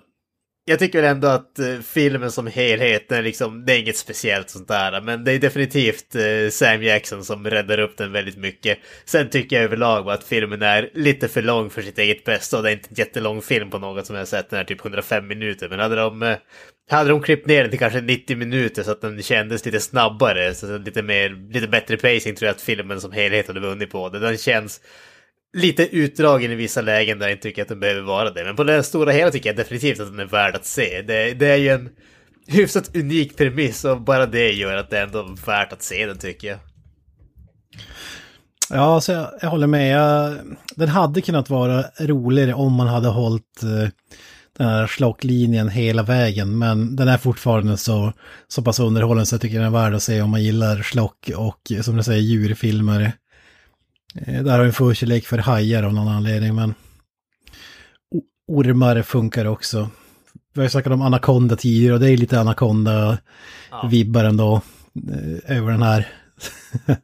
[0.69, 4.49] jag tycker väl ändå att eh, filmen som helhet, är liksom, det är inget speciellt
[4.49, 5.01] sånt där.
[5.01, 8.77] Men det är definitivt eh, Sam Jackson som räddar upp den väldigt mycket.
[9.05, 12.57] Sen tycker jag överlag att filmen är lite för lång för sitt eget bästa.
[12.57, 14.49] Och det är inte en jättelång film på något som jag har sett.
[14.49, 15.69] Den är typ 105 minuter.
[15.69, 16.37] Men hade de, eh,
[16.89, 20.53] hade de klippt ner den till kanske 90 minuter så att den kändes lite snabbare,
[20.53, 24.09] så lite, mer, lite bättre pacing tror jag att filmen som helhet hade vunnit på.
[24.09, 24.81] Den känns
[25.53, 28.43] lite utdragen i vissa lägen där jag inte tycker att den behöver vara det.
[28.43, 31.01] Men på det stora hela tycker jag definitivt att den är värd att se.
[31.01, 31.89] Det, det är ju en
[32.47, 36.17] hyfsat unik premiss och bara det gör att det är ändå värt att se den
[36.17, 36.59] tycker jag.
[38.69, 39.97] Ja, så jag, jag håller med.
[39.97, 40.37] Jag,
[40.75, 43.89] den hade kunnat vara roligare om man hade hållit eh,
[44.57, 46.57] den här slocklinjen hela vägen.
[46.57, 48.13] Men den är fortfarande så,
[48.47, 51.29] så pass underhållande så jag tycker den är värd att se om man gillar slock
[51.35, 53.13] och som du säger djurfilmer.
[54.15, 56.73] Eh, där har vi en förkärlek för hajar av någon anledning, men
[58.47, 59.89] ormar funkar också.
[60.53, 64.61] Vi har ju snackat om Anaconda tidigare och det är lite Anaconda-vibbar ändå
[65.11, 66.07] eh, över den här.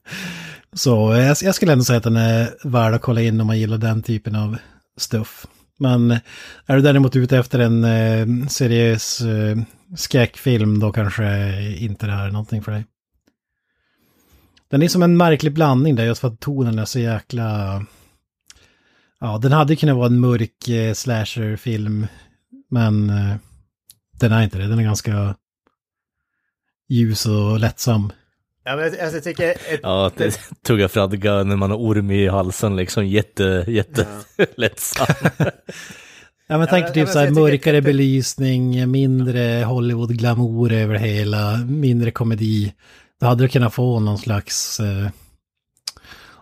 [0.74, 3.60] Så jag, jag skulle ändå säga att den är värd att kolla in om man
[3.60, 4.58] gillar den typen av
[4.98, 5.48] stuff.
[5.80, 6.12] Men
[6.66, 9.58] är du däremot ute efter en eh, seriös eh,
[9.96, 11.26] skräckfilm då kanske
[11.78, 12.86] inte det här är någonting för dig.
[14.70, 17.82] Den är som en märklig blandning där just för att tonen är så jäkla...
[19.20, 22.08] Ja, den hade kunnat vara en mörk eh, slasherfilm,
[22.70, 23.36] men eh,
[24.20, 24.68] den är inte det.
[24.68, 25.36] Den är ganska
[26.90, 28.12] ljus och lättsam.
[28.64, 29.50] Ja, men alltså, jag tycker...
[29.52, 34.08] Ett, Ja, det tugga fradga när man har orm i halsen liksom jätte, jätte
[34.58, 35.08] lättsam.
[36.48, 40.96] Ja men tänk typ ja, men så här jag tycker- mörkare belysning, mindre Hollywood-glamour över
[40.96, 42.74] hela, mindre komedi.
[43.26, 44.80] Då hade du kunnat få någon slags...
[44.80, 45.10] Eh,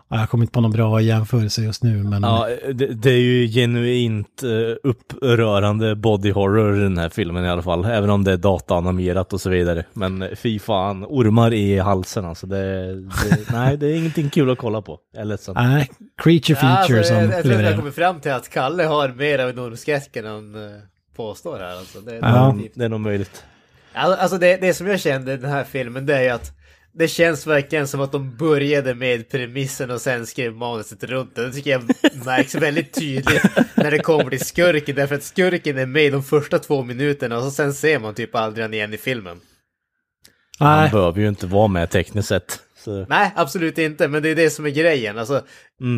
[0.08, 2.22] ja, jag kommer inte på någon bra jämförelse just nu men...
[2.22, 7.48] Ja, det, det är ju genuint uh, upprörande body horror i den här filmen i
[7.48, 7.84] alla fall.
[7.84, 9.84] Även om det är dataanimerat och så vidare.
[9.92, 12.46] Men eh, fy fan, ormar i halsen alltså.
[12.46, 14.98] Det, det, nej, det är ingenting kul att kolla på.
[15.12, 15.54] Jag är ledsen.
[15.54, 15.90] Nej,
[16.22, 18.84] creature Ja, alltså, feature som jag, jag tror att jag kommer fram till att Kalle
[18.84, 20.80] har mer av en ormskräck än han eh,
[21.16, 21.78] påstår här.
[21.78, 22.00] Alltså.
[22.00, 22.46] Det, Ja.
[22.46, 22.72] definitivt.
[22.74, 23.44] Det är nog möjligt.
[23.94, 26.52] Alltså alltså det, det som jag kände i den här filmen det är ju att
[26.94, 31.46] det känns verkligen som att de började med premissen och sen skrev manuset runt det.
[31.46, 31.82] Det tycker jag
[32.24, 33.42] märks väldigt tydligt
[33.74, 34.96] när det kommer till skurken.
[34.96, 38.34] Därför att skurken är med de första två minuterna och så sen ser man typ
[38.34, 39.40] aldrig han igen i filmen.
[40.58, 42.60] Han Nej, behöver ju inte vara med tekniskt sett.
[42.76, 43.06] Så.
[43.08, 45.18] Nej, absolut inte, men det är det som är grejen.
[45.18, 45.42] Alltså,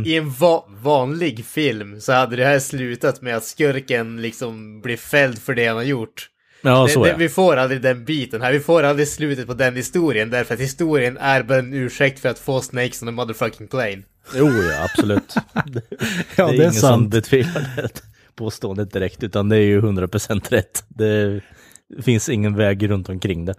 [0.05, 4.97] I en va vanlig film så hade det här slutat med att skurken liksom blir
[4.97, 6.29] fälld för det han har gjort.
[6.67, 9.55] Ja, det, så det, vi får aldrig den biten här, vi får aldrig slutet på
[9.55, 13.13] den historien därför att historien är bara en ursäkt för att få Snakes on a
[13.13, 14.03] motherfucking plane.
[14.35, 15.35] Jo, ja, absolut.
[15.35, 15.81] ja, det
[16.43, 17.11] är, det är ingen som sant.
[17.11, 18.03] betvivlar det
[18.37, 20.85] påståendet direkt, utan det är ju 100% rätt.
[20.89, 21.41] Det
[22.03, 23.55] finns ingen väg runt omkring det.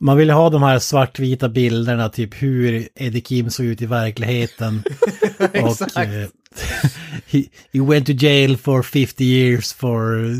[0.00, 4.82] Man vill ha de här svartvita bilderna, typ hur Eddie Kim såg ut i verkligheten.
[5.52, 5.96] Exakt.
[5.96, 6.28] Och, eh,
[7.26, 10.32] he, he went to jail for 50 years for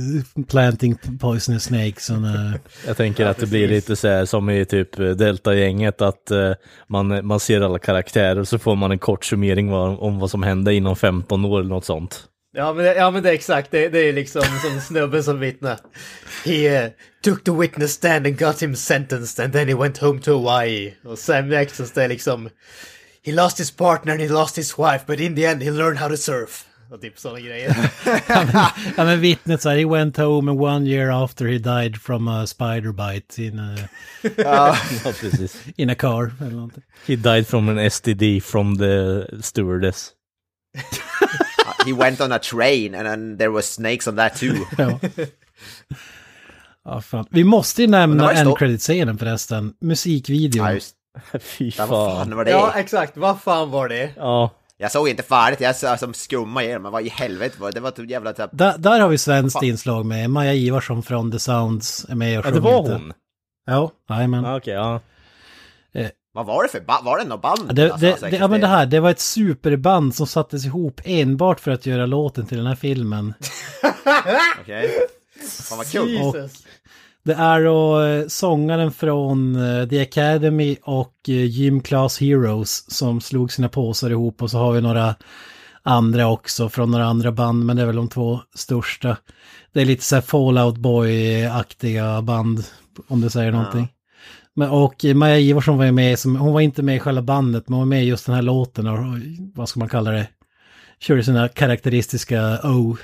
[0.43, 2.11] planting poisonous snakes.
[2.11, 2.55] And, uh,
[2.87, 6.31] Jag tänker Ja, att det blir lite så här som i typ eh, Delta-gänget, att
[6.31, 6.53] eh,
[6.87, 10.43] man, man ser alla karaktärer och så får man en kort summering om vad som
[10.43, 12.29] hände inom 15 år eller något sånt.
[12.59, 15.79] Ja men, ja men det är exakt, det, det är liksom som snubben som vittnar.
[16.45, 16.91] He uh,
[17.23, 20.95] took the witness stand and got him sentenced and then he went home to Hawaii.
[21.05, 22.49] Och Sam Jackson det är liksom
[23.23, 25.99] He lost his partner and he lost his wife but in the end he learned
[25.99, 26.65] how to surf.
[26.91, 27.77] Och typ sådana grejer.
[28.97, 32.47] ja men vittnet sa he went home and one year after he died from a
[32.47, 33.77] spider bite in a,
[34.37, 34.77] Ja,
[35.21, 35.63] precis.
[35.77, 36.33] in a car.
[36.41, 36.83] Eller någonting.
[37.07, 40.13] He died from an STD from the stewardess.
[41.89, 44.55] He went on a train and then there was snakes on that too.
[44.78, 44.98] Ja.
[46.85, 47.27] Ja, fan.
[47.31, 49.74] Vi måste ju nämna en credit-scenen förresten.
[49.81, 50.66] Musikvideon.
[50.66, 50.94] Ja, just
[51.40, 52.36] Fy ja, vad fan fan.
[52.36, 52.51] var det?
[52.51, 54.10] ja exakt, vad fan var det?
[54.16, 57.69] Ja, Jag såg inte färdigt, jag sa som skumma igenom, men vad i helvete var
[57.69, 57.74] det?
[57.74, 58.51] Det var typ jävla typ...
[58.52, 60.31] Där, där har vi svenskt inslag med.
[60.31, 62.93] Maja Ivarsson från The Sounds är med och ja det var lite.
[62.93, 63.12] hon.
[63.66, 64.44] Ja, jajamän.
[64.44, 65.01] Ja, Okej, ja.
[66.33, 67.75] Vad var det för ba- Var det något band?
[67.75, 71.01] Det, Alltså, det, det, ja men det här, det var ett superband som sattes ihop
[71.05, 73.35] enbart för att göra låten till den här filmen.
[74.63, 74.91] Okej.
[75.69, 76.09] Fan vad kul.
[76.11, 76.63] Jesus.
[77.25, 83.21] Det är då eh, sångaren från eh, The Academy och eh, Gym Class Heroes som
[83.21, 85.15] slog sina påsar ihop och så har vi några
[85.83, 89.17] andra också från några andra band men det är väl de två största.
[89.73, 92.65] Det är lite så här Fallout Boy-aktiga band
[93.09, 93.89] om det säger någonting.
[94.59, 97.69] Men, och Maja Ivarsson var ju med, som, hon var inte med i själva bandet
[97.69, 98.99] men hon var med i just den här låten och,
[99.55, 100.29] vad ska man kalla det?
[100.99, 102.97] Körde sina karaktäristiska O.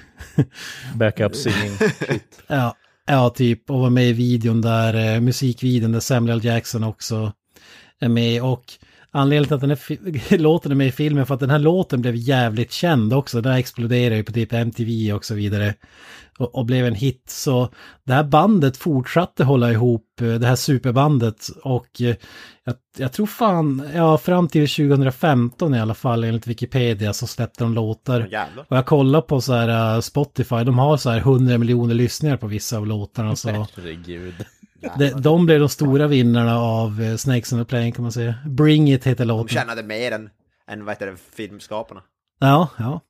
[0.94, 1.76] Backup singing.
[2.46, 2.76] Ja,
[3.06, 3.70] ja, typ.
[3.70, 6.44] Och var med i videon där, eh, musikvideon där Samuel L.
[6.44, 7.32] Jackson också
[8.00, 8.42] är med.
[8.42, 8.64] Och
[9.14, 12.00] anledningen till att den här låten är med i filmen för att den här låten
[12.00, 13.40] blev jävligt känd också.
[13.40, 15.74] Den exploderade ju på typ MTV och så vidare.
[16.38, 17.24] Och, och blev en hit.
[17.26, 17.68] Så
[18.04, 21.48] det här bandet fortsatte hålla ihop, eh, det här superbandet.
[21.62, 22.16] Och eh,
[22.64, 27.64] jag, jag tror fan, ja fram till 2015 i alla fall enligt Wikipedia så släppte
[27.64, 28.28] de låtar.
[28.30, 28.66] Jävlar.
[28.68, 32.36] Och jag kollar på så här uh, Spotify, de har så här 100 miljoner lyssningar
[32.36, 33.36] på vissa av låtarna.
[33.44, 34.34] Så Herregud.
[34.98, 38.34] De, de blev de stora vinnarna av uh, Snakes on the Plane kan man säga.
[38.46, 39.48] Bring It heter De låten.
[39.48, 40.30] tjänade mer än,
[40.70, 42.00] än vad heter det, filmskaparna.
[42.40, 43.00] Ja, ja.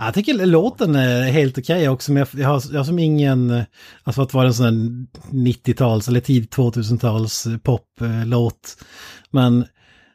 [0.00, 3.50] Jag tycker låten är helt okej också, men jag, jag, har, jag har som ingen,
[3.50, 3.62] eh,
[4.04, 5.06] alltså att vara en sån här
[5.36, 8.76] 90-tals eller tidigt 2000-tals eh, poplåt.
[9.30, 9.64] Men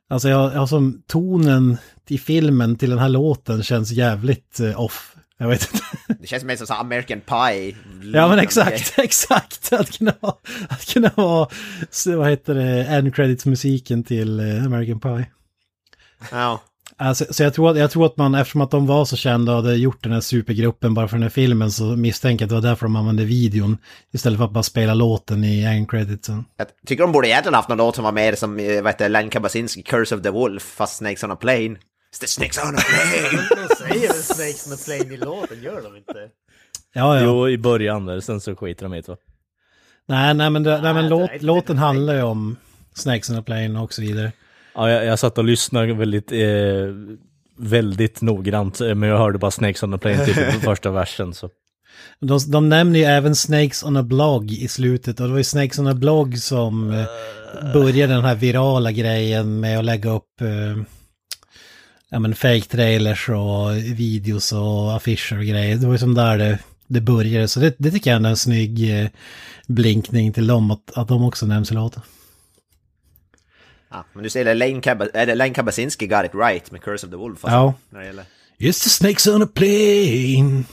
[0.10, 1.78] alltså jag, jag har som tonen
[2.10, 5.13] i filmen till den här låten känns jävligt eh, off.
[5.38, 5.86] Jag vet inte.
[6.20, 7.76] Det känns mer som så American Pie.
[8.14, 9.74] Ja men exakt, exakt.
[9.74, 10.14] Att kunna
[10.70, 11.50] att kunna vara,
[12.06, 15.26] vad heter det, end credits musiken till eh, American Pie.
[16.32, 16.62] Ja.
[16.98, 19.52] Alltså, så jag tror, att, jag tror att man, eftersom att de var så kända
[19.52, 22.50] och hade gjort den här supergruppen bara för den här filmen så misstänker jag att
[22.50, 23.78] det var därför de använde videon
[24.12, 26.46] istället för att bara spela låten i end creditsen.
[26.58, 29.10] Jag tycker de borde egentligen haft någon låt som var mer som, eh, vad heter
[29.10, 31.76] Len Kabasinski, Curse of the Wolf, fast Snakes on a Plane.
[32.20, 33.48] The Snakes on a Plane!
[33.68, 36.30] De säger väl Snakes on a plane i låten, gör de inte?
[36.94, 37.24] Ja, ja.
[37.24, 39.18] Jo, i början där, sen så skiter de i det va?
[40.08, 42.58] Nej, nej men, det, nej, men Nej, låt, låten handlar ju om
[42.94, 44.32] Snakes on a Plane och så vidare.
[44.76, 46.40] Ja, jag, jag satt och lyssnade väldigt, eh,
[47.58, 51.34] väldigt noggrant, eh, men jag hörde bara Snakes on the Plane typ på första versen.
[51.34, 51.50] Så.
[52.20, 55.44] De, de nämner ju även Snakes on a blog i slutet och det var ju
[55.44, 57.06] Snakes on a blog som eh,
[57.74, 60.84] började den här virala grejen med att lägga upp eh,
[62.14, 65.76] ja, men fake trailers och videos och affischer och grejer.
[65.76, 68.38] Det var ju som där det, det började så det, det tycker jag är en
[68.38, 69.10] snygg eh,
[69.68, 72.02] blinkning till dem att, att de också nämns i låten.
[73.92, 74.46] Ja, men du säger
[75.26, 77.46] det Len Kabasinski got it right med Curse of the Wolf.
[77.46, 77.74] alltså, Ja.
[77.90, 78.26] När det gäller.
[78.60, 80.64] It's the Snakes on a plane.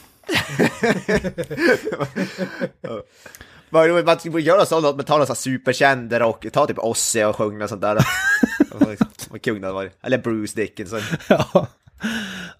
[3.70, 7.36] Roligt, man borde göra sånt, man tar någon sån superkänd och ta typ Ozzy och
[7.36, 7.98] sjunga sånt där.
[9.30, 9.98] Vad kung det hade varit.
[10.02, 11.00] Eller Bruce Dickinson.
[11.28, 11.66] Ja,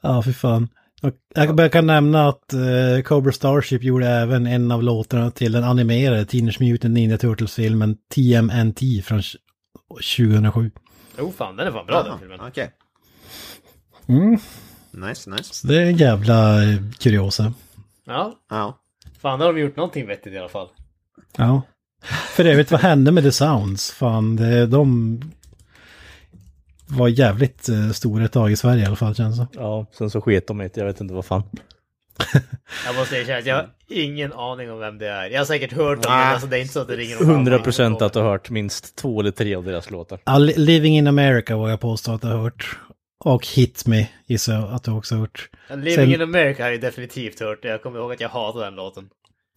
[0.01, 0.69] ja för fan.
[1.03, 1.15] Och
[1.57, 6.25] jag kan nämna att eh, Cobra Starship gjorde även en av låtarna till den animerade
[6.25, 9.23] Teenage Mutant Ninja Turtles-filmen TMNT från
[10.17, 10.71] 2007.
[11.19, 12.41] Oh fan, den är fan bra den filmen.
[12.41, 12.71] Okej.
[14.09, 14.39] Mm.
[14.91, 15.55] Nice, nice.
[15.55, 17.53] Så det är en jävla eh, kuriosa.
[18.07, 18.79] Ja, Ja.
[19.21, 20.69] fan då har de gjort någonting vettigt i alla fall.
[21.37, 21.63] Ja.
[22.31, 23.91] För övrigt, vad hände med The Sounds?
[23.91, 25.21] Fan, det, de
[26.91, 29.47] var jävligt eh, stora ett tag i Sverige i alla fall känns det.
[29.53, 30.77] Ja, sen så sket de i det.
[30.77, 31.43] Jag vet inte vad fan.
[32.87, 35.31] Jag måste erkänna att jag har ingen aning om vem det är.
[35.31, 37.17] Jag har säkert hört om det, men alltså det är inte så att det ringer
[37.17, 37.65] någon 100 annan.
[37.65, 40.19] procent att du har hört minst två eller tre av deras låtar.
[40.25, 42.79] Ja, Li- Living in America var jag påstå att jag har hört.
[43.25, 45.49] Och Hit Me gissar jag att du också har hört.
[45.75, 47.59] Living Sen- in America har jag definitivt hört.
[47.65, 49.09] Jag kommer ihåg att jag hatade den låten.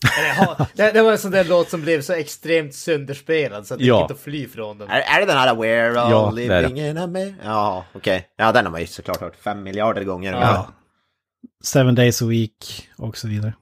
[0.73, 3.85] Det, det var en sån där låt som blev så extremt sönderspelad så att det
[3.85, 3.95] Ja.
[3.95, 4.89] gick inte att fly från den.
[4.89, 7.33] Är, är det den här We're all Ja, living in a me?
[7.43, 8.27] Ja, okej.
[8.37, 10.33] Ja, den har man ju såklart hört fem miljarder gånger.
[10.33, 10.67] Ja.
[11.63, 13.53] Seven Days a Week och så vidare.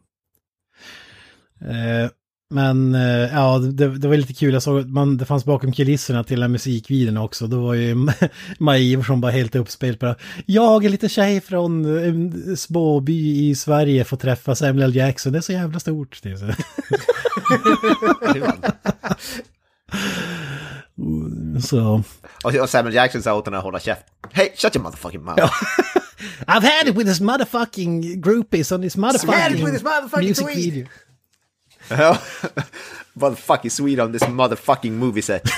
[1.62, 2.10] Eh,
[2.52, 4.54] men eh, ja, det, det var lite kul.
[4.54, 7.48] Jag såg att man, det fanns bakom kulisserna till den musikvideon också.
[7.48, 7.96] Då var ju
[8.60, 10.16] Maj Iversson bara helt uppspelt bara.
[10.46, 14.96] Jag är lite tjej från en småby i Sverige får träffa Samuel L.
[14.96, 15.32] Jackson.
[15.32, 16.22] Det är så jävla stort.
[16.22, 16.38] typ.
[21.64, 22.04] Så.
[22.44, 24.04] Och, och Samuel Jackson sa åt henne att hålla käft.
[24.32, 25.42] Hey, shut your motherfucking mouth.
[26.48, 30.74] I've had it with this motherfucking groupies on this motherfucking, this motherfucking music tweet.
[30.74, 30.88] video.
[31.90, 32.18] Ja.
[33.14, 35.44] motherfucking sweet on this motherfucking movie set.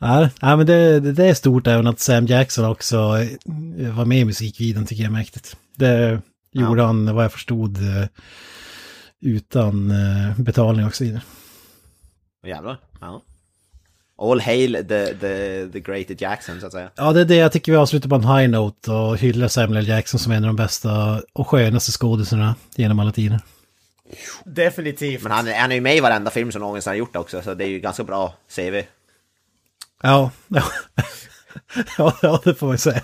[0.00, 4.04] Ja, ja men det, det, det är stort även att Sam Jackson också eh, var
[4.04, 5.56] med i musikvideon tycker jag är mäktigt.
[5.76, 6.20] Det
[6.52, 8.06] gjorde han, vad jag förstod, eh,
[9.20, 11.22] utan eh, betalning och så vidare.
[12.46, 12.80] Jävlar.
[13.00, 13.22] Ja.
[14.22, 16.90] All hail the, the, the great Jackson, så att säga.
[16.96, 19.88] Ja, det är det jag tycker vi avslutar på en high note och hyllar Samuel.
[19.88, 23.40] Jackson som en av de bästa och skönaste skådisarna genom alla tider.
[24.44, 25.22] Definitivt.
[25.22, 27.42] Men han, är- han är ju med i varenda film som någonsin har gjort också,
[27.42, 28.82] så det är ju ganska bra CV.
[30.02, 30.30] Ja,
[31.98, 33.02] ja, ja, det får man säga.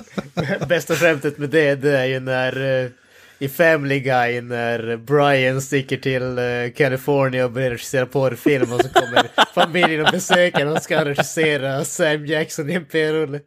[0.68, 2.90] Bästa skämtet med det, det är ju när eh,
[3.38, 8.88] i Family Guy när Brian sticker till eh, California och börjar regissera porrfilm och så
[8.88, 13.40] kommer familjen och besöker och ska regissera Sam Jackson i en p-rulle.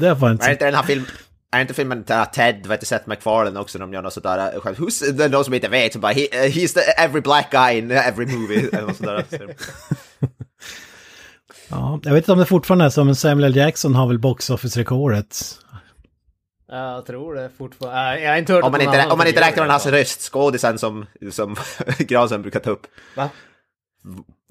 [0.00, 1.04] det är fan inte inte den här film...
[1.52, 2.04] Är inte filmen
[2.34, 5.68] Ted, vet du, Seth MacFarlane också, de gör något sådär, eh, who's, någon som inte
[5.68, 8.96] vet, så bara, he, uh, he's the every black guy in every movie, eller något
[8.96, 9.24] sådär.
[11.68, 13.56] Ja, jag vet inte om det fortfarande är så, men Samuel L.
[13.56, 15.58] Jackson har väl box office-rekordet.
[16.68, 18.20] Ja, Jag tror det fortfarande.
[18.20, 20.00] Jag har inte hört Om man inte, om man inte som räknar den här det.
[20.00, 21.56] röstskådisen som, som
[21.98, 22.86] Granström brukar ta upp.
[23.16, 23.30] Va?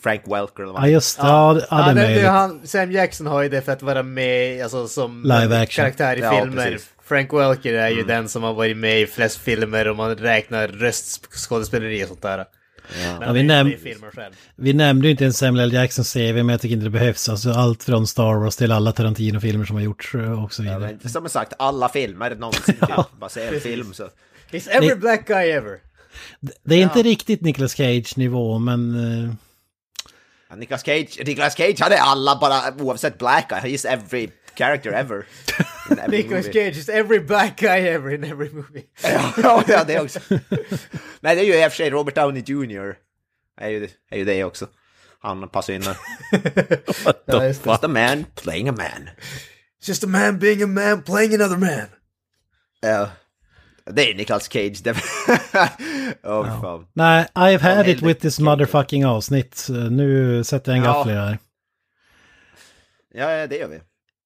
[0.03, 1.17] Frank Welker eller vad Ja, just.
[1.21, 3.81] Ja, ja, det Ja, är det, det, han, Sam Jackson har ju det för att
[3.81, 5.83] vara med alltså, som Live action.
[5.83, 6.71] karaktär i Ja, filmer.
[6.71, 6.89] precis.
[7.03, 10.67] Frank Welker är ju den som har varit med i flest filmer om man räknar
[10.67, 12.45] röstskådespeleri och sånt där.
[13.21, 13.73] Ja, vi, näm
[14.55, 15.73] vi nämnde ju inte ens Samuel L.
[15.73, 17.29] Jacksons CV, men jag tycker inte det behövs.
[17.29, 20.77] Alltså allt från Star Wars till alla Tarantino-filmer som har gjorts eh, och så Ja,
[20.77, 20.97] vidare.
[21.01, 23.19] men som sagt, alla filmer någonsin, typ.
[23.19, 24.03] bara se en film så.
[24.51, 25.77] He's every Ni- black guy ever.
[26.63, 29.37] Det är inte riktigt Nicolas Cage-nivå, men...
[30.49, 35.25] Ja, Nicolas Cage, Nicolas Cage hade alla bara, oavsett black guy, he's every character ever.
[36.07, 36.53] Nicolas movie.
[36.53, 38.83] Cage is every black guy ever in every movie.
[39.43, 40.19] ja, ja, det också.
[41.19, 42.95] Nej, det är ju i och för sig Robert Downey Jr.
[43.61, 44.67] Är ju, är ju det också.
[45.21, 45.97] Han passar in där.
[47.25, 47.69] Ja, just det.
[47.69, 49.09] Just a man playing a man.
[49.81, 51.87] Just a man being a man playing another man.
[52.81, 53.09] Ja.
[53.93, 54.81] Det är Nicolas Cage.
[54.83, 54.95] det-
[56.23, 56.85] Åh, fan.
[56.93, 59.67] Nej, I've had it with this motherfucking avsnitt.
[59.91, 60.93] Nu sätter jag en Ja.
[60.93, 61.37] gaffel här.
[63.13, 63.75] Ja, ja, det gör vi.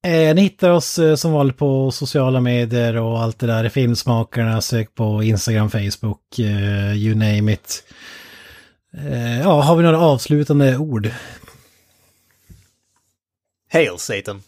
[0.05, 3.69] Eh, ni hittar oss eh, som vanligt på sociala medier och allt det där.
[3.69, 7.83] Filmsmakarna, sök på Instagram, Facebook, eh, you name it.
[8.97, 11.09] Eh, ja, har vi några avslutande ord?
[13.71, 14.43] Hail Satan.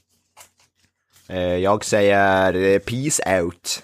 [1.30, 3.84] Eh, Jag säger eh, peace out.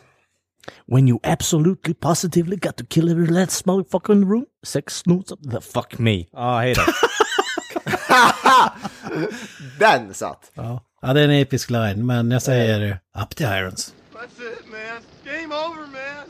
[0.92, 4.46] When you absolutely positively got to kill every last motherfucker in the room?
[4.62, 5.32] Sex notes?
[5.42, 6.26] The fuck me.
[6.34, 6.82] Ja, hej då.
[9.80, 10.52] Den satt.
[10.54, 10.84] Ja.
[11.02, 13.94] ja, det är en episk line, men jag säger up the irons.
[14.14, 15.02] That's it, man.
[15.26, 16.28] Game over, man.